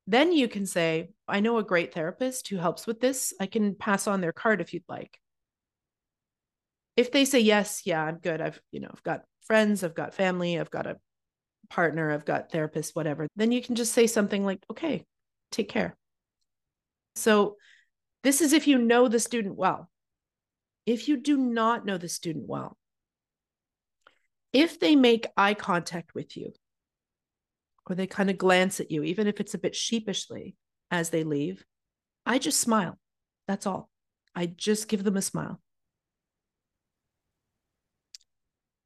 then 0.07 0.32
you 0.32 0.47
can 0.47 0.65
say, 0.65 1.09
I 1.28 1.41
know 1.41 1.57
a 1.57 1.63
great 1.63 1.93
therapist 1.93 2.47
who 2.47 2.57
helps 2.57 2.88
with 2.88 2.99
this. 2.99 3.34
I 3.39 3.45
can 3.45 3.75
pass 3.75 4.07
on 4.07 4.21
their 4.21 4.34
card 4.34 4.61
if 4.61 4.73
you'd 4.73 4.84
like 4.88 5.19
if 6.97 7.11
they 7.11 7.23
say 7.23 7.39
yes 7.39 7.84
yeah 7.86 8.03
i'm 8.03 8.17
good 8.17 8.41
i've 8.41 8.59
you 8.71 8.82
know 8.82 8.89
i've 8.91 9.03
got 9.03 9.21
friends 9.45 9.84
i've 9.84 9.95
got 9.95 10.13
family 10.13 10.59
i've 10.59 10.71
got 10.71 10.88
a 10.88 10.97
partner 11.70 12.11
i've 12.11 12.26
got 12.26 12.51
therapist 12.51 12.95
whatever 12.95 13.28
then 13.36 13.51
you 13.51 13.61
can 13.61 13.76
just 13.76 13.93
say 13.93 14.07
something 14.07 14.45
like 14.45 14.59
okay 14.72 15.05
take 15.51 15.70
care. 15.70 15.95
So 17.15 17.57
this 18.24 18.41
is 18.41 18.53
if 18.53 18.68
you 18.68 18.78
know 18.78 19.07
the 19.07 19.20
student 19.20 19.55
well. 19.55 19.89
If 20.86 21.07
you 21.07 21.18
do 21.18 21.38
not 21.38 21.86
know 21.86 21.97
the 21.97 22.09
student 22.09 22.45
well 22.47 22.78
if 24.53 24.80
they 24.80 24.95
make 24.95 25.28
eye 25.36 25.53
contact 25.53 26.15
with 26.15 26.38
you 26.38 26.53
or 27.86 27.95
they 27.95 28.07
kind 28.07 28.30
of 28.30 28.38
glance 28.38 28.80
at 28.80 28.89
you 28.89 29.03
even 29.03 29.28
if 29.28 29.41
it's 29.41 29.53
a 29.53 29.57
bit 29.57 29.76
sheepishly 29.76 30.55
as 30.89 31.09
they 31.09 31.26
leave 31.26 31.65
i 32.26 32.38
just 32.38 32.61
smile. 32.61 32.97
That's 33.49 33.68
all. 33.68 33.89
I 34.34 34.45
just 34.45 34.88
give 34.88 35.03
them 35.03 35.18
a 35.18 35.22
smile 35.22 35.59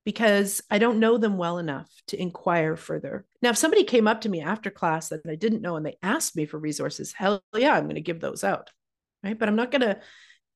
because 0.04 0.62
I 0.70 0.80
don't 0.80 0.99
know 0.99 1.18
them 1.18 1.38
well 1.38 1.58
enough 1.58 1.89
to 2.08 2.20
inquire 2.20 2.76
further. 2.76 3.26
Now, 3.41 3.52
if 3.52 3.58
somebody 3.58 3.84
came 3.84 4.08
up 4.08 4.22
to 4.22 4.30
me 4.30 4.41
after 4.41 4.72
class 4.72 5.10
that 5.10 5.22
I 5.28 5.36
didn't 5.36 5.62
know 5.62 5.76
and 5.76 5.86
they 5.86 5.97
asked 6.02 6.36
me 6.36 6.45
for 6.45 6.58
resources, 6.58 7.14
hell 7.14 7.43
yeah, 7.56 7.74
I'm 7.76 7.84
going 7.84 7.95
to 7.95 8.02
give 8.02 8.20
those 8.20 8.43
out. 8.43 8.72
Right. 9.24 9.38
But 9.38 9.47
I'm 9.47 9.56
not 9.56 9.70
going 9.70 9.82
to 9.82 9.99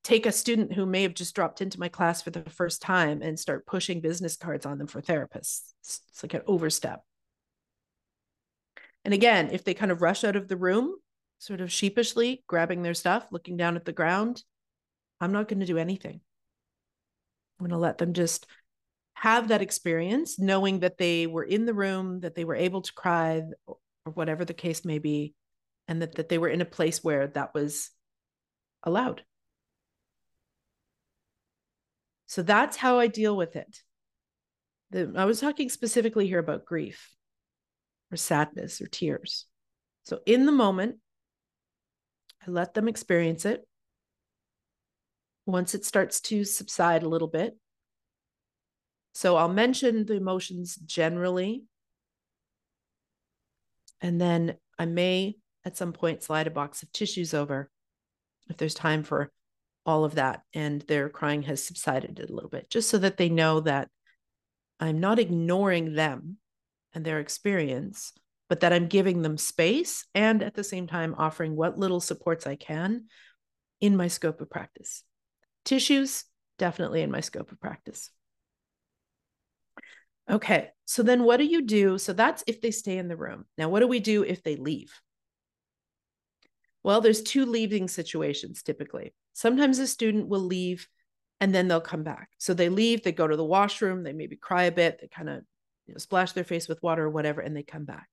take 0.03 0.25
a 0.25 0.31
student 0.31 0.73
who 0.73 0.85
may 0.85 1.03
have 1.03 1.13
just 1.13 1.35
dropped 1.35 1.61
into 1.61 1.79
my 1.79 1.89
class 1.89 2.21
for 2.21 2.31
the 2.31 2.43
first 2.49 2.81
time 2.81 3.21
and 3.21 3.39
start 3.39 3.67
pushing 3.67 4.01
business 4.01 4.35
cards 4.35 4.65
on 4.65 4.77
them 4.77 4.87
for 4.87 5.01
therapists. 5.01 5.73
It's, 5.81 6.01
it's 6.09 6.23
like 6.23 6.33
an 6.33 6.41
overstep. 6.47 7.03
And 9.03 9.13
again, 9.13 9.49
if 9.51 9.63
they 9.63 9.75
kind 9.75 9.91
of 9.91 10.01
rush 10.01 10.23
out 10.23 10.35
of 10.35 10.47
the 10.47 10.57
room, 10.57 10.95
sort 11.37 11.61
of 11.61 11.71
sheepishly 11.71 12.43
grabbing 12.47 12.81
their 12.81 12.95
stuff, 12.95 13.27
looking 13.31 13.57
down 13.57 13.75
at 13.75 13.85
the 13.85 13.93
ground, 13.93 14.43
I'm 15.21 15.31
not 15.31 15.47
going 15.47 15.59
to 15.59 15.65
do 15.65 15.77
anything. 15.77 16.21
I'm 17.59 17.67
going 17.67 17.71
to 17.71 17.77
let 17.77 17.99
them 17.99 18.13
just 18.13 18.47
have 19.15 19.47
that 19.47 19.61
experience 19.61 20.37
knowing 20.37 20.81
that 20.81 20.97
they 20.97 21.25
were 21.25 21.43
in 21.43 21.65
the 21.65 21.73
room 21.73 22.19
that 22.19 22.35
they 22.35 22.43
were 22.43 22.55
able 22.55 22.81
to 22.81 22.93
cry 22.93 23.41
or 23.65 23.77
whatever 24.13 24.45
the 24.45 24.53
case 24.53 24.85
may 24.85 24.99
be 24.99 25.33
and 25.87 26.01
that, 26.01 26.15
that 26.15 26.29
they 26.29 26.37
were 26.37 26.49
in 26.49 26.61
a 26.61 26.65
place 26.65 27.03
where 27.03 27.27
that 27.27 27.53
was 27.53 27.91
allowed. 28.83 29.23
So 32.27 32.43
that's 32.43 32.75
how 32.75 32.99
i 32.99 33.07
deal 33.07 33.35
with 33.35 33.55
it. 33.55 33.81
The, 34.91 35.13
i 35.15 35.25
was 35.25 35.39
talking 35.39 35.69
specifically 35.69 36.27
here 36.27 36.39
about 36.39 36.65
grief 36.65 37.15
or 38.11 38.17
sadness 38.17 38.81
or 38.81 38.87
tears. 38.87 39.45
So 40.03 40.19
in 40.25 40.45
the 40.45 40.51
moment 40.51 40.97
i 42.45 42.51
let 42.51 42.73
them 42.73 42.89
experience 42.89 43.45
it. 43.45 43.65
Once 45.45 45.73
it 45.73 45.85
starts 45.85 46.19
to 46.19 46.43
subside 46.43 47.03
a 47.03 47.09
little 47.09 47.29
bit 47.29 47.55
so 49.15 49.37
I'll 49.37 49.49
mention 49.49 50.05
the 50.05 50.13
emotions 50.13 50.75
generally. 50.75 51.63
And 54.01 54.21
then 54.21 54.57
I 54.77 54.85
may 54.85 55.37
at 55.63 55.77
some 55.77 55.93
point 55.93 56.21
slide 56.21 56.45
a 56.45 56.51
box 56.51 56.83
of 56.83 56.91
tissues 56.91 57.33
over 57.33 57.71
if 58.49 58.57
there's 58.57 58.75
time 58.75 59.03
for 59.03 59.31
all 59.85 60.03
of 60.03 60.15
that 60.15 60.41
and 60.53 60.81
their 60.81 61.09
crying 61.09 61.43
has 61.43 61.63
subsided 61.63 62.19
a 62.19 62.31
little 62.31 62.49
bit, 62.49 62.69
just 62.69 62.89
so 62.89 62.97
that 62.97 63.17
they 63.17 63.29
know 63.29 63.61
that 63.61 63.89
I'm 64.79 64.99
not 64.99 65.17
ignoring 65.17 65.93
them. 65.93 66.37
and 66.95 67.03
their 67.03 67.19
experience, 67.19 68.13
but 68.47 68.61
that 68.61 68.71
I'm 68.71 68.87
giving 68.87 69.21
them 69.21 69.37
space 69.37 70.05
and 70.15 70.41
at 70.41 70.55
the 70.55 70.63
same 70.63 70.87
time 70.87 71.13
offering 71.17 71.55
what 71.55 71.77
little 71.77 71.99
supports 71.99 72.47
I 72.47 72.55
can 72.55 73.07
in 73.81 73.97
my 73.97 74.07
scope 74.07 74.39
of 74.39 74.49
practice. 74.49 75.03
Tissues, 75.65 76.23
definitely 76.57 77.01
in 77.01 77.11
my 77.11 77.19
scope 77.19 77.51
of 77.51 77.59
practice. 77.59 78.09
Okay, 80.29 80.69
so 80.85 81.03
then 81.03 81.23
what 81.23 81.37
do 81.37 81.45
you 81.45 81.61
do? 81.61 81.97
So 81.97 82.13
that's 82.13 82.43
if 82.47 82.61
they 82.61 82.71
stay 82.71 82.97
in 82.97 83.07
the 83.07 83.17
room. 83.17 83.45
Now, 83.57 83.69
what 83.69 83.81
do 83.81 83.87
we 83.87 83.99
do 83.99 84.23
if 84.23 84.41
they 84.43 84.55
leave? 84.55 84.91
Well, 86.83 87.01
there's 87.01 87.21
two 87.21 87.45
leaving 87.45 87.87
situations 87.87 88.63
typically. 88.63 89.13
Sometimes 89.33 89.79
a 89.79 89.87
student 89.87 90.27
will 90.27 90.41
leave 90.41 90.87
and 91.41 91.53
then 91.53 91.67
they'll 91.67 91.81
come 91.81 92.03
back. 92.03 92.29
So 92.37 92.53
they 92.53 92.69
leave, 92.69 93.03
they 93.03 93.11
go 93.11 93.27
to 93.27 93.35
the 93.35 93.43
washroom, 93.43 94.03
they 94.03 94.13
maybe 94.13 94.35
cry 94.35 94.63
a 94.63 94.71
bit, 94.71 94.99
they 95.01 95.07
kind 95.07 95.29
of 95.29 95.43
you 95.85 95.93
know, 95.93 95.97
splash 95.97 96.31
their 96.31 96.43
face 96.43 96.67
with 96.67 96.81
water 96.81 97.03
or 97.03 97.09
whatever, 97.09 97.41
and 97.41 97.55
they 97.55 97.63
come 97.63 97.85
back. 97.85 98.07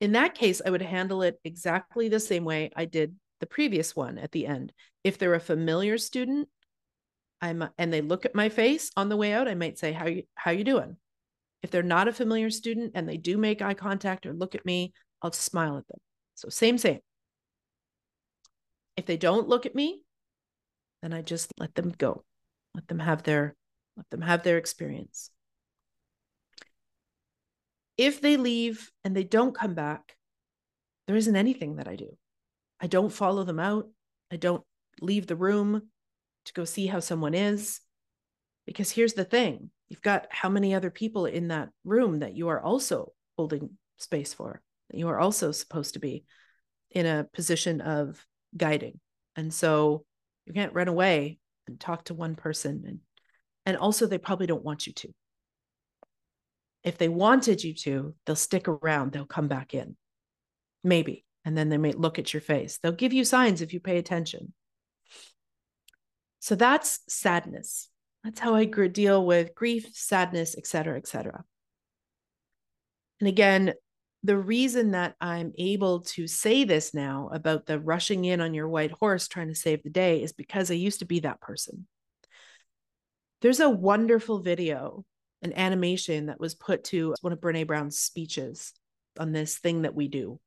In 0.00 0.12
that 0.12 0.34
case, 0.34 0.60
I 0.64 0.70
would 0.70 0.82
handle 0.82 1.22
it 1.22 1.38
exactly 1.44 2.08
the 2.08 2.20
same 2.20 2.44
way 2.44 2.70
I 2.74 2.86
did 2.86 3.14
the 3.40 3.46
previous 3.46 3.94
one 3.94 4.18
at 4.18 4.32
the 4.32 4.46
end. 4.46 4.72
If 5.04 5.18
they're 5.18 5.34
a 5.34 5.40
familiar 5.40 5.98
student, 5.98 6.48
I'm 7.40 7.68
and 7.78 7.92
they 7.92 8.00
look 8.00 8.24
at 8.24 8.34
my 8.34 8.48
face 8.48 8.90
on 8.96 9.08
the 9.08 9.16
way 9.16 9.32
out, 9.32 9.48
I 9.48 9.54
might 9.54 9.78
say, 9.78 9.92
"How 9.92 10.06
you 10.06 10.22
how 10.34 10.52
you 10.52 10.64
doing?" 10.64 10.96
If 11.62 11.70
they're 11.70 11.82
not 11.82 12.08
a 12.08 12.12
familiar 12.12 12.50
student 12.50 12.92
and 12.94 13.08
they 13.08 13.16
do 13.16 13.38
make 13.38 13.62
eye 13.62 13.74
contact 13.74 14.26
or 14.26 14.32
look 14.32 14.54
at 14.54 14.66
me, 14.66 14.92
I'll 15.22 15.32
smile 15.32 15.78
at 15.78 15.86
them. 15.86 16.00
So 16.34 16.48
same 16.48 16.78
same. 16.78 17.00
If 18.96 19.06
they 19.06 19.16
don't 19.16 19.48
look 19.48 19.64
at 19.64 19.74
me, 19.74 20.02
then 21.02 21.12
I 21.12 21.22
just 21.22 21.52
let 21.58 21.74
them 21.74 21.94
go. 21.96 22.24
Let 22.74 22.88
them 22.88 22.98
have 22.98 23.22
their 23.22 23.54
let 23.96 24.08
them 24.10 24.22
have 24.22 24.42
their 24.42 24.58
experience. 24.58 25.30
If 27.96 28.20
they 28.20 28.36
leave 28.36 28.90
and 29.04 29.14
they 29.14 29.24
don't 29.24 29.54
come 29.54 29.74
back, 29.74 30.16
there 31.06 31.16
isn't 31.16 31.36
anything 31.36 31.76
that 31.76 31.88
I 31.88 31.96
do. 31.96 32.16
I 32.80 32.86
don't 32.86 33.12
follow 33.12 33.44
them 33.44 33.60
out. 33.60 33.88
I 34.32 34.36
don't 34.36 34.64
leave 35.00 35.26
the 35.26 35.36
room 35.36 35.82
to 36.46 36.52
go 36.52 36.64
see 36.64 36.86
how 36.86 37.00
someone 37.00 37.34
is. 37.34 37.80
Because 38.66 38.90
here's 38.90 39.14
the 39.14 39.24
thing 39.24 39.70
you've 39.92 40.00
got 40.00 40.26
how 40.30 40.48
many 40.48 40.74
other 40.74 40.88
people 40.88 41.26
in 41.26 41.48
that 41.48 41.68
room 41.84 42.20
that 42.20 42.34
you 42.34 42.48
are 42.48 42.62
also 42.62 43.12
holding 43.36 43.68
space 43.98 44.32
for, 44.32 44.62
that 44.88 44.96
you 44.96 45.06
are 45.08 45.20
also 45.20 45.52
supposed 45.52 45.92
to 45.92 46.00
be 46.00 46.24
in 46.92 47.04
a 47.04 47.26
position 47.34 47.82
of 47.82 48.24
guiding. 48.56 48.98
And 49.36 49.52
so 49.52 50.06
you 50.46 50.54
can't 50.54 50.72
run 50.72 50.88
away 50.88 51.38
and 51.66 51.78
talk 51.78 52.06
to 52.06 52.14
one 52.14 52.36
person. 52.36 52.84
And, 52.86 53.00
and 53.66 53.76
also, 53.76 54.06
they 54.06 54.16
probably 54.16 54.46
don't 54.46 54.64
want 54.64 54.86
you 54.86 54.94
to. 54.94 55.12
If 56.84 56.96
they 56.96 57.10
wanted 57.10 57.62
you 57.62 57.74
to, 57.74 58.14
they'll 58.24 58.34
stick 58.34 58.68
around, 58.68 59.12
they'll 59.12 59.26
come 59.26 59.48
back 59.48 59.74
in. 59.74 59.94
Maybe. 60.82 61.26
And 61.44 61.54
then 61.54 61.68
they 61.68 61.76
may 61.76 61.92
look 61.92 62.18
at 62.18 62.32
your 62.32 62.40
face. 62.40 62.78
They'll 62.78 62.92
give 62.92 63.12
you 63.12 63.26
signs 63.26 63.60
if 63.60 63.74
you 63.74 63.80
pay 63.80 63.98
attention. 63.98 64.54
So 66.40 66.54
that's 66.54 67.00
sadness. 67.08 67.90
That's 68.24 68.40
how 68.40 68.54
I 68.54 68.64
deal 68.64 69.24
with 69.24 69.54
grief, 69.54 69.88
sadness, 69.92 70.56
etc., 70.56 70.96
etc. 70.96 71.44
And 73.20 73.28
again, 73.28 73.74
the 74.22 74.38
reason 74.38 74.92
that 74.92 75.16
I'm 75.20 75.52
able 75.58 76.00
to 76.02 76.28
say 76.28 76.62
this 76.64 76.94
now 76.94 77.30
about 77.32 77.66
the 77.66 77.80
rushing 77.80 78.24
in 78.24 78.40
on 78.40 78.54
your 78.54 78.68
white 78.68 78.92
horse 78.92 79.26
trying 79.26 79.48
to 79.48 79.54
save 79.54 79.82
the 79.82 79.90
day 79.90 80.22
is 80.22 80.32
because 80.32 80.70
I 80.70 80.74
used 80.74 81.00
to 81.00 81.04
be 81.04 81.20
that 81.20 81.40
person. 81.40 81.88
There's 83.40 83.60
a 83.60 83.68
wonderful 83.68 84.38
video 84.38 85.04
an 85.42 85.52
animation 85.54 86.26
that 86.26 86.40
was 86.40 86.54
put 86.54 86.84
to 86.84 87.14
one 87.20 87.32
of 87.32 87.40
Brene 87.40 87.66
Brown's 87.66 87.98
speeches 87.98 88.72
on 89.18 89.32
this 89.32 89.58
thing 89.58 89.82
that 89.82 89.94
we 89.94 90.08
do 90.08 90.40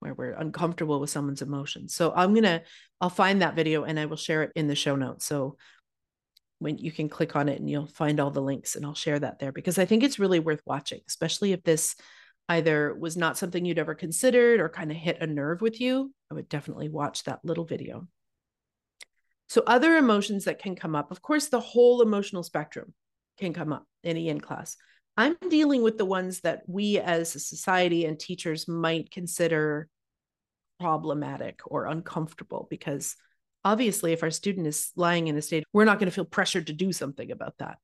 where 0.00 0.14
we're 0.14 0.32
uncomfortable 0.32 1.00
with 1.00 1.08
someone's 1.08 1.40
emotions. 1.40 1.94
So 1.94 2.12
I'm 2.14 2.32
going 2.34 2.44
to 2.44 2.62
I'll 3.00 3.08
find 3.08 3.40
that 3.40 3.56
video 3.56 3.84
and 3.84 3.98
I 3.98 4.04
will 4.04 4.18
share 4.18 4.42
it 4.42 4.52
in 4.54 4.68
the 4.68 4.74
show 4.74 4.96
notes. 4.96 5.24
So 5.24 5.56
when 6.58 6.78
you 6.78 6.92
can 6.92 7.08
click 7.08 7.36
on 7.36 7.48
it 7.48 7.60
and 7.60 7.68
you'll 7.68 7.86
find 7.86 8.20
all 8.20 8.30
the 8.30 8.42
links 8.42 8.76
and 8.76 8.86
I'll 8.86 8.94
share 8.94 9.18
that 9.18 9.38
there 9.38 9.52
because 9.52 9.78
I 9.78 9.84
think 9.84 10.02
it's 10.02 10.18
really 10.18 10.40
worth 10.40 10.62
watching, 10.64 11.00
especially 11.06 11.52
if 11.52 11.62
this 11.62 11.96
either 12.48 12.94
was 12.94 13.16
not 13.16 13.38
something 13.38 13.64
you'd 13.64 13.78
ever 13.78 13.94
considered 13.94 14.60
or 14.60 14.68
kind 14.68 14.90
of 14.90 14.96
hit 14.96 15.20
a 15.20 15.26
nerve 15.26 15.60
with 15.60 15.80
you. 15.80 16.12
I 16.30 16.34
would 16.34 16.48
definitely 16.48 16.88
watch 16.88 17.24
that 17.24 17.40
little 17.44 17.64
video. 17.64 18.06
So 19.48 19.62
other 19.66 19.96
emotions 19.96 20.44
that 20.44 20.58
can 20.58 20.74
come 20.74 20.94
up, 20.94 21.10
of 21.10 21.22
course, 21.22 21.48
the 21.48 21.60
whole 21.60 22.02
emotional 22.02 22.42
spectrum 22.42 22.94
can 23.38 23.52
come 23.52 23.72
up 23.72 23.86
in 24.02 24.16
yin 24.16 24.40
class. 24.40 24.76
I'm 25.16 25.36
dealing 25.48 25.82
with 25.82 25.96
the 25.96 26.04
ones 26.04 26.40
that 26.40 26.62
we 26.66 26.98
as 26.98 27.34
a 27.34 27.40
society 27.40 28.04
and 28.04 28.18
teachers 28.18 28.66
might 28.66 29.10
consider 29.10 29.88
problematic 30.80 31.60
or 31.66 31.86
uncomfortable 31.86 32.66
because 32.68 33.16
obviously 33.64 34.12
if 34.12 34.22
our 34.22 34.30
student 34.30 34.66
is 34.66 34.90
lying 34.96 35.28
in 35.28 35.36
a 35.36 35.42
state 35.42 35.64
we're 35.72 35.84
not 35.84 35.98
going 35.98 36.08
to 36.08 36.14
feel 36.14 36.24
pressured 36.24 36.66
to 36.66 36.72
do 36.72 36.92
something 36.92 37.30
about 37.30 37.54
that. 37.58 37.78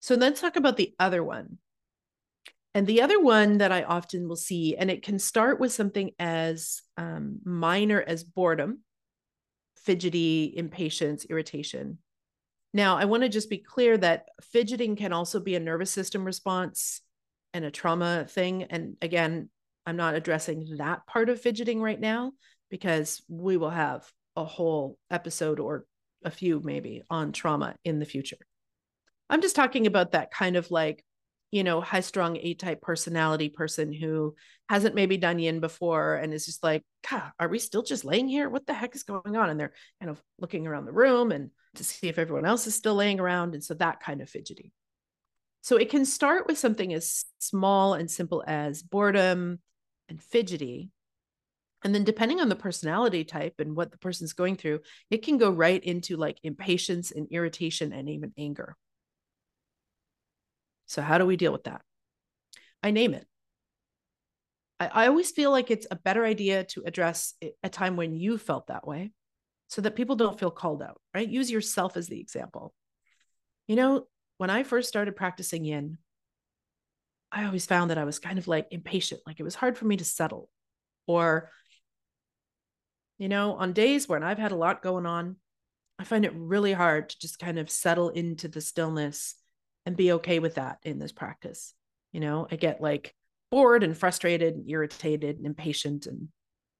So 0.00 0.14
let's 0.14 0.40
talk 0.40 0.56
about 0.56 0.76
the 0.76 0.94
other 0.98 1.22
one. 1.22 1.58
And 2.74 2.86
the 2.86 3.02
other 3.02 3.20
one 3.20 3.58
that 3.58 3.70
i 3.70 3.82
often 3.82 4.28
will 4.28 4.36
see 4.36 4.76
and 4.76 4.90
it 4.90 5.02
can 5.02 5.18
start 5.18 5.60
with 5.60 5.72
something 5.72 6.12
as 6.18 6.82
um, 6.96 7.38
minor 7.44 8.02
as 8.06 8.24
boredom 8.24 8.80
fidgety 9.76 10.52
impatience 10.56 11.26
irritation. 11.28 11.98
Now, 12.74 12.96
I 12.96 13.04
want 13.04 13.22
to 13.22 13.28
just 13.28 13.50
be 13.50 13.58
clear 13.58 13.98
that 13.98 14.28
fidgeting 14.40 14.96
can 14.96 15.12
also 15.12 15.40
be 15.40 15.54
a 15.54 15.60
nervous 15.60 15.90
system 15.90 16.24
response 16.24 17.02
and 17.52 17.64
a 17.64 17.70
trauma 17.70 18.24
thing. 18.28 18.64
And 18.64 18.96
again, 19.02 19.50
I'm 19.84 19.96
not 19.96 20.14
addressing 20.14 20.76
that 20.78 21.06
part 21.06 21.28
of 21.28 21.40
fidgeting 21.40 21.82
right 21.82 22.00
now 22.00 22.32
because 22.70 23.22
we 23.28 23.56
will 23.56 23.70
have 23.70 24.10
a 24.36 24.44
whole 24.44 24.98
episode 25.10 25.60
or 25.60 25.84
a 26.24 26.30
few 26.30 26.60
maybe 26.64 27.02
on 27.10 27.32
trauma 27.32 27.74
in 27.84 27.98
the 27.98 28.06
future. 28.06 28.38
I'm 29.28 29.42
just 29.42 29.56
talking 29.56 29.86
about 29.86 30.12
that 30.12 30.30
kind 30.30 30.56
of 30.56 30.70
like, 30.70 31.04
you 31.50 31.64
know, 31.64 31.80
high 31.80 32.00
strung 32.00 32.36
A 32.36 32.54
type 32.54 32.80
personality 32.80 33.48
person 33.48 33.92
who 33.92 34.34
hasn't 34.68 34.94
maybe 34.94 35.16
done 35.16 35.38
yin 35.38 35.60
before 35.60 36.14
and 36.14 36.32
is 36.32 36.46
just 36.46 36.62
like, 36.62 36.82
are 37.38 37.48
we 37.48 37.58
still 37.58 37.82
just 37.82 38.04
laying 38.04 38.28
here? 38.28 38.48
What 38.48 38.66
the 38.66 38.72
heck 38.72 38.94
is 38.94 39.02
going 39.02 39.36
on? 39.36 39.50
And 39.50 39.60
they're 39.60 39.74
kind 40.00 40.10
of 40.10 40.22
looking 40.38 40.66
around 40.66 40.86
the 40.86 40.92
room 40.92 41.32
and 41.32 41.50
to 41.74 41.84
see 41.84 42.08
if 42.08 42.18
everyone 42.18 42.46
else 42.46 42.66
is 42.66 42.74
still 42.74 42.94
laying 42.94 43.20
around. 43.20 43.54
And 43.54 43.62
so 43.62 43.74
that 43.74 44.00
kind 44.00 44.22
of 44.22 44.30
fidgety. 44.30 44.72
So 45.60 45.76
it 45.76 45.90
can 45.90 46.04
start 46.04 46.46
with 46.46 46.58
something 46.58 46.92
as 46.92 47.24
small 47.38 47.94
and 47.94 48.10
simple 48.10 48.42
as 48.46 48.82
boredom 48.82 49.60
and 50.08 50.22
fidgety. 50.22 50.90
And 51.84 51.94
then, 51.94 52.04
depending 52.04 52.40
on 52.40 52.48
the 52.48 52.56
personality 52.56 53.24
type 53.24 53.54
and 53.58 53.76
what 53.76 53.90
the 53.90 53.98
person's 53.98 54.32
going 54.32 54.56
through, 54.56 54.80
it 55.10 55.22
can 55.24 55.38
go 55.38 55.50
right 55.50 55.82
into 55.82 56.16
like 56.16 56.38
impatience 56.42 57.10
and 57.10 57.26
irritation 57.30 57.92
and 57.92 58.08
even 58.08 58.32
anger. 58.38 58.76
So, 60.86 61.02
how 61.02 61.18
do 61.18 61.26
we 61.26 61.36
deal 61.36 61.52
with 61.52 61.64
that? 61.64 61.82
I 62.82 62.90
name 62.90 63.14
it. 63.14 63.26
I, 64.78 65.04
I 65.04 65.06
always 65.08 65.30
feel 65.30 65.50
like 65.50 65.70
it's 65.70 65.86
a 65.90 65.96
better 65.96 66.24
idea 66.24 66.64
to 66.64 66.82
address 66.84 67.34
a 67.62 67.68
time 67.68 67.96
when 67.96 68.14
you 68.14 68.38
felt 68.38 68.66
that 68.68 68.86
way 68.86 69.12
so 69.68 69.80
that 69.82 69.96
people 69.96 70.16
don't 70.16 70.38
feel 70.38 70.50
called 70.50 70.82
out, 70.82 71.00
right? 71.14 71.28
Use 71.28 71.50
yourself 71.50 71.96
as 71.96 72.08
the 72.08 72.20
example. 72.20 72.74
You 73.68 73.76
know, 73.76 74.06
when 74.38 74.50
I 74.50 74.64
first 74.64 74.88
started 74.88 75.16
practicing 75.16 75.64
yin, 75.64 75.98
I 77.30 77.46
always 77.46 77.64
found 77.64 77.90
that 77.90 77.98
I 77.98 78.04
was 78.04 78.18
kind 78.18 78.38
of 78.38 78.46
like 78.46 78.68
impatient, 78.70 79.22
like 79.26 79.40
it 79.40 79.44
was 79.44 79.54
hard 79.54 79.78
for 79.78 79.86
me 79.86 79.96
to 79.96 80.04
settle. 80.04 80.50
Or, 81.06 81.50
you 83.18 83.28
know, 83.28 83.54
on 83.54 83.72
days 83.72 84.08
when 84.08 84.22
I've 84.22 84.38
had 84.38 84.52
a 84.52 84.56
lot 84.56 84.82
going 84.82 85.06
on, 85.06 85.36
I 85.98 86.04
find 86.04 86.24
it 86.24 86.32
really 86.34 86.72
hard 86.72 87.10
to 87.10 87.18
just 87.18 87.38
kind 87.38 87.58
of 87.58 87.70
settle 87.70 88.08
into 88.08 88.48
the 88.48 88.60
stillness 88.60 89.34
and 89.86 89.96
be 89.96 90.12
okay 90.12 90.38
with 90.38 90.56
that 90.56 90.78
in 90.82 90.98
this 90.98 91.12
practice. 91.12 91.74
You 92.12 92.20
know, 92.20 92.46
I 92.50 92.56
get 92.56 92.80
like 92.80 93.14
bored 93.50 93.82
and 93.82 93.96
frustrated 93.96 94.54
and 94.54 94.68
irritated 94.68 95.36
and 95.36 95.46
impatient 95.46 96.06
and 96.06 96.28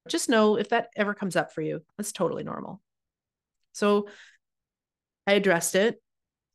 just 0.09 0.29
know 0.29 0.57
if 0.57 0.71
that 0.71 0.89
ever 0.97 1.15
comes 1.15 1.37
up 1.37 1.53
for 1.53 1.63
you, 1.63 1.83
that's 1.97 2.13
totally 2.13 2.43
normal. 2.43 2.81
So 3.73 4.09
I 5.27 5.35
addressed 5.35 5.75
it, 5.75 6.03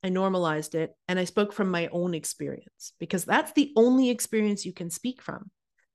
I 0.04 0.10
normalized 0.10 0.76
it, 0.76 0.94
and 1.08 1.18
I 1.18 1.24
spoke 1.24 1.54
from 1.54 1.72
my 1.72 1.88
own 1.88 2.14
experience 2.14 2.94
because 3.00 3.26
that's 3.26 3.54
the 3.54 3.72
only 3.76 4.10
experience 4.10 4.66
you 4.66 4.74
can 4.74 4.90
speak 4.90 5.22
from. 5.22 5.50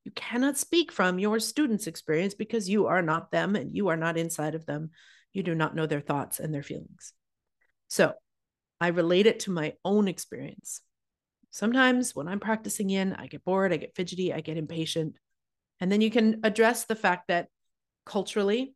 You 0.05 0.12
cannot 0.12 0.59
speak 0.59 0.90
from 0.90 1.18
your 1.18 1.38
student's 1.38 1.86
experience 1.86 2.34
because 2.34 2.68
you 2.68 2.86
are 2.86 3.03
not 3.03 3.30
them 3.30 3.55
and 3.55 3.74
you 3.74 3.88
are 3.88 3.96
not 3.96 4.18
inside 4.18 4.55
of 4.55 4.66
them. 4.66 4.90
You 5.32 5.42
do 5.42 5.55
not 5.55 5.74
know 5.74 5.86
their 5.86 6.00
thoughts 6.00 6.40
and 6.40 6.53
their 6.53 6.62
feelings. 6.62 7.12
So 7.88 8.14
I 8.80 8.88
relate 8.88 9.26
it 9.26 9.40
to 9.40 9.53
my 9.53 9.74
own 9.84 10.09
experience. 10.09 10.80
Sometimes 11.50 12.16
when 12.16 12.28
I'm 12.28 12.40
practicing 12.40 12.90
in, 12.90 13.12
I 13.12 13.26
get 13.26 13.44
bored, 13.44 13.72
I 13.72 13.76
get 13.76 13.94
fidgety, 13.94 14.32
I 14.32 14.40
get 14.40 14.57
impatient. 14.57 15.14
And 15.78 15.92
then 15.92 16.00
you 16.00 16.11
can 16.11 16.40
address 16.42 16.84
the 16.84 16.96
fact 16.96 17.28
that 17.28 17.48
culturally, 18.07 18.74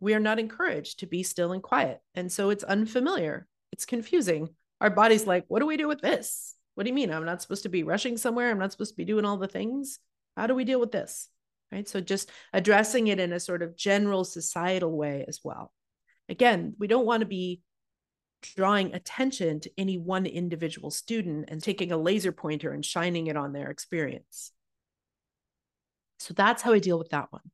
we 0.00 0.14
are 0.14 0.20
not 0.20 0.38
encouraged 0.38 1.00
to 1.00 1.06
be 1.06 1.22
still 1.22 1.52
and 1.52 1.62
quiet. 1.62 2.00
And 2.14 2.32
so 2.32 2.50
it's 2.50 2.64
unfamiliar, 2.64 3.46
it's 3.72 3.84
confusing. 3.84 4.48
Our 4.80 4.90
body's 4.90 5.26
like, 5.26 5.44
what 5.48 5.60
do 5.60 5.66
we 5.66 5.76
do 5.76 5.88
with 5.88 6.00
this? 6.00 6.54
What 6.74 6.84
do 6.84 6.90
you 6.90 6.94
mean? 6.94 7.12
I'm 7.12 7.24
not 7.24 7.40
supposed 7.40 7.62
to 7.62 7.68
be 7.68 7.84
rushing 7.84 8.16
somewhere. 8.16 8.50
I'm 8.50 8.58
not 8.58 8.72
supposed 8.72 8.90
to 8.90 8.96
be 8.96 9.04
doing 9.04 9.24
all 9.24 9.36
the 9.36 9.46
things. 9.46 9.98
How 10.36 10.46
do 10.46 10.54
we 10.54 10.64
deal 10.64 10.80
with 10.80 10.92
this? 10.92 11.28
Right. 11.72 11.88
So 11.88 12.00
just 12.00 12.30
addressing 12.52 13.08
it 13.08 13.18
in 13.18 13.32
a 13.32 13.40
sort 13.40 13.62
of 13.62 13.76
general 13.76 14.24
societal 14.24 14.96
way 14.96 15.24
as 15.26 15.40
well. 15.42 15.72
Again, 16.28 16.74
we 16.78 16.86
don't 16.86 17.06
want 17.06 17.20
to 17.20 17.26
be 17.26 17.62
drawing 18.56 18.94
attention 18.94 19.60
to 19.60 19.70
any 19.78 19.98
one 19.98 20.26
individual 20.26 20.90
student 20.90 21.48
and 21.48 21.62
taking 21.62 21.90
a 21.90 21.96
laser 21.96 22.32
pointer 22.32 22.72
and 22.72 22.84
shining 22.84 23.26
it 23.26 23.36
on 23.36 23.52
their 23.52 23.70
experience. 23.70 24.52
So 26.18 26.34
that's 26.34 26.62
how 26.62 26.72
I 26.72 26.78
deal 26.78 26.98
with 26.98 27.10
that 27.10 27.32
one. 27.32 27.50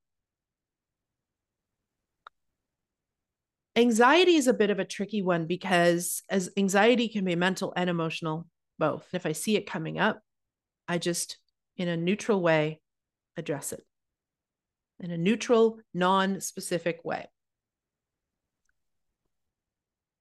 Anxiety 3.76 4.34
is 4.34 4.48
a 4.48 4.54
bit 4.54 4.70
of 4.70 4.78
a 4.78 4.84
tricky 4.84 5.22
one 5.22 5.46
because 5.46 6.22
as 6.28 6.50
anxiety 6.56 7.08
can 7.08 7.24
be 7.24 7.36
mental 7.36 7.72
and 7.76 7.88
emotional 7.88 8.46
both. 8.78 9.06
If 9.12 9.26
I 9.26 9.32
see 9.32 9.56
it 9.56 9.66
coming 9.66 9.98
up, 9.98 10.20
I 10.88 10.98
just 10.98 11.38
in 11.80 11.88
a 11.88 11.96
neutral 11.96 12.40
way 12.42 12.78
address 13.38 13.72
it. 13.72 13.82
In 15.00 15.10
a 15.10 15.16
neutral, 15.16 15.78
non-specific 15.94 17.00
way 17.04 17.26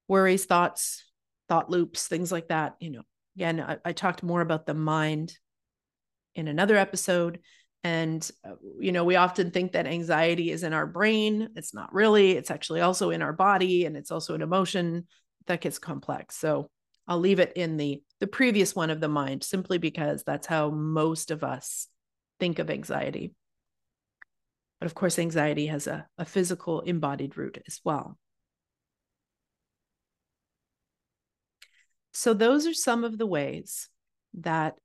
worries, 0.07 0.45
thoughts, 0.45 1.05
thought 1.49 1.69
loops, 1.69 2.07
things 2.07 2.31
like 2.31 2.47
that. 2.47 2.75
You 2.79 2.91
know, 2.91 3.01
again, 3.35 3.59
I, 3.59 3.77
I 3.85 3.91
talked 3.91 4.23
more 4.23 4.41
about 4.41 4.65
the 4.65 4.73
mind 4.73 5.37
in 6.33 6.47
another 6.47 6.77
episode. 6.77 7.39
And, 7.83 8.27
uh, 8.43 8.55
you 8.79 8.91
know, 8.91 9.03
we 9.03 9.17
often 9.17 9.51
think 9.51 9.73
that 9.73 9.85
anxiety 9.85 10.51
is 10.51 10.63
in 10.63 10.73
our 10.73 10.87
brain. 10.87 11.49
It's 11.55 11.73
not 11.73 11.93
really, 11.93 12.31
it's 12.31 12.51
actually 12.51 12.81
also 12.81 13.11
in 13.11 13.21
our 13.21 13.33
body 13.33 13.85
and 13.85 13.95
it's 13.95 14.11
also 14.11 14.33
an 14.33 14.41
emotion 14.41 15.07
that 15.47 15.61
gets 15.61 15.77
complex. 15.77 16.37
So 16.37 16.69
I'll 17.05 17.19
leave 17.19 17.39
it 17.39 17.53
in 17.55 17.77
the 17.77 18.01
the 18.19 18.27
previous 18.27 18.75
one 18.75 18.89
of 18.89 18.99
the 18.99 19.07
mind 19.07 19.43
simply 19.43 19.77
because 19.77 20.23
that's 20.23 20.47
how 20.47 20.69
most 20.69 21.31
of 21.31 21.43
us 21.43 21.87
think 22.39 22.59
of 22.59 22.69
anxiety. 22.69 23.33
But 24.79 24.85
of 24.85 24.95
course, 24.95 25.19
anxiety 25.19 25.67
has 25.67 25.87
a, 25.87 26.07
a 26.17 26.25
physical 26.25 26.81
embodied 26.81 27.37
root 27.37 27.61
as 27.67 27.79
well. 27.83 28.17
So, 32.13 32.33
those 32.33 32.65
are 32.65 32.73
some 32.73 33.03
of 33.03 33.17
the 33.17 33.27
ways 33.27 33.89
that 34.35 34.75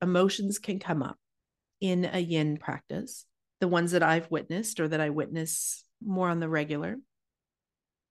emotions 0.00 0.58
can 0.58 0.78
come 0.78 1.02
up 1.02 1.18
in 1.80 2.08
a 2.10 2.18
yin 2.18 2.56
practice, 2.56 3.24
the 3.60 3.68
ones 3.68 3.92
that 3.92 4.02
I've 4.02 4.30
witnessed 4.30 4.80
or 4.80 4.88
that 4.88 5.00
I 5.00 5.10
witness 5.10 5.84
more 6.04 6.28
on 6.28 6.40
the 6.40 6.48
regular. 6.48 6.96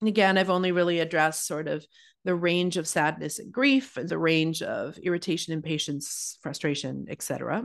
And 0.02 0.08
again, 0.08 0.38
I've 0.38 0.50
only 0.50 0.72
really 0.72 1.00
addressed 1.00 1.46
sort 1.46 1.68
of 1.68 1.86
the 2.26 2.36
range 2.36 2.78
of 2.78 2.88
sadness 2.88 3.40
and 3.40 3.52
grief, 3.52 3.94
the 3.96 4.18
range 4.18 4.62
of 4.62 4.98
irritation, 4.98 5.54
impatience, 5.54 6.38
frustration, 6.42 7.06
etc., 7.10 7.64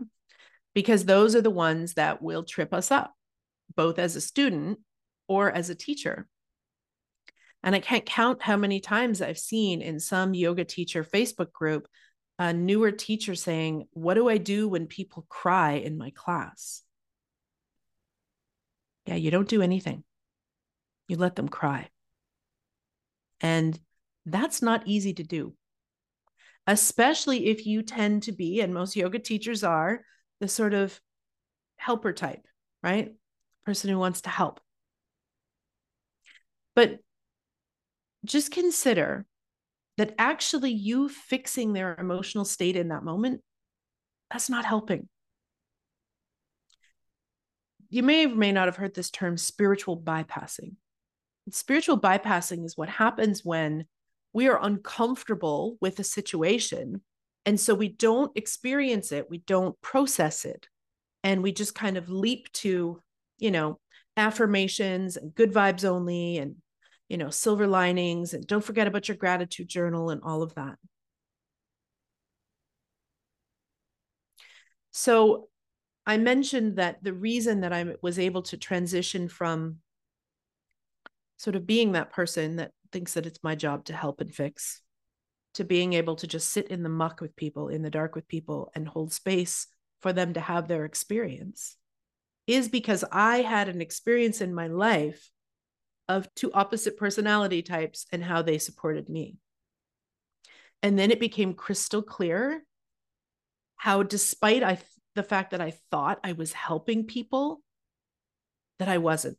because 0.75 1.07
those 1.07 1.35
are 1.35 1.41
the 1.41 1.51
ones 1.51 1.95
that 1.95 2.21
will 2.21 2.45
trip 2.45 2.75
us 2.75 2.91
up, 2.91 3.15
both 3.75 3.99
as 3.99 4.15
a 4.15 4.21
student 4.21 4.79
or 5.27 5.51
as 5.51 5.71
a 5.71 5.75
teacher. 5.75 6.29
And 7.63 7.75
I 7.75 7.81
can't 7.81 8.05
count 8.05 8.43
how 8.43 8.59
many 8.59 8.81
times 8.81 9.23
I've 9.23 9.39
seen 9.39 9.81
in 9.81 9.99
some 9.99 10.35
yoga 10.35 10.65
teacher 10.65 11.03
Facebook 11.03 11.51
group 11.53 11.89
a 12.39 12.53
newer 12.53 12.93
teacher 12.93 13.35
saying, 13.35 13.89
What 13.93 14.15
do 14.15 14.29
I 14.29 14.37
do 14.37 14.69
when 14.69 14.87
people 14.87 15.25
cry 15.31 15.73
in 15.73 15.97
my 15.97 16.11
class? 16.11 16.83
Yeah, 19.07 19.15
you 19.15 19.31
don't 19.31 19.49
do 19.49 19.63
anything. 19.63 20.05
You 21.09 21.17
let 21.17 21.37
them 21.37 21.49
cry. 21.49 21.89
And 23.41 23.79
that's 24.25 24.63
not 24.63 24.87
easy 24.87 25.15
to 25.15 25.23
do, 25.23 25.55
especially 26.67 27.47
if 27.47 27.67
you 27.67 27.83
tend 27.83 28.25
to 28.25 28.33
be, 28.33 28.61
and 28.61 28.75
most 28.75 28.97
yoga 28.97 29.19
teachers 29.19 29.63
are, 29.63 30.03
the 30.41 30.49
sort 30.49 30.75
of 30.75 31.01
helper 31.77 32.13
type, 32.13 32.47
right? 32.83 33.15
Person 33.65 33.91
who 33.91 33.99
wants 33.99 34.23
to 34.23 34.31
help. 34.31 34.61
But 36.75 36.99
just 38.25 38.51
consider 38.51 39.27
that 39.97 40.15
actually 40.19 40.73
you 40.73 41.09
fixing 41.09 41.73
their 41.73 41.97
emotional 41.97 42.45
state 42.45 42.77
in 42.77 42.89
that 42.89 43.05
moment, 43.05 43.43
that's 44.31 44.51
not 44.51 44.65
helping. 44.65 45.09
You 47.89 48.03
may 48.03 48.27
or 48.27 48.35
may 48.35 48.53
not 48.53 48.67
have 48.67 48.77
heard 48.77 48.95
this 48.95 49.11
term 49.11 49.37
spiritual 49.37 49.97
bypassing. 49.97 50.75
Spiritual 51.51 52.01
bypassing 52.01 52.65
is 52.65 52.77
what 52.77 52.89
happens 52.89 53.45
when 53.45 53.87
we 54.33 54.49
are 54.49 54.63
uncomfortable 54.63 55.77
with 55.81 55.99
a 55.99 56.05
situation. 56.05 57.03
And 57.45 57.59
so 57.59 57.75
we 57.75 57.89
don't 57.89 58.37
experience 58.37 59.13
it, 59.13 59.31
we 59.31 59.39
don't 59.39 59.81
process 59.81 60.45
it. 60.45 60.69
And 61.23 61.43
we 61.43 61.53
just 61.53 61.75
kind 61.75 61.97
of 61.97 62.09
leap 62.09 62.53
to, 62.55 63.01
you 63.39 63.51
know, 63.51 63.79
affirmations 64.17 65.17
and 65.17 65.35
good 65.35 65.53
vibes 65.53 65.85
only 65.85 66.39
and 66.39 66.57
you 67.09 67.17
know, 67.17 67.31
silver 67.31 67.67
linings 67.67 68.35
and 68.35 68.47
don't 68.47 68.65
forget 68.65 68.87
about 68.87 69.09
your 69.09 69.17
gratitude 69.17 69.69
journal 69.69 70.11
and 70.11 70.23
all 70.25 70.43
of 70.43 70.55
that. 70.55 70.77
So 74.91 75.49
I 76.05 76.17
mentioned 76.17 76.77
that 76.77 77.03
the 77.03 77.13
reason 77.13 77.61
that 77.61 77.73
I 77.73 77.95
was 78.03 78.19
able 78.19 78.43
to 78.43 78.57
transition 78.57 79.29
from 79.29 79.77
sort 81.37 81.57
of 81.57 81.67
being 81.67 81.93
that 81.93 82.13
person 82.13 82.57
that 82.57 82.73
thinks 82.93 83.15
that 83.15 83.27
it's 83.27 83.43
my 83.43 83.55
job 83.55 83.85
to 83.85 83.93
help 83.93 84.21
and 84.21 84.35
fix 84.35 84.83
to 85.55 85.65
being 85.65 85.95
able 85.95 86.17
to 86.17 86.27
just 86.27 86.51
sit 86.51 86.69
in 86.69 86.83
the 86.83 86.89
muck 86.89 87.23
with 87.23 87.35
people, 87.35 87.69
in 87.69 87.81
the 87.83 87.91
dark 87.91 88.15
with 88.15 88.29
people, 88.29 88.71
and 88.75 88.87
hold 88.87 89.11
space 89.13 89.67
for 90.01 90.13
them 90.13 90.35
to 90.35 90.41
have 90.41 90.69
their 90.69 90.85
experience 90.85 91.77
is 92.47 92.69
because 92.69 93.05
I 93.11 93.39
had 93.39 93.69
an 93.69 93.81
experience 93.81 94.41
in 94.41 94.55
my 94.55 94.69
life 94.69 95.31
of 96.09 96.33
two 96.35 96.53
opposite 96.53 96.97
personality 96.97 97.63
types 97.63 98.07
and 98.13 98.23
how 98.23 98.43
they 98.43 98.59
supported 98.59 99.09
me. 99.09 99.39
And 100.83 100.99
then 100.99 101.11
it 101.11 101.19
became 101.19 101.55
crystal 101.55 102.03
clear 102.03 102.63
how, 103.77 104.03
despite 104.03 104.63
I, 104.63 104.79
the 105.15 105.23
fact 105.23 105.51
that 105.51 105.61
I 105.61 105.73
thought 105.91 106.21
I 106.23 106.33
was 106.33 106.53
helping 106.53 107.07
people, 107.07 107.63
that 108.79 108.89
I 108.89 108.99
wasn't. 108.99 109.39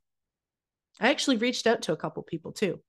I 0.99 1.09
actually 1.09 1.37
reached 1.37 1.67
out 1.67 1.83
to 1.83 1.93
a 1.93 1.97
couple 1.97 2.23
people 2.23 2.51
too 2.51 2.81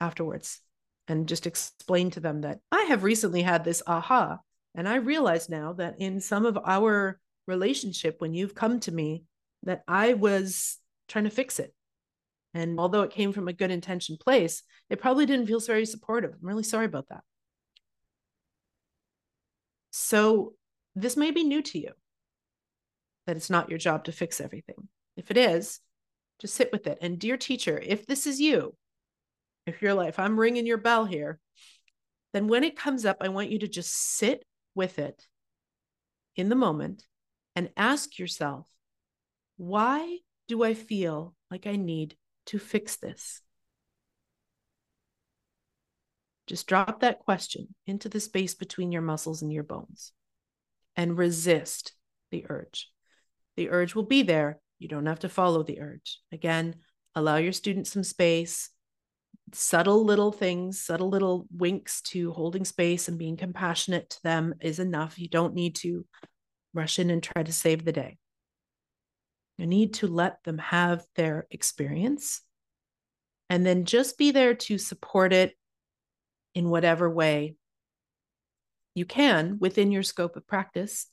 afterwards 0.00 0.60
and 1.08 1.28
just 1.28 1.46
explained 1.46 2.14
to 2.14 2.20
them 2.20 2.42
that 2.42 2.60
I 2.70 2.82
have 2.84 3.02
recently 3.02 3.42
had 3.42 3.64
this 3.64 3.82
aha. 3.86 4.38
And 4.74 4.88
I 4.88 4.96
realize 4.96 5.48
now 5.48 5.72
that 5.74 5.96
in 5.98 6.20
some 6.20 6.46
of 6.46 6.58
our 6.64 7.18
relationship, 7.46 8.20
when 8.20 8.34
you've 8.34 8.54
come 8.54 8.80
to 8.80 8.92
me, 8.92 9.24
that 9.64 9.82
I 9.88 10.14
was 10.14 10.78
trying 11.08 11.24
to 11.24 11.30
fix 11.30 11.58
it 11.58 11.74
and 12.54 12.78
although 12.80 13.02
it 13.02 13.10
came 13.10 13.32
from 13.32 13.48
a 13.48 13.52
good 13.52 13.70
intention 13.70 14.16
place, 14.16 14.62
it 14.88 15.00
probably 15.00 15.26
didn't 15.26 15.46
feel 15.46 15.60
very 15.60 15.86
supportive. 15.86 16.32
I'm 16.32 16.46
really 16.46 16.62
sorry 16.62 16.86
about 16.86 17.08
that. 17.10 17.22
So, 19.90 20.54
this 20.94 21.16
may 21.16 21.30
be 21.30 21.44
new 21.44 21.62
to 21.62 21.78
you 21.78 21.92
that 23.26 23.36
it's 23.36 23.50
not 23.50 23.68
your 23.68 23.78
job 23.78 24.04
to 24.04 24.12
fix 24.12 24.40
everything. 24.40 24.88
If 25.16 25.30
it 25.30 25.36
is, 25.36 25.80
just 26.40 26.54
sit 26.54 26.70
with 26.72 26.86
it. 26.86 26.98
And, 27.00 27.18
dear 27.18 27.36
teacher, 27.36 27.80
if 27.82 28.06
this 28.06 28.26
is 28.26 28.40
you, 28.40 28.74
if 29.66 29.82
your 29.82 29.94
life, 29.94 30.18
I'm 30.18 30.38
ringing 30.38 30.66
your 30.66 30.78
bell 30.78 31.04
here, 31.04 31.38
then 32.32 32.48
when 32.48 32.64
it 32.64 32.76
comes 32.76 33.04
up, 33.04 33.18
I 33.20 33.28
want 33.28 33.50
you 33.50 33.58
to 33.60 33.68
just 33.68 33.92
sit 33.92 34.44
with 34.74 34.98
it 34.98 35.22
in 36.36 36.48
the 36.48 36.54
moment 36.54 37.04
and 37.56 37.70
ask 37.76 38.18
yourself, 38.18 38.66
why 39.56 40.18
do 40.46 40.62
I 40.62 40.74
feel 40.74 41.34
like 41.50 41.66
I 41.66 41.76
need 41.76 42.16
to 42.46 42.58
fix 42.58 42.96
this? 42.96 43.40
Just 46.46 46.66
drop 46.66 47.00
that 47.00 47.18
question 47.18 47.74
into 47.86 48.08
the 48.08 48.20
space 48.20 48.54
between 48.54 48.92
your 48.92 49.02
muscles 49.02 49.42
and 49.42 49.52
your 49.52 49.64
bones 49.64 50.12
and 50.96 51.18
resist 51.18 51.92
the 52.30 52.46
urge. 52.48 52.88
The 53.56 53.70
urge 53.70 53.94
will 53.94 54.04
be 54.04 54.22
there. 54.22 54.60
You 54.78 54.88
don't 54.88 55.06
have 55.06 55.20
to 55.20 55.28
follow 55.28 55.62
the 55.62 55.80
urge. 55.80 56.20
Again, 56.32 56.76
allow 57.14 57.36
your 57.36 57.52
students 57.52 57.92
some 57.92 58.04
space. 58.04 58.70
Subtle 59.52 60.04
little 60.04 60.30
things, 60.30 60.80
subtle 60.80 61.08
little 61.08 61.46
winks 61.50 62.02
to 62.02 62.32
holding 62.32 62.64
space 62.64 63.08
and 63.08 63.18
being 63.18 63.36
compassionate 63.36 64.10
to 64.10 64.22
them 64.22 64.54
is 64.60 64.78
enough. 64.78 65.18
You 65.18 65.28
don't 65.28 65.54
need 65.54 65.74
to 65.76 66.04
rush 66.74 66.98
in 66.98 67.10
and 67.10 67.22
try 67.22 67.42
to 67.42 67.52
save 67.52 67.84
the 67.84 67.92
day. 67.92 68.18
You 69.56 69.66
need 69.66 69.94
to 69.94 70.06
let 70.06 70.42
them 70.44 70.58
have 70.58 71.04
their 71.16 71.46
experience 71.50 72.42
and 73.50 73.64
then 73.64 73.84
just 73.84 74.18
be 74.18 74.30
there 74.30 74.54
to 74.54 74.78
support 74.78 75.32
it 75.32 75.56
in 76.54 76.68
whatever 76.68 77.10
way 77.10 77.56
you 78.94 79.04
can 79.04 79.58
within 79.60 79.90
your 79.90 80.02
scope 80.02 80.36
of 80.36 80.46
practice 80.46 81.06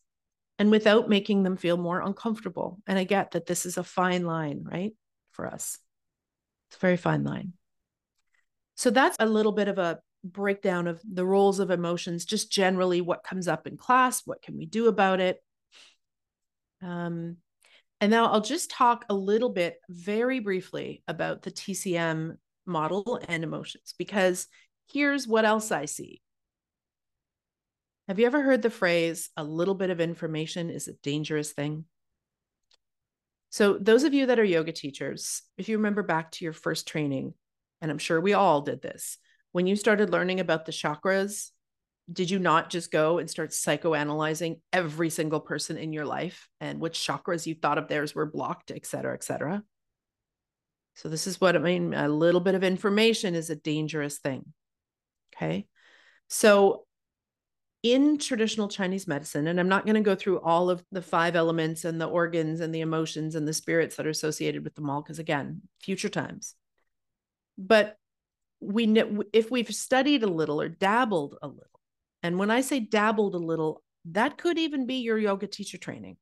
and 0.58 0.72
without 0.72 1.10
making 1.10 1.44
them 1.44 1.58
feel 1.58 1.78
more 1.78 2.02
uncomfortable. 2.02 2.80
And 2.88 2.98
I 2.98 3.04
get 3.04 3.32
that 3.32 3.46
this 3.46 3.66
is 3.66 3.78
a 3.78 3.84
fine 3.84 4.26
line, 4.26 4.64
right? 4.64 4.94
For 5.32 5.48
us, 5.48 5.78
it's 6.70 6.78
a 6.78 6.80
very 6.80 6.98
fine 6.98 7.24
line. 7.24 7.54
So 8.76 8.90
that's 8.90 9.18
a 9.20 9.26
little 9.26 9.52
bit 9.52 9.68
of 9.68 9.78
a 9.78 10.00
breakdown 10.24 10.88
of 10.88 11.02
the 11.10 11.26
roles 11.26 11.60
of 11.60 11.72
emotions, 11.72 12.26
just 12.26 12.52
generally 12.52 13.02
what 13.02 13.24
comes 13.24 13.48
up 13.48 13.68
in 13.68 13.78
class, 13.78 14.22
what 14.26 14.42
can 14.42 14.58
we 14.58 14.66
do 14.66 14.88
about 14.88 15.20
it. 15.20 15.42
Um, 16.82 17.38
and 18.02 18.12
now 18.12 18.28
I'll 18.28 18.42
just 18.42 18.70
talk 18.70 19.06
a 19.10 19.14
little 19.14 19.50
bit 19.50 19.78
very 19.90 20.40
briefly 20.40 21.04
about 21.08 21.42
the 21.42 21.52
TCM 21.52 22.38
model 22.66 23.20
and 23.28 23.44
emotions 23.44 23.94
because 23.98 24.48
here's 24.92 25.28
what 25.28 25.46
else 25.46 25.72
I 25.72 25.86
see. 25.86 26.22
Have 28.08 28.20
you 28.20 28.28
ever 28.28 28.44
heard 28.44 28.62
the 28.62 28.70
phrase, 28.70 29.30
a 29.36 29.44
little 29.44 29.74
bit 29.74 29.90
of 29.90 30.00
information 30.00 30.70
is 30.70 30.88
a 30.88 30.94
dangerous 30.94 31.52
thing? 31.52 31.86
So, 33.50 33.78
those 33.80 34.04
of 34.04 34.14
you 34.14 34.28
that 34.28 34.38
are 34.38 34.44
yoga 34.44 34.72
teachers, 34.72 35.42
if 35.58 35.70
you 35.70 35.78
remember 35.78 36.04
back 36.04 36.32
to 36.32 36.44
your 36.44 36.54
first 36.54 36.88
training, 36.88 37.34
and 37.82 37.90
I'm 37.90 37.98
sure 37.98 38.22
we 38.22 38.34
all 38.34 38.62
did 38.62 38.82
this, 38.82 39.18
when 39.54 39.66
you 39.66 39.76
started 39.76 40.12
learning 40.12 40.40
about 40.40 40.66
the 40.66 40.72
chakras, 40.72 41.50
did 42.12 42.30
you 42.30 42.38
not 42.38 42.70
just 42.70 42.92
go 42.92 43.18
and 43.18 43.28
start 43.28 43.50
psychoanalyzing 43.50 44.60
every 44.72 45.10
single 45.10 45.40
person 45.40 45.78
in 45.78 45.92
your 45.92 46.06
life 46.06 46.48
and 46.62 46.80
which 46.80 47.00
chakras 47.00 47.48
you 47.48 47.56
thought 47.56 47.80
of 47.80 47.88
theirs 47.88 48.14
were 48.14 48.28
blocked, 48.28 48.70
et 48.70 48.86
cetera, 48.86 49.16
et 49.16 49.24
cetera? 49.24 49.64
So, 50.94 51.10
this 51.10 51.26
is 51.26 51.42
what 51.42 51.56
I 51.56 51.60
mean. 51.60 51.96
A 51.96 52.08
little 52.08 52.42
bit 52.42 52.54
of 52.54 52.64
information 52.64 53.34
is 53.34 53.50
a 53.50 53.56
dangerous 53.56 54.20
thing. 54.20 54.54
Okay. 55.36 55.66
So, 56.28 56.85
in 57.86 58.18
traditional 58.18 58.68
Chinese 58.68 59.08
medicine, 59.08 59.46
and 59.46 59.60
I'm 59.60 59.70
not 59.70 59.86
going 59.86 59.94
to 59.94 60.02
go 60.02 60.16
through 60.16 60.40
all 60.40 60.72
of 60.72 60.84
the 60.92 61.04
five 61.04 61.36
elements 61.36 61.86
and 61.86 62.02
the 62.02 62.08
organs 62.08 62.60
and 62.60 62.74
the 62.74 62.82
emotions 62.82 63.36
and 63.36 63.48
the 63.48 63.54
spirits 63.54 63.96
that 63.96 64.08
are 64.08 64.10
associated 64.10 64.64
with 64.64 64.74
them 64.74 64.90
all, 64.90 65.04
because 65.04 65.20
again, 65.20 65.62
future 65.80 66.10
times. 66.10 66.56
But 67.60 67.96
we 68.60 68.88
if 69.34 69.52
we've 69.52 69.72
studied 69.72 70.24
a 70.24 70.28
little 70.28 70.60
or 70.60 70.68
dabbled 70.68 71.38
a 71.44 71.48
little, 71.48 71.80
and 72.24 72.40
when 72.40 72.50
I 72.50 72.62
say 72.62 72.80
dabbled 72.80 73.36
a 73.36 73.38
little, 73.38 73.84
that 74.06 74.40
could 74.40 74.58
even 74.58 74.88
be 74.88 74.96
your 74.96 75.20
yoga 75.20 75.46
teacher 75.46 75.78
training. 75.78 76.18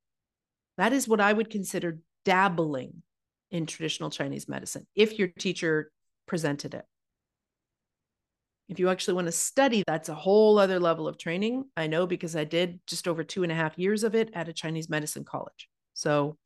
That 0.76 0.92
is 0.92 1.08
what 1.08 1.22
I 1.22 1.32
would 1.32 1.50
consider 1.50 2.00
dabbling 2.26 3.04
in 3.52 3.68
traditional 3.68 4.10
Chinese 4.10 4.50
medicine 4.50 4.86
if 4.96 5.18
your 5.18 5.30
teacher 5.30 5.94
presented 6.28 6.74
it. 6.74 6.84
If 8.70 8.80
you 8.80 8.90
actually 8.90 9.16
want 9.16 9.28
to 9.28 9.34
study, 9.34 9.84
that's 9.86 10.10
a 10.10 10.16
whole 10.16 10.58
other 10.58 10.80
level 10.80 11.08
of 11.08 11.18
training. 11.18 11.66
I 11.76 11.88
know 11.88 12.08
because 12.08 12.36
I 12.36 12.44
did 12.44 12.80
just 12.88 13.08
over 13.08 13.24
two 13.24 13.44
and 13.44 13.52
a 13.52 13.56
half 13.56 13.78
years 13.78 14.04
of 14.04 14.16
it 14.16 14.30
at 14.34 14.48
a 14.48 14.54
Chinese 14.54 14.90
medicine 14.90 15.26
college. 15.26 15.68
So 15.94 16.38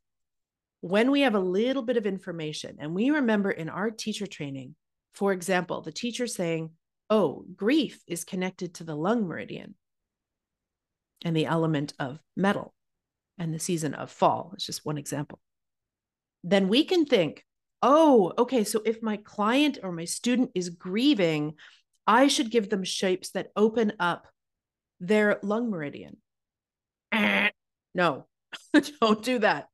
when 0.82 1.12
we 1.12 1.22
have 1.22 1.36
a 1.36 1.40
little 1.40 1.84
bit 1.84 1.98
of 1.98 2.06
information 2.06 2.78
and 2.80 2.94
we 2.94 3.10
remember 3.10 3.52
in 3.52 3.70
our 3.70 3.92
teacher 3.92 4.28
training, 4.28 4.76
for 5.14 5.32
example, 5.32 5.82
the 5.82 5.92
teacher 5.92 6.28
saying, 6.28 6.72
oh, 7.10 7.46
grief 7.56 8.02
is 8.08 8.24
connected 8.24 8.76
to 8.76 8.84
the 8.84 8.96
lung 8.96 9.28
meridian 9.28 9.76
and 11.24 11.36
the 11.36 11.46
element 11.46 11.94
of 12.00 12.20
metal 12.36 12.74
and 13.38 13.54
the 13.54 13.60
season 13.60 13.94
of 13.94 14.12
fall. 14.12 14.52
It's 14.54 14.66
just 14.66 14.86
one 14.86 14.98
example. 14.98 15.40
Then 16.44 16.68
we 16.68 16.84
can 16.84 17.06
think, 17.06 17.44
oh, 17.82 18.34
okay, 18.38 18.64
so 18.64 18.82
if 18.86 19.02
my 19.02 19.18
client 19.18 19.80
or 19.84 19.92
my 19.92 20.06
student 20.06 20.52
is 20.56 20.70
grieving, 20.70 21.56
I 22.08 22.30
should 22.30 22.50
give 22.50 22.70
them 22.70 22.86
shapes 22.86 23.32
that 23.32 23.52
open 23.56 23.94
up 24.00 24.28
their 25.00 25.40
lung 25.44 25.70
meridian. 25.70 26.18
No, 27.94 28.26
don't 29.02 29.24
do 29.24 29.40
that. 29.40 29.68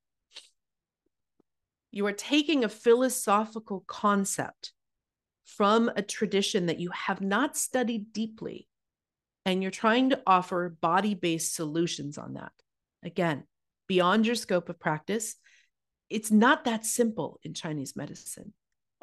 You 1.92 2.08
are 2.08 2.14
taking 2.14 2.64
a 2.64 2.70
philosophical 2.70 3.84
concept 3.86 4.72
from 5.46 5.92
a 5.96 6.02
tradition 6.02 6.66
that 6.66 6.80
you 6.80 6.90
have 6.90 7.22
not 7.22 7.56
studied 7.56 8.14
deeply, 8.14 8.68
and 9.46 9.62
you're 9.62 9.72
trying 9.72 10.10
to 10.10 10.22
offer 10.26 10.76
body 10.82 11.14
based 11.14 11.54
solutions 11.54 12.18
on 12.18 12.34
that. 12.34 12.54
Again, 13.04 13.44
beyond 13.88 14.26
your 14.26 14.36
scope 14.36 14.70
of 14.70 14.80
practice, 14.80 15.36
it's 16.10 16.32
not 16.32 16.66
that 16.66 16.86
simple 16.86 17.40
in 17.44 17.54
Chinese 17.54 17.96
medicine 17.96 18.54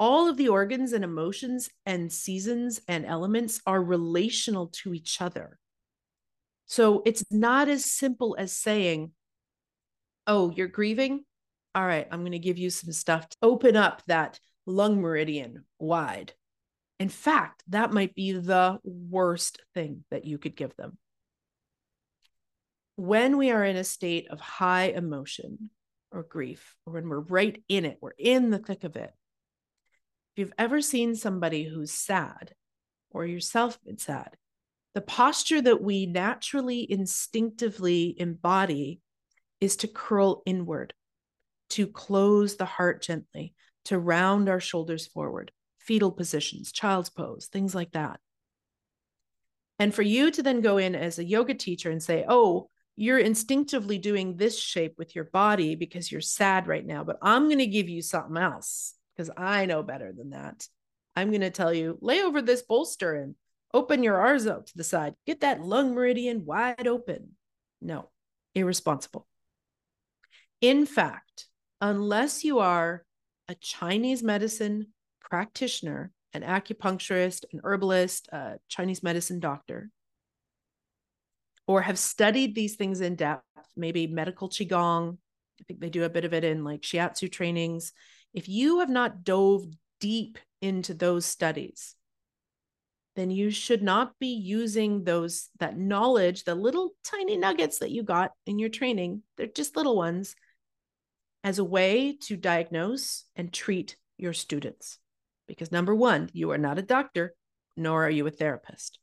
all 0.01 0.27
of 0.27 0.35
the 0.35 0.47
organs 0.47 0.93
and 0.93 1.03
emotions 1.03 1.69
and 1.85 2.11
seasons 2.11 2.81
and 2.87 3.05
elements 3.05 3.61
are 3.67 3.83
relational 3.83 4.65
to 4.65 4.95
each 4.95 5.21
other. 5.21 5.59
So 6.65 7.03
it's 7.05 7.23
not 7.29 7.69
as 7.69 7.85
simple 7.85 8.35
as 8.39 8.51
saying, 8.51 9.11
oh, 10.25 10.49
you're 10.49 10.67
grieving? 10.67 11.23
All 11.75 11.85
right, 11.85 12.07
I'm 12.09 12.21
going 12.21 12.31
to 12.31 12.39
give 12.39 12.57
you 12.57 12.71
some 12.71 12.91
stuff 12.91 13.29
to 13.29 13.37
open 13.43 13.75
up 13.77 14.01
that 14.07 14.39
lung 14.65 14.99
meridian 15.01 15.65
wide. 15.77 16.33
In 16.99 17.09
fact, 17.09 17.61
that 17.67 17.93
might 17.93 18.15
be 18.15 18.31
the 18.31 18.79
worst 18.83 19.61
thing 19.75 20.03
that 20.09 20.25
you 20.25 20.39
could 20.39 20.55
give 20.55 20.75
them. 20.77 20.97
When 22.95 23.37
we 23.37 23.51
are 23.51 23.63
in 23.63 23.75
a 23.75 23.83
state 23.83 24.29
of 24.31 24.39
high 24.39 24.85
emotion 24.85 25.69
or 26.11 26.23
grief, 26.23 26.75
or 26.87 26.93
when 26.93 27.07
we're 27.07 27.19
right 27.19 27.63
in 27.69 27.85
it, 27.85 27.99
we're 28.01 28.11
in 28.17 28.49
the 28.49 28.59
thick 28.59 28.83
of 28.83 28.95
it, 28.95 29.13
you've 30.41 30.53
ever 30.57 30.81
seen 30.81 31.13
somebody 31.15 31.63
who's 31.63 31.91
sad 31.91 32.55
or 33.11 33.27
yourself 33.27 33.79
been 33.83 33.99
sad, 33.99 34.35
the 34.95 35.01
posture 35.01 35.61
that 35.61 35.83
we 35.83 36.07
naturally 36.07 36.91
instinctively 36.91 38.15
embody 38.19 39.01
is 39.59 39.75
to 39.75 39.87
curl 39.87 40.41
inward, 40.47 40.95
to 41.69 41.85
close 41.85 42.55
the 42.55 42.65
heart 42.65 43.03
gently, 43.03 43.53
to 43.85 43.99
round 43.99 44.49
our 44.49 44.59
shoulders 44.59 45.05
forward, 45.05 45.51
fetal 45.77 46.11
positions, 46.11 46.71
child's 46.71 47.11
pose, 47.11 47.45
things 47.45 47.75
like 47.75 47.91
that. 47.91 48.19
And 49.77 49.93
for 49.93 50.01
you 50.01 50.31
to 50.31 50.41
then 50.41 50.61
go 50.61 50.77
in 50.77 50.95
as 50.95 51.19
a 51.19 51.23
yoga 51.23 51.53
teacher 51.53 51.91
and 51.91 52.01
say, 52.01 52.25
oh, 52.27 52.67
you're 52.95 53.19
instinctively 53.19 53.99
doing 53.99 54.37
this 54.37 54.59
shape 54.59 54.95
with 54.97 55.15
your 55.15 55.25
body 55.25 55.75
because 55.75 56.11
you're 56.11 56.19
sad 56.19 56.67
right 56.67 56.85
now, 56.85 57.03
but 57.03 57.19
I'm 57.21 57.45
going 57.45 57.59
to 57.59 57.67
give 57.67 57.89
you 57.89 58.01
something 58.01 58.37
else 58.37 58.95
because 59.15 59.29
I 59.35 59.65
know 59.65 59.83
better 59.83 60.11
than 60.11 60.31
that. 60.31 60.67
I'm 61.15 61.29
going 61.29 61.41
to 61.41 61.49
tell 61.49 61.73
you 61.73 61.97
lay 62.01 62.21
over 62.21 62.41
this 62.41 62.61
bolster 62.61 63.15
and 63.15 63.35
open 63.73 64.03
your 64.03 64.17
R's 64.17 64.47
out 64.47 64.67
to 64.67 64.77
the 64.77 64.83
side. 64.83 65.13
Get 65.25 65.41
that 65.41 65.61
lung 65.61 65.93
meridian 65.93 66.45
wide 66.45 66.87
open. 66.87 67.31
No, 67.81 68.09
irresponsible. 68.55 69.27
In 70.61 70.85
fact, 70.85 71.47
unless 71.79 72.43
you 72.43 72.59
are 72.59 73.03
a 73.47 73.55
Chinese 73.55 74.21
medicine 74.21 74.87
practitioner, 75.19 76.11
an 76.33 76.43
acupuncturist, 76.43 77.45
an 77.51 77.61
herbalist, 77.63 78.29
a 78.31 78.59
Chinese 78.69 79.03
medicine 79.03 79.39
doctor, 79.39 79.89
or 81.67 81.81
have 81.81 81.97
studied 81.97 82.53
these 82.53 82.75
things 82.75 83.01
in 83.01 83.15
depth, 83.15 83.43
maybe 83.75 84.07
medical 84.07 84.49
Qigong, 84.49 85.17
I 85.59 85.63
think 85.63 85.79
they 85.79 85.89
do 85.89 86.03
a 86.03 86.09
bit 86.09 86.25
of 86.25 86.33
it 86.33 86.43
in 86.43 86.63
like 86.63 86.81
shiatsu 86.81 87.31
trainings 87.31 87.91
if 88.33 88.47
you 88.47 88.79
have 88.79 88.89
not 88.89 89.23
dove 89.23 89.65
deep 89.99 90.37
into 90.61 90.93
those 90.93 91.25
studies, 91.25 91.95
then 93.15 93.29
you 93.29 93.51
should 93.51 93.83
not 93.83 94.17
be 94.19 94.33
using 94.33 95.03
those 95.03 95.49
that 95.59 95.77
knowledge, 95.77 96.43
the 96.43 96.55
little 96.55 96.91
tiny 97.03 97.37
nuggets 97.37 97.79
that 97.79 97.91
you 97.91 98.03
got 98.03 98.31
in 98.45 98.57
your 98.57 98.69
training, 98.69 99.21
they're 99.37 99.47
just 99.47 99.75
little 99.75 99.97
ones, 99.97 100.35
as 101.43 101.59
a 101.59 101.63
way 101.63 102.15
to 102.21 102.37
diagnose 102.37 103.25
and 103.35 103.51
treat 103.51 103.97
your 104.17 104.33
students. 104.33 104.99
Because 105.47 105.71
number 105.71 105.93
one, 105.93 106.29
you 106.33 106.51
are 106.51 106.57
not 106.57 106.77
a 106.77 106.83
doctor, 106.83 107.33
nor 107.75 108.05
are 108.05 108.09
you 108.09 108.25
a 108.27 108.31
therapist. 108.31 108.99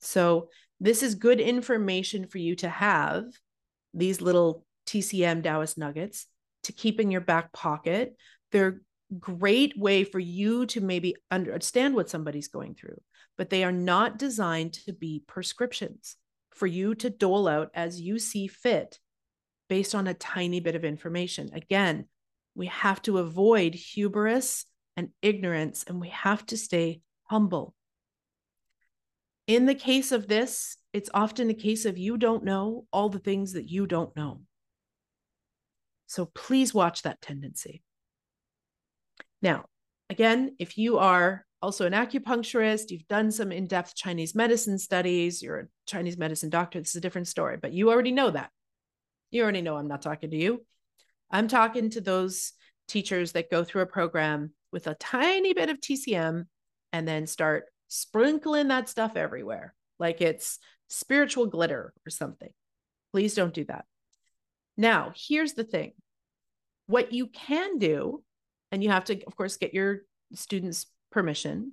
So, 0.00 0.50
this 0.78 1.02
is 1.02 1.14
good 1.14 1.40
information 1.40 2.26
for 2.26 2.36
you 2.36 2.54
to 2.56 2.68
have 2.68 3.24
these 3.94 4.20
little 4.20 4.66
TCM 4.86 5.42
Taoist 5.42 5.78
nuggets 5.78 6.26
to 6.66 6.72
keep 6.72 7.00
in 7.00 7.10
your 7.10 7.20
back 7.20 7.52
pocket. 7.52 8.16
They're 8.52 8.80
great 9.18 9.78
way 9.78 10.04
for 10.04 10.18
you 10.18 10.66
to 10.66 10.80
maybe 10.80 11.16
understand 11.30 11.94
what 11.94 12.10
somebody's 12.10 12.48
going 12.48 12.74
through, 12.74 13.00
but 13.36 13.50
they 13.50 13.64
are 13.64 13.72
not 13.72 14.18
designed 14.18 14.74
to 14.74 14.92
be 14.92 15.22
prescriptions 15.26 16.16
for 16.52 16.66
you 16.66 16.94
to 16.96 17.10
dole 17.10 17.48
out 17.48 17.70
as 17.74 18.00
you 18.00 18.18
see 18.18 18.46
fit 18.46 18.98
based 19.68 19.94
on 19.94 20.06
a 20.06 20.14
tiny 20.14 20.60
bit 20.60 20.74
of 20.74 20.84
information. 20.84 21.50
Again, 21.52 22.06
we 22.54 22.66
have 22.66 23.02
to 23.02 23.18
avoid 23.18 23.74
hubris 23.74 24.64
and 24.96 25.10
ignorance, 25.20 25.84
and 25.86 26.00
we 26.00 26.08
have 26.08 26.46
to 26.46 26.56
stay 26.56 27.02
humble. 27.24 27.74
In 29.46 29.66
the 29.66 29.74
case 29.74 30.10
of 30.10 30.26
this, 30.26 30.76
it's 30.92 31.10
often 31.12 31.50
a 31.50 31.54
case 31.54 31.84
of 31.84 31.98
you 31.98 32.16
don't 32.16 32.44
know 32.44 32.86
all 32.92 33.10
the 33.10 33.18
things 33.18 33.52
that 33.52 33.68
you 33.68 33.86
don't 33.86 34.16
know. 34.16 34.40
So 36.06 36.26
please 36.26 36.72
watch 36.72 37.02
that 37.02 37.20
tendency. 37.20 37.82
Now, 39.42 39.66
again, 40.08 40.56
if 40.58 40.78
you 40.78 40.98
are 40.98 41.44
also 41.60 41.86
an 41.86 41.92
acupuncturist, 41.92 42.90
you've 42.90 43.08
done 43.08 43.30
some 43.30 43.50
in 43.52 43.66
depth 43.66 43.94
Chinese 43.94 44.34
medicine 44.34 44.78
studies, 44.78 45.42
you're 45.42 45.60
a 45.60 45.66
Chinese 45.86 46.16
medicine 46.16 46.50
doctor, 46.50 46.78
this 46.78 46.90
is 46.90 46.96
a 46.96 47.00
different 47.00 47.28
story, 47.28 47.56
but 47.60 47.72
you 47.72 47.90
already 47.90 48.12
know 48.12 48.30
that. 48.30 48.50
You 49.30 49.42
already 49.42 49.62
know 49.62 49.76
I'm 49.76 49.88
not 49.88 50.02
talking 50.02 50.30
to 50.30 50.36
you. 50.36 50.64
I'm 51.30 51.48
talking 51.48 51.90
to 51.90 52.00
those 52.00 52.52
teachers 52.86 53.32
that 53.32 53.50
go 53.50 53.64
through 53.64 53.82
a 53.82 53.86
program 53.86 54.52
with 54.72 54.86
a 54.86 54.94
tiny 54.94 55.54
bit 55.54 55.70
of 55.70 55.80
TCM 55.80 56.44
and 56.92 57.08
then 57.08 57.26
start 57.26 57.64
sprinkling 57.88 58.68
that 58.68 58.88
stuff 58.88 59.16
everywhere 59.16 59.74
like 59.98 60.20
it's 60.20 60.58
spiritual 60.88 61.46
glitter 61.46 61.92
or 62.06 62.10
something. 62.10 62.50
Please 63.12 63.34
don't 63.34 63.54
do 63.54 63.64
that. 63.64 63.84
Now, 64.76 65.12
here's 65.16 65.54
the 65.54 65.64
thing. 65.64 65.92
What 66.86 67.12
you 67.12 67.26
can 67.28 67.78
do, 67.78 68.22
and 68.70 68.82
you 68.82 68.90
have 68.90 69.04
to, 69.04 69.22
of 69.24 69.36
course, 69.36 69.56
get 69.56 69.74
your 69.74 70.02
students' 70.34 70.86
permission, 71.10 71.72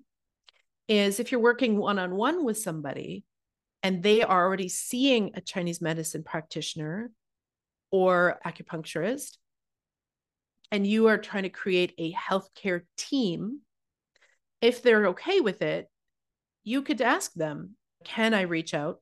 is 0.88 1.20
if 1.20 1.32
you're 1.32 1.42
working 1.42 1.78
one 1.78 2.00
on 2.00 2.16
one 2.16 2.44
with 2.44 2.58
somebody 2.58 3.24
and 3.82 4.02
they 4.02 4.22
are 4.22 4.46
already 4.46 4.70
seeing 4.70 5.32
a 5.34 5.42
Chinese 5.42 5.82
medicine 5.82 6.24
practitioner 6.24 7.12
or 7.92 8.40
acupuncturist, 8.46 9.38
and 10.72 10.88
you 10.88 11.08
are 11.08 11.18
trying 11.18 11.44
to 11.44 11.50
create 11.50 11.94
a 11.98 12.14
healthcare 12.14 12.82
team, 12.98 13.60
if 14.62 14.82
they're 14.82 15.08
okay 15.08 15.42
with 15.42 15.62
it, 15.62 15.88
you 16.64 16.82
could 16.82 17.02
ask 17.02 17.34
them, 17.34 17.76
can 18.04 18.34
I 18.34 18.42
reach 18.42 18.74
out 18.74 19.00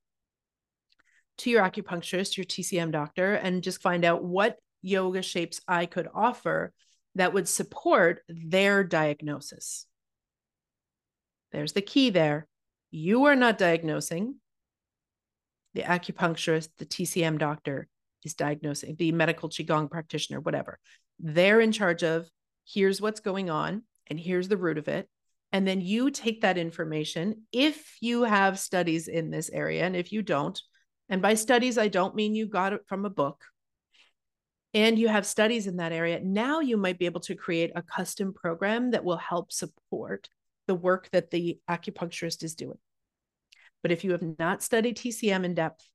to 1.41 1.49
your 1.49 1.63
acupuncturist, 1.63 2.37
your 2.37 2.45
TCM 2.45 2.91
doctor, 2.91 3.33
and 3.33 3.63
just 3.63 3.81
find 3.81 4.05
out 4.05 4.23
what 4.23 4.57
yoga 4.81 5.21
shapes 5.21 5.59
I 5.67 5.85
could 5.85 6.07
offer 6.13 6.71
that 7.15 7.33
would 7.33 7.47
support 7.47 8.21
their 8.27 8.83
diagnosis? 8.83 9.85
There's 11.51 11.73
the 11.73 11.81
key 11.81 12.11
there. 12.11 12.47
You 12.91 13.25
are 13.25 13.35
not 13.35 13.57
diagnosing. 13.57 14.35
The 15.73 15.81
acupuncturist, 15.81 16.69
the 16.77 16.85
TCM 16.85 17.39
doctor 17.39 17.87
is 18.23 18.35
diagnosing, 18.35 18.95
the 18.97 19.11
medical 19.11 19.49
Qigong 19.49 19.89
practitioner, 19.89 20.39
whatever. 20.39 20.77
They're 21.19 21.61
in 21.61 21.71
charge 21.71 22.03
of 22.03 22.29
here's 22.65 23.01
what's 23.01 23.19
going 23.19 23.49
on 23.49 23.83
and 24.07 24.19
here's 24.19 24.47
the 24.47 24.57
root 24.57 24.77
of 24.77 24.87
it. 24.87 25.09
And 25.51 25.67
then 25.67 25.81
you 25.81 26.11
take 26.11 26.41
that 26.41 26.57
information 26.57 27.43
if 27.51 27.97
you 27.99 28.23
have 28.23 28.59
studies 28.59 29.07
in 29.07 29.31
this 29.31 29.49
area. 29.49 29.85
And 29.85 29.95
if 29.95 30.11
you 30.11 30.21
don't, 30.21 30.61
and 31.11 31.21
by 31.21 31.33
studies, 31.33 31.77
I 31.77 31.89
don't 31.89 32.15
mean 32.15 32.33
you 32.33 32.47
got 32.47 32.71
it 32.71 32.87
from 32.87 33.03
a 33.03 33.09
book 33.09 33.43
and 34.73 34.97
you 34.97 35.09
have 35.09 35.25
studies 35.25 35.67
in 35.67 35.75
that 35.77 35.91
area. 35.91 36.21
Now 36.21 36.61
you 36.61 36.77
might 36.77 36.97
be 36.97 37.05
able 37.05 37.19
to 37.21 37.35
create 37.35 37.73
a 37.75 37.81
custom 37.81 38.33
program 38.33 38.91
that 38.91 39.03
will 39.03 39.17
help 39.17 39.51
support 39.51 40.29
the 40.67 40.75
work 40.75 41.09
that 41.11 41.29
the 41.29 41.59
acupuncturist 41.69 42.43
is 42.43 42.55
doing. 42.55 42.77
But 43.83 43.91
if 43.91 44.05
you 44.05 44.11
have 44.11 44.23
not 44.39 44.63
studied 44.63 44.95
TCM 44.95 45.43
in 45.43 45.53
depth 45.53 45.85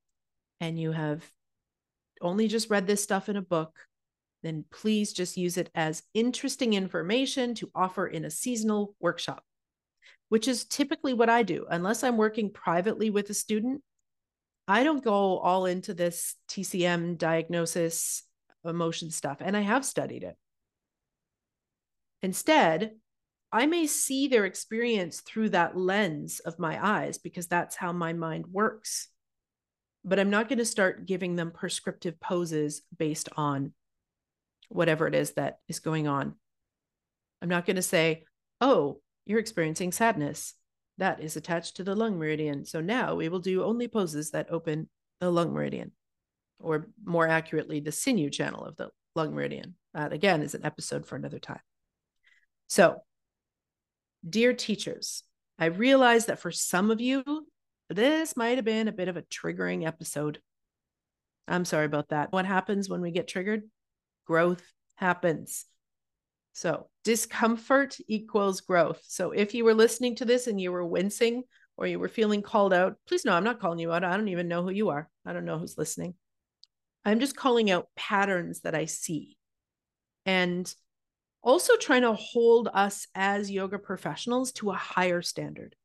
and 0.60 0.78
you 0.78 0.92
have 0.92 1.24
only 2.20 2.46
just 2.46 2.68
read 2.68 2.86
this 2.86 3.02
stuff 3.02 3.30
in 3.30 3.36
a 3.36 3.42
book, 3.42 3.74
then 4.42 4.66
please 4.70 5.14
just 5.14 5.38
use 5.38 5.56
it 5.56 5.70
as 5.74 6.02
interesting 6.12 6.74
information 6.74 7.54
to 7.54 7.70
offer 7.74 8.06
in 8.06 8.26
a 8.26 8.30
seasonal 8.30 8.94
workshop, 9.00 9.42
which 10.28 10.46
is 10.46 10.66
typically 10.66 11.14
what 11.14 11.30
I 11.30 11.42
do. 11.42 11.66
Unless 11.70 12.04
I'm 12.04 12.18
working 12.18 12.52
privately 12.52 13.08
with 13.08 13.30
a 13.30 13.34
student, 13.34 13.82
I 14.68 14.82
don't 14.82 15.04
go 15.04 15.38
all 15.38 15.66
into 15.66 15.94
this 15.94 16.34
TCM 16.48 17.18
diagnosis 17.18 18.24
emotion 18.64 19.10
stuff, 19.10 19.38
and 19.40 19.56
I 19.56 19.60
have 19.60 19.84
studied 19.84 20.24
it. 20.24 20.36
Instead, 22.22 22.92
I 23.52 23.66
may 23.66 23.86
see 23.86 24.26
their 24.26 24.44
experience 24.44 25.20
through 25.20 25.50
that 25.50 25.76
lens 25.76 26.40
of 26.40 26.58
my 26.58 26.84
eyes 26.84 27.18
because 27.18 27.46
that's 27.46 27.76
how 27.76 27.92
my 27.92 28.12
mind 28.12 28.46
works. 28.50 29.08
But 30.04 30.18
I'm 30.18 30.30
not 30.30 30.48
going 30.48 30.58
to 30.58 30.64
start 30.64 31.06
giving 31.06 31.36
them 31.36 31.52
prescriptive 31.52 32.18
poses 32.20 32.82
based 32.96 33.28
on 33.36 33.72
whatever 34.68 35.06
it 35.06 35.14
is 35.14 35.32
that 35.32 35.58
is 35.68 35.78
going 35.78 36.08
on. 36.08 36.34
I'm 37.40 37.48
not 37.48 37.66
going 37.66 37.76
to 37.76 37.82
say, 37.82 38.24
oh, 38.60 39.00
you're 39.26 39.38
experiencing 39.38 39.92
sadness. 39.92 40.54
That 40.98 41.20
is 41.20 41.36
attached 41.36 41.76
to 41.76 41.84
the 41.84 41.94
lung 41.94 42.18
meridian. 42.18 42.64
So 42.64 42.80
now 42.80 43.14
we 43.14 43.28
will 43.28 43.38
do 43.38 43.64
only 43.64 43.88
poses 43.88 44.30
that 44.30 44.50
open 44.50 44.88
the 45.20 45.30
lung 45.30 45.52
meridian, 45.52 45.92
or 46.58 46.88
more 47.04 47.28
accurately, 47.28 47.80
the 47.80 47.92
sinew 47.92 48.30
channel 48.30 48.64
of 48.64 48.76
the 48.76 48.90
lung 49.14 49.34
meridian. 49.34 49.74
That 49.94 50.12
again 50.12 50.42
is 50.42 50.54
an 50.54 50.64
episode 50.64 51.06
for 51.06 51.16
another 51.16 51.38
time. 51.38 51.60
So, 52.68 53.02
dear 54.28 54.52
teachers, 54.52 55.22
I 55.58 55.66
realize 55.66 56.26
that 56.26 56.40
for 56.40 56.50
some 56.50 56.90
of 56.90 57.00
you, 57.00 57.22
this 57.88 58.36
might 58.36 58.56
have 58.56 58.64
been 58.64 58.88
a 58.88 58.92
bit 58.92 59.08
of 59.08 59.16
a 59.16 59.22
triggering 59.22 59.86
episode. 59.86 60.40
I'm 61.48 61.64
sorry 61.64 61.86
about 61.86 62.08
that. 62.08 62.32
What 62.32 62.44
happens 62.44 62.88
when 62.88 63.00
we 63.00 63.10
get 63.12 63.28
triggered? 63.28 63.62
growth 64.26 64.62
happens. 64.96 65.64
So, 66.56 66.88
discomfort 67.04 67.98
equals 68.08 68.62
growth. 68.62 69.02
So, 69.06 69.32
if 69.32 69.52
you 69.52 69.62
were 69.62 69.74
listening 69.74 70.16
to 70.16 70.24
this 70.24 70.46
and 70.46 70.58
you 70.58 70.72
were 70.72 70.86
wincing 70.86 71.42
or 71.76 71.86
you 71.86 71.98
were 71.98 72.08
feeling 72.08 72.40
called 72.40 72.72
out, 72.72 72.96
please 73.06 73.26
know 73.26 73.34
I'm 73.34 73.44
not 73.44 73.60
calling 73.60 73.78
you 73.78 73.92
out. 73.92 74.04
I 74.04 74.16
don't 74.16 74.28
even 74.28 74.48
know 74.48 74.62
who 74.62 74.70
you 74.70 74.88
are. 74.88 75.06
I 75.26 75.34
don't 75.34 75.44
know 75.44 75.58
who's 75.58 75.76
listening. 75.76 76.14
I'm 77.04 77.20
just 77.20 77.36
calling 77.36 77.70
out 77.70 77.90
patterns 77.94 78.62
that 78.62 78.74
I 78.74 78.86
see 78.86 79.36
and 80.24 80.74
also 81.42 81.76
trying 81.76 82.02
to 82.02 82.14
hold 82.14 82.70
us 82.72 83.06
as 83.14 83.50
yoga 83.50 83.78
professionals 83.78 84.52
to 84.52 84.70
a 84.70 84.76
higher 84.76 85.20
standard, 85.20 85.76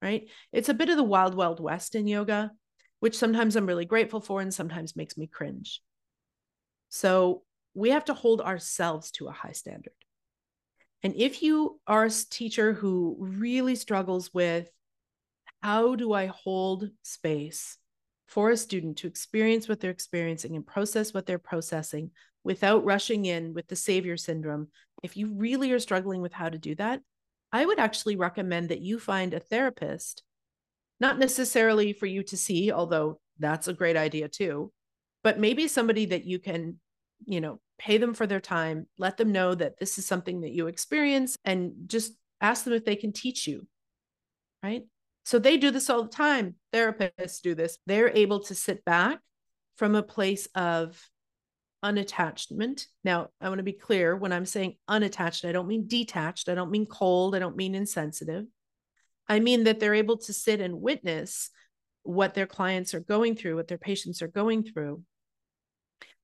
right? 0.00 0.28
It's 0.52 0.68
a 0.68 0.74
bit 0.74 0.90
of 0.90 0.98
the 0.98 1.02
wild, 1.02 1.34
wild 1.34 1.58
west 1.58 1.96
in 1.96 2.06
yoga, 2.06 2.52
which 3.00 3.18
sometimes 3.18 3.56
I'm 3.56 3.66
really 3.66 3.86
grateful 3.86 4.20
for 4.20 4.40
and 4.40 4.54
sometimes 4.54 4.94
makes 4.94 5.16
me 5.16 5.26
cringe. 5.26 5.82
So, 6.90 7.42
we 7.74 7.90
have 7.90 8.04
to 8.06 8.14
hold 8.14 8.40
ourselves 8.40 9.10
to 9.12 9.28
a 9.28 9.32
high 9.32 9.52
standard. 9.52 9.92
And 11.02 11.14
if 11.16 11.42
you 11.42 11.80
are 11.86 12.04
a 12.04 12.10
teacher 12.10 12.72
who 12.72 13.16
really 13.18 13.74
struggles 13.74 14.32
with 14.34 14.70
how 15.62 15.94
do 15.94 16.12
I 16.12 16.26
hold 16.26 16.90
space 17.02 17.78
for 18.26 18.50
a 18.50 18.56
student 18.56 18.98
to 18.98 19.06
experience 19.06 19.68
what 19.68 19.80
they're 19.80 19.90
experiencing 19.90 20.56
and 20.56 20.66
process 20.66 21.12
what 21.12 21.26
they're 21.26 21.38
processing 21.38 22.10
without 22.44 22.84
rushing 22.84 23.26
in 23.26 23.54
with 23.54 23.66
the 23.68 23.76
savior 23.76 24.16
syndrome, 24.16 24.68
if 25.02 25.16
you 25.16 25.34
really 25.34 25.72
are 25.72 25.78
struggling 25.78 26.22
with 26.22 26.32
how 26.32 26.48
to 26.48 26.58
do 26.58 26.74
that, 26.76 27.00
I 27.52 27.66
would 27.66 27.78
actually 27.78 28.16
recommend 28.16 28.68
that 28.68 28.80
you 28.80 28.98
find 28.98 29.34
a 29.34 29.40
therapist, 29.40 30.22
not 31.00 31.18
necessarily 31.18 31.92
for 31.92 32.06
you 32.06 32.22
to 32.24 32.36
see, 32.36 32.70
although 32.72 33.20
that's 33.38 33.68
a 33.68 33.74
great 33.74 33.96
idea 33.96 34.28
too, 34.28 34.72
but 35.22 35.38
maybe 35.38 35.66
somebody 35.66 36.06
that 36.06 36.24
you 36.24 36.38
can 36.38 36.78
you 37.26 37.40
know, 37.40 37.60
pay 37.78 37.98
them 37.98 38.14
for 38.14 38.26
their 38.26 38.40
time, 38.40 38.86
let 38.98 39.16
them 39.16 39.32
know 39.32 39.54
that 39.54 39.78
this 39.78 39.98
is 39.98 40.06
something 40.06 40.42
that 40.42 40.52
you 40.52 40.66
experience, 40.66 41.36
and 41.44 41.72
just 41.86 42.12
ask 42.40 42.64
them 42.64 42.74
if 42.74 42.84
they 42.84 42.96
can 42.96 43.12
teach 43.12 43.46
you. 43.46 43.66
Right. 44.62 44.82
So 45.24 45.38
they 45.38 45.56
do 45.56 45.70
this 45.70 45.88
all 45.88 46.02
the 46.02 46.08
time. 46.08 46.56
Therapists 46.72 47.40
do 47.42 47.54
this. 47.54 47.78
They're 47.86 48.10
able 48.10 48.40
to 48.44 48.54
sit 48.54 48.84
back 48.84 49.20
from 49.76 49.94
a 49.94 50.02
place 50.02 50.46
of 50.54 51.00
unattachment. 51.84 52.86
Now, 53.04 53.28
I 53.40 53.48
want 53.48 53.58
to 53.58 53.64
be 53.64 53.72
clear 53.72 54.16
when 54.16 54.32
I'm 54.32 54.44
saying 54.44 54.76
unattached, 54.88 55.44
I 55.44 55.52
don't 55.52 55.68
mean 55.68 55.86
detached. 55.86 56.48
I 56.48 56.54
don't 56.54 56.70
mean 56.70 56.86
cold. 56.86 57.34
I 57.34 57.38
don't 57.38 57.56
mean 57.56 57.74
insensitive. 57.74 58.44
I 59.28 59.40
mean 59.40 59.64
that 59.64 59.80
they're 59.80 59.94
able 59.94 60.18
to 60.18 60.32
sit 60.32 60.60
and 60.60 60.82
witness 60.82 61.50
what 62.02 62.34
their 62.34 62.46
clients 62.46 62.94
are 62.94 63.00
going 63.00 63.36
through, 63.36 63.56
what 63.56 63.68
their 63.68 63.78
patients 63.78 64.22
are 64.22 64.28
going 64.28 64.64
through, 64.64 65.02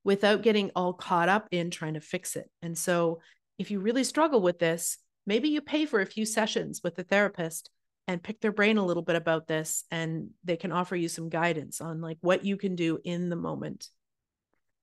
without 0.07 0.43
getting 0.43 0.71
all 0.77 0.93
caught 0.93 1.29
up 1.29 1.49
in 1.51 1.69
trying 1.69 1.95
to 1.95 2.01
fix 2.01 2.37
it. 2.37 2.49
And 2.63 2.79
so, 2.79 3.21
if 3.59 3.71
you 3.71 3.81
really 3.81 4.05
struggle 4.05 4.41
with 4.41 4.59
this, 4.59 4.99
maybe 5.27 5.49
you 5.49 5.61
pay 5.61 5.85
for 5.85 6.01
a 6.01 6.07
few 6.07 6.25
sessions 6.25 6.81
with 6.85 6.95
the 6.95 7.03
therapist 7.03 7.71
and 8.07 8.23
pick 8.23 8.41
their 8.41 8.53
brain 8.53 8.79
a 8.79 8.85
little 8.85 9.03
bit 9.03 9.17
about 9.17 9.49
this 9.49 9.85
and 9.91 10.31
they 10.45 10.57
can 10.57 10.73
offer 10.73 10.95
you 10.95 11.09
some 11.09 11.29
guidance 11.29 11.81
on 11.81 12.01
like 12.01 12.19
what 12.21 12.45
you 12.45 12.57
can 12.57 12.77
do 12.77 12.99
in 13.03 13.31
the 13.31 13.37
moment. 13.37 13.89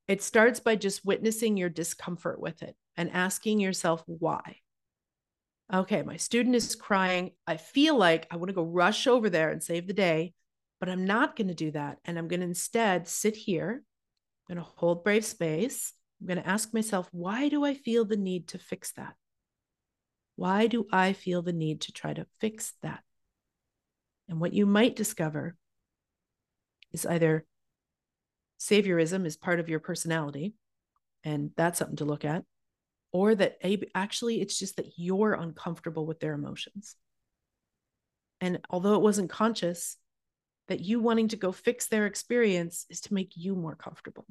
It 0.07 0.21
starts 0.21 0.59
by 0.59 0.75
just 0.75 1.05
witnessing 1.05 1.55
your 1.55 1.69
discomfort 1.69 2.41
with 2.41 2.63
it 2.63 2.75
and 2.97 3.11
asking 3.11 3.59
yourself 3.59 4.03
why. 4.07 4.57
Okay, 5.73 6.01
my 6.01 6.17
student 6.17 6.55
is 6.55 6.75
crying. 6.75 7.31
I 7.47 7.57
feel 7.57 7.95
like 7.95 8.27
I 8.29 8.35
want 8.35 8.49
to 8.49 8.55
go 8.55 8.63
rush 8.63 9.07
over 9.07 9.29
there 9.29 9.51
and 9.51 9.63
save 9.63 9.87
the 9.87 9.93
day, 9.93 10.33
but 10.79 10.89
I'm 10.89 11.05
not 11.05 11.35
going 11.37 11.47
to 11.47 11.53
do 11.53 11.71
that. 11.71 11.99
And 12.03 12.17
I'm 12.17 12.27
going 12.27 12.41
to 12.41 12.47
instead 12.47 13.07
sit 13.07 13.35
here 13.35 13.83
I'm 14.49 14.55
going 14.55 14.65
to 14.65 14.71
hold 14.75 15.03
brave 15.03 15.25
space. 15.25 15.93
I'm 16.19 16.27
going 16.27 16.41
to 16.41 16.47
ask 16.47 16.73
myself, 16.73 17.07
why 17.11 17.49
do 17.49 17.63
I 17.65 17.73
feel 17.73 18.05
the 18.05 18.17
need 18.17 18.49
to 18.49 18.57
fix 18.57 18.91
that? 18.93 19.15
Why 20.35 20.67
do 20.67 20.87
I 20.91 21.13
feel 21.13 21.41
the 21.41 21.53
need 21.53 21.81
to 21.81 21.91
try 21.91 22.13
to 22.13 22.25
fix 22.39 22.73
that? 22.81 23.03
And 24.27 24.39
what 24.39 24.53
you 24.53 24.65
might 24.65 24.95
discover 24.95 25.55
is 26.91 27.05
either 27.05 27.45
saviorism 28.59 29.25
is 29.25 29.35
part 29.35 29.59
of 29.59 29.69
your 29.69 29.79
personality, 29.79 30.53
and 31.23 31.51
that's 31.57 31.79
something 31.79 31.97
to 31.97 32.05
look 32.05 32.23
at, 32.25 32.43
or 33.11 33.35
that 33.35 33.57
actually 33.93 34.41
it's 34.41 34.57
just 34.57 34.77
that 34.77 34.97
you're 34.97 35.33
uncomfortable 35.33 36.05
with 36.05 36.19
their 36.19 36.33
emotions. 36.33 36.95
And 38.39 38.59
although 38.69 38.95
it 38.95 39.01
wasn't 39.01 39.29
conscious, 39.29 39.97
that 40.67 40.81
you 40.81 40.99
wanting 40.99 41.27
to 41.29 41.35
go 41.35 41.51
fix 41.51 41.87
their 41.87 42.05
experience 42.05 42.85
is 42.89 43.01
to 43.01 43.13
make 43.13 43.33
you 43.35 43.55
more 43.55 43.75
comfortable. 43.75 44.25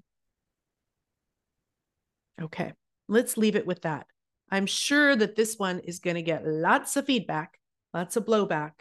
Okay, 2.40 2.72
let's 3.08 3.36
leave 3.36 3.56
it 3.56 3.66
with 3.66 3.82
that. 3.82 4.06
I'm 4.50 4.66
sure 4.66 5.14
that 5.14 5.36
this 5.36 5.56
one 5.58 5.80
is 5.80 5.98
going 5.98 6.16
to 6.16 6.22
get 6.22 6.46
lots 6.46 6.96
of 6.96 7.06
feedback, 7.06 7.58
lots 7.94 8.16
of 8.16 8.24
blowback. 8.24 8.72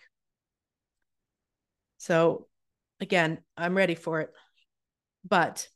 So, 1.98 2.48
again, 3.00 3.40
I'm 3.56 3.76
ready 3.78 3.96
for 3.96 4.22
it. 4.22 4.32
But 5.28 5.68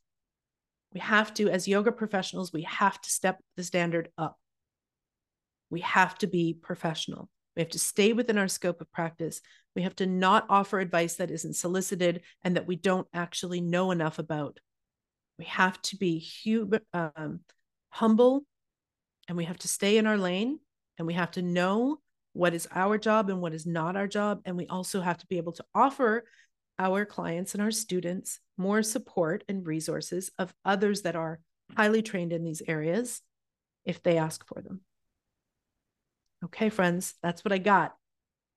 we 0.92 1.00
have 1.00 1.32
to, 1.34 1.48
as 1.50 1.68
yoga 1.68 1.92
professionals, 1.92 2.52
we 2.52 2.62
have 2.62 3.00
to 3.00 3.10
step 3.10 3.38
the 3.56 3.62
standard 3.62 4.08
up. 4.18 4.38
We 5.70 5.80
have 5.80 6.16
to 6.18 6.26
be 6.26 6.54
professional. 6.54 7.28
We 7.56 7.62
have 7.62 7.70
to 7.70 7.78
stay 7.78 8.12
within 8.12 8.38
our 8.38 8.48
scope 8.48 8.80
of 8.80 8.92
practice. 8.92 9.40
We 9.74 9.82
have 9.82 9.96
to 9.96 10.06
not 10.06 10.46
offer 10.48 10.78
advice 10.78 11.14
that 11.16 11.30
isn't 11.30 11.54
solicited 11.54 12.20
and 12.44 12.56
that 12.56 12.66
we 12.66 12.76
don't 12.76 13.08
actually 13.14 13.60
know 13.60 13.90
enough 13.90 14.18
about. 14.18 14.60
We 15.38 15.46
have 15.46 15.80
to 15.82 15.96
be 15.96 16.26
hum- 16.44 16.80
um, 16.92 17.40
humble 17.90 18.44
and 19.28 19.36
we 19.36 19.44
have 19.44 19.58
to 19.58 19.68
stay 19.68 19.96
in 19.96 20.06
our 20.06 20.18
lane 20.18 20.58
and 20.98 21.06
we 21.06 21.14
have 21.14 21.30
to 21.32 21.42
know 21.42 22.00
what 22.32 22.54
is 22.54 22.68
our 22.74 22.98
job 22.98 23.30
and 23.30 23.40
what 23.40 23.54
is 23.54 23.66
not 23.66 23.96
our 23.96 24.06
job. 24.06 24.42
And 24.44 24.56
we 24.56 24.66
also 24.66 25.00
have 25.00 25.18
to 25.18 25.26
be 25.26 25.38
able 25.38 25.52
to 25.52 25.64
offer 25.74 26.24
our 26.78 27.06
clients 27.06 27.54
and 27.54 27.62
our 27.62 27.70
students 27.70 28.38
more 28.58 28.82
support 28.82 29.44
and 29.48 29.66
resources 29.66 30.30
of 30.38 30.54
others 30.64 31.02
that 31.02 31.16
are 31.16 31.40
highly 31.74 32.02
trained 32.02 32.32
in 32.32 32.44
these 32.44 32.62
areas 32.68 33.22
if 33.86 34.02
they 34.02 34.18
ask 34.18 34.46
for 34.46 34.60
them. 34.60 34.82
Okay, 36.44 36.68
friends, 36.68 37.14
that's 37.22 37.44
what 37.44 37.52
I 37.52 37.58
got. 37.58 37.94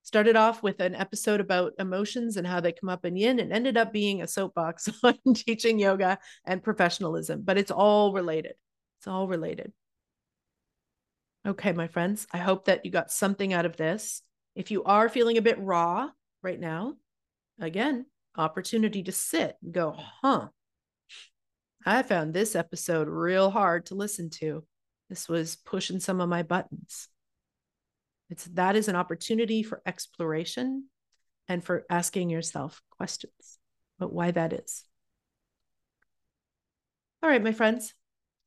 Started 0.04 0.36
off 0.36 0.64
with 0.64 0.80
an 0.80 0.96
episode 0.96 1.40
about 1.40 1.74
emotions 1.80 2.38
and 2.38 2.48
how 2.48 2.60
they 2.60 2.72
come 2.72 2.90
up 2.90 3.06
in 3.06 3.16
yin 3.16 3.40
and 3.40 3.54
ended 3.54 3.78
up 3.78 3.94
being 3.94 4.22
a 4.22 4.28
soapbox 4.28 4.90
on 5.04 5.18
teaching 5.34 5.80
yoga 5.80 6.18
and 6.46 6.64
professionalism, 6.64 7.42
but 7.44 7.58
it's 7.58 7.72
all 7.72 8.14
related. 8.14 8.54
It's 9.00 9.08
all 9.08 9.28
related. 9.28 9.72
Okay, 11.48 11.72
my 11.72 11.88
friends, 11.88 12.28
I 12.34 12.38
hope 12.38 12.66
that 12.66 12.86
you 12.86 12.92
got 12.92 13.12
something 13.12 13.54
out 13.54 13.66
of 13.66 13.78
this. 13.78 14.22
If 14.56 14.72
you 14.72 14.84
are 14.84 15.10
feeling 15.10 15.38
a 15.38 15.42
bit 15.42 15.60
raw 15.60 16.10
right 16.44 16.60
now, 16.60 16.96
again, 17.60 18.06
opportunity 18.36 19.04
to 19.04 19.12
sit 19.12 19.56
and 19.64 19.74
go, 19.74 19.96
huh, 20.22 20.48
I 21.86 22.04
found 22.04 22.34
this 22.34 22.56
episode 22.56 23.08
real 23.08 23.50
hard 23.50 23.86
to 23.88 23.96
listen 23.96 24.30
to. 24.42 24.66
This 25.10 25.30
was 25.30 25.56
pushing 25.56 26.00
some 26.00 26.20
of 26.20 26.30
my 26.30 26.44
buttons. 26.44 27.08
It's 28.30 28.46
that 28.46 28.76
is 28.76 28.88
an 28.88 28.96
opportunity 28.96 29.64
for 29.64 29.82
exploration 29.86 30.86
and 31.48 31.64
for 31.64 31.86
asking 31.90 32.30
yourself 32.30 32.82
questions 32.92 33.58
about 33.98 34.14
why 34.14 34.32
that 34.32 34.54
is. 34.54 34.86
All 37.22 37.30
right, 37.30 37.44
my 37.44 37.52
friends, 37.52 37.94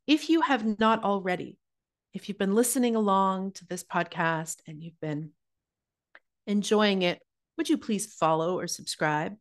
if 0.06 0.28
you 0.28 0.40
have 0.40 0.78
not 0.78 1.04
already 1.04 1.58
if 2.12 2.28
you've 2.28 2.38
been 2.38 2.54
listening 2.54 2.94
along 2.94 3.52
to 3.52 3.64
this 3.66 3.82
podcast 3.82 4.58
and 4.66 4.82
you've 4.82 5.00
been 5.00 5.30
enjoying 6.46 7.02
it, 7.02 7.22
would 7.56 7.68
you 7.68 7.78
please 7.78 8.12
follow 8.14 8.58
or 8.58 8.66
subscribe 8.66 9.34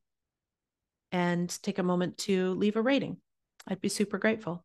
and 1.11 1.49
take 1.63 1.79
a 1.79 1.83
moment 1.83 2.17
to 2.19 2.53
leave 2.53 2.77
a 2.77 2.81
rating? 2.81 3.17
I'd 3.67 3.81
be 3.81 3.89
super 3.89 4.17
grateful. 4.17 4.63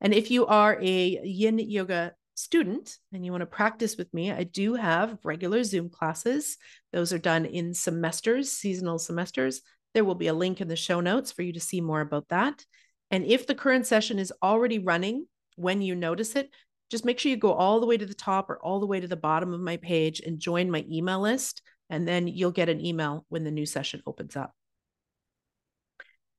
And 0.00 0.14
if 0.14 0.30
you 0.30 0.46
are 0.46 0.78
a 0.80 1.20
yin 1.24 1.58
yoga 1.58 2.12
student 2.36 2.98
and 3.12 3.24
you 3.24 3.32
want 3.32 3.42
to 3.42 3.46
practice 3.46 3.96
with 3.96 4.12
me, 4.12 4.30
I 4.30 4.44
do 4.44 4.74
have 4.74 5.18
regular 5.24 5.64
Zoom 5.64 5.88
classes. 5.88 6.58
Those 6.92 7.12
are 7.12 7.18
done 7.18 7.46
in 7.46 7.74
semesters, 7.74 8.52
seasonal 8.52 8.98
semesters. 8.98 9.62
There 9.94 10.04
will 10.04 10.14
be 10.14 10.28
a 10.28 10.34
link 10.34 10.60
in 10.60 10.68
the 10.68 10.76
show 10.76 11.00
notes 11.00 11.32
for 11.32 11.42
you 11.42 11.54
to 11.54 11.60
see 11.60 11.80
more 11.80 12.02
about 12.02 12.28
that. 12.28 12.64
And 13.10 13.24
if 13.24 13.46
the 13.46 13.54
current 13.54 13.86
session 13.86 14.18
is 14.18 14.32
already 14.42 14.78
running 14.78 15.26
when 15.56 15.80
you 15.80 15.94
notice 15.94 16.36
it, 16.36 16.50
just 16.90 17.04
make 17.04 17.18
sure 17.18 17.30
you 17.30 17.36
go 17.36 17.52
all 17.52 17.80
the 17.80 17.86
way 17.86 17.96
to 17.96 18.06
the 18.06 18.14
top 18.14 18.50
or 18.50 18.58
all 18.58 18.80
the 18.80 18.86
way 18.86 19.00
to 19.00 19.08
the 19.08 19.16
bottom 19.16 19.52
of 19.52 19.60
my 19.60 19.78
page 19.78 20.20
and 20.20 20.38
join 20.38 20.70
my 20.70 20.84
email 20.90 21.20
list. 21.20 21.62
And 21.88 22.06
then 22.06 22.28
you'll 22.28 22.50
get 22.50 22.68
an 22.68 22.84
email 22.84 23.24
when 23.28 23.44
the 23.44 23.50
new 23.50 23.66
session 23.66 24.02
opens 24.06 24.36
up. 24.36 24.52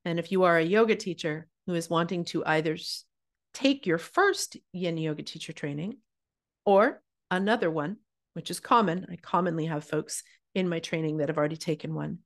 And 0.04 0.18
if 0.18 0.30
you 0.30 0.44
are 0.44 0.56
a 0.56 0.64
yoga 0.64 0.94
teacher 0.94 1.48
who 1.66 1.74
is 1.74 1.90
wanting 1.90 2.24
to 2.26 2.44
either 2.46 2.78
take 3.58 3.86
your 3.86 3.98
first 3.98 4.56
yin 4.72 4.96
yoga 4.96 5.22
teacher 5.22 5.52
training 5.52 5.96
or 6.64 7.02
another 7.28 7.68
one, 7.68 7.96
which 8.34 8.52
is 8.52 8.60
common, 8.60 9.04
I 9.10 9.16
commonly 9.16 9.66
have 9.66 9.82
folks 9.82 10.22
in 10.54 10.68
my 10.68 10.78
training 10.78 11.16
that 11.16 11.28
have 11.28 11.38
already 11.38 11.56
taken 11.56 11.92
one. 11.92 12.18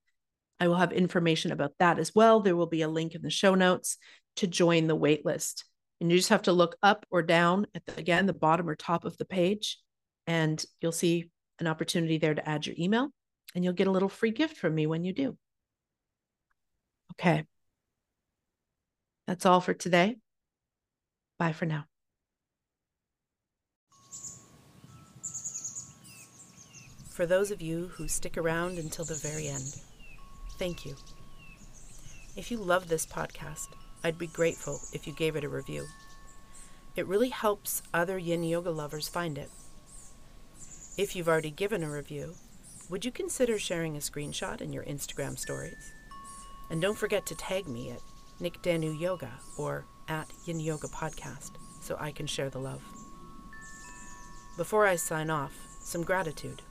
I 0.61 0.69
will 0.69 0.77
have 0.77 0.93
information 0.93 1.51
about 1.51 1.73
that 1.79 1.99
as 1.99 2.15
well. 2.15 2.41
There 2.41 2.55
will 2.55 2.67
be 2.67 2.83
a 2.83 2.89
link 2.89 3.15
in 3.15 3.23
the 3.23 3.31
show 3.31 3.55
notes 3.55 3.97
to 4.37 4.47
join 4.47 4.87
the 4.87 4.97
waitlist. 4.97 5.65
And 6.03 6.11
you 6.11 6.19
just 6.19 6.29
have 6.29 6.43
to 6.43 6.53
look 6.53 6.77
up 6.83 7.07
or 7.11 7.23
down 7.23 7.67
at 7.75 7.87
the, 7.87 7.97
again, 7.97 8.27
the 8.27 8.35
bottom 8.35 8.69
or 8.69 8.77
top 8.77 9.07
of 9.07 9.17
the 9.17 9.25
page, 9.25 9.79
and 10.27 10.63
you'll 10.81 10.93
see 10.93 11.31
an 11.61 11.67
opportunity 11.67 12.19
there 12.19 12.35
to 12.35 12.47
add 12.47 12.67
your 12.67 12.77
email, 12.79 13.09
and 13.55 13.65
you'll 13.65 13.73
get 13.73 13.87
a 13.87 13.91
little 13.91 14.09
free 14.11 14.33
gift 14.33 14.59
from 14.59 14.75
me 14.75 14.87
when 14.87 15.03
you 15.03 15.15
do. 15.15 15.39
Okay. 17.13 17.47
That's 19.27 19.47
all 19.47 19.61
for 19.61 19.73
today. 19.73 20.17
Bye 21.43 21.53
for 21.53 21.67
now. 21.67 21.87
For 27.11 27.27
those 27.27 27.51
of 27.51 27.61
you 27.61 27.89
who 27.89 28.07
stick 28.07 28.39
around 28.39 28.79
until 28.79 29.05
the 29.05 29.17
very 29.17 29.49
end, 29.49 29.81
thank 30.61 30.87
you. 30.87 30.95
If 32.37 32.53
you 32.53 32.59
love 32.59 32.87
this 32.87 33.05
podcast, 33.05 33.67
I'd 34.05 34.19
be 34.19 34.29
grateful 34.29 34.79
if 34.93 35.05
you 35.05 35.13
gave 35.15 35.35
it 35.35 35.43
a 35.43 35.49
review. 35.49 35.85
It 36.95 37.09
really 37.09 37.31
helps 37.31 37.83
other 37.93 38.19
yin 38.19 38.45
yoga 38.45 38.71
lovers 38.71 39.09
find 39.09 39.37
it. 39.37 39.51
If 40.97 41.17
you've 41.17 41.29
already 41.29 41.51
given 41.51 41.83
a 41.83 41.91
review, 41.91 42.35
would 42.89 43.05
you 43.05 43.11
consider 43.11 43.59
sharing 43.59 43.97
a 43.97 43.99
screenshot 43.99 44.61
in 44.61 44.73
your 44.73 44.85
Instagram 44.85 45.37
stories? 45.37 45.93
And 46.71 46.81
don't 46.81 46.97
forget 46.97 47.27
to 47.27 47.35
tag 47.35 47.67
me 47.67 47.91
at 47.91 47.99
Nick 48.39 48.63
Danu 48.63 48.93
Yoga 48.93 49.33
or 49.59 49.87
at 50.09 50.29
Yin 50.45 50.61
Yoga 50.61 50.89
Podcast 50.89 51.53
so 51.81 51.97
I 51.99 52.13
can 52.13 52.27
share 52.27 52.51
the 52.51 52.59
love. 52.59 52.83
Before 54.57 54.87
I 54.87 54.97
sign 54.97 55.31
off, 55.31 55.53
some 55.81 56.05
gratitude. 56.05 56.63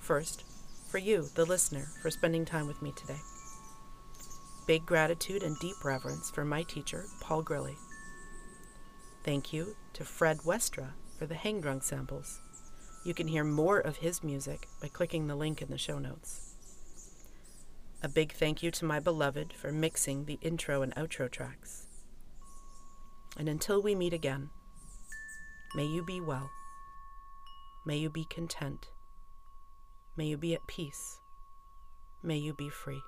First, 0.00 0.44
for 0.90 0.98
you, 0.98 1.28
the 1.34 1.44
listener, 1.44 1.88
for 2.02 2.10
spending 2.10 2.44
time 2.44 2.66
with 2.66 2.82
me 2.82 2.92
today. 2.96 3.20
Big 4.66 4.86
gratitude 4.86 5.42
and 5.42 5.58
deep 5.60 5.84
reverence 5.84 6.30
for 6.30 6.44
my 6.44 6.62
teacher, 6.62 7.04
Paul 7.20 7.42
Grilley. 7.44 7.76
Thank 9.22 9.52
you 9.52 9.76
to 9.92 10.04
Fred 10.04 10.38
Westra 10.38 10.92
for 11.18 11.26
the 11.26 11.34
hang 11.34 11.60
drum 11.60 11.80
samples. 11.80 12.40
You 13.04 13.12
can 13.12 13.28
hear 13.28 13.44
more 13.44 13.78
of 13.78 13.98
his 13.98 14.24
music 14.24 14.66
by 14.80 14.88
clicking 14.88 15.26
the 15.26 15.36
link 15.36 15.60
in 15.60 15.68
the 15.68 15.78
show 15.78 15.98
notes. 15.98 16.54
A 18.02 18.08
big 18.08 18.32
thank 18.32 18.62
you 18.62 18.70
to 18.70 18.84
my 18.84 19.00
beloved 19.00 19.52
for 19.52 19.72
mixing 19.72 20.24
the 20.24 20.38
intro 20.42 20.82
and 20.82 20.94
outro 20.94 21.30
tracks. 21.30 21.83
And 23.36 23.48
until 23.48 23.82
we 23.82 23.94
meet 23.94 24.12
again, 24.12 24.50
may 25.74 25.84
you 25.84 26.02
be 26.04 26.20
well. 26.20 26.50
May 27.84 27.98
you 27.98 28.10
be 28.10 28.24
content. 28.24 28.90
May 30.16 30.26
you 30.26 30.36
be 30.36 30.54
at 30.54 30.66
peace. 30.66 31.18
May 32.22 32.38
you 32.38 32.54
be 32.54 32.68
free. 32.68 33.02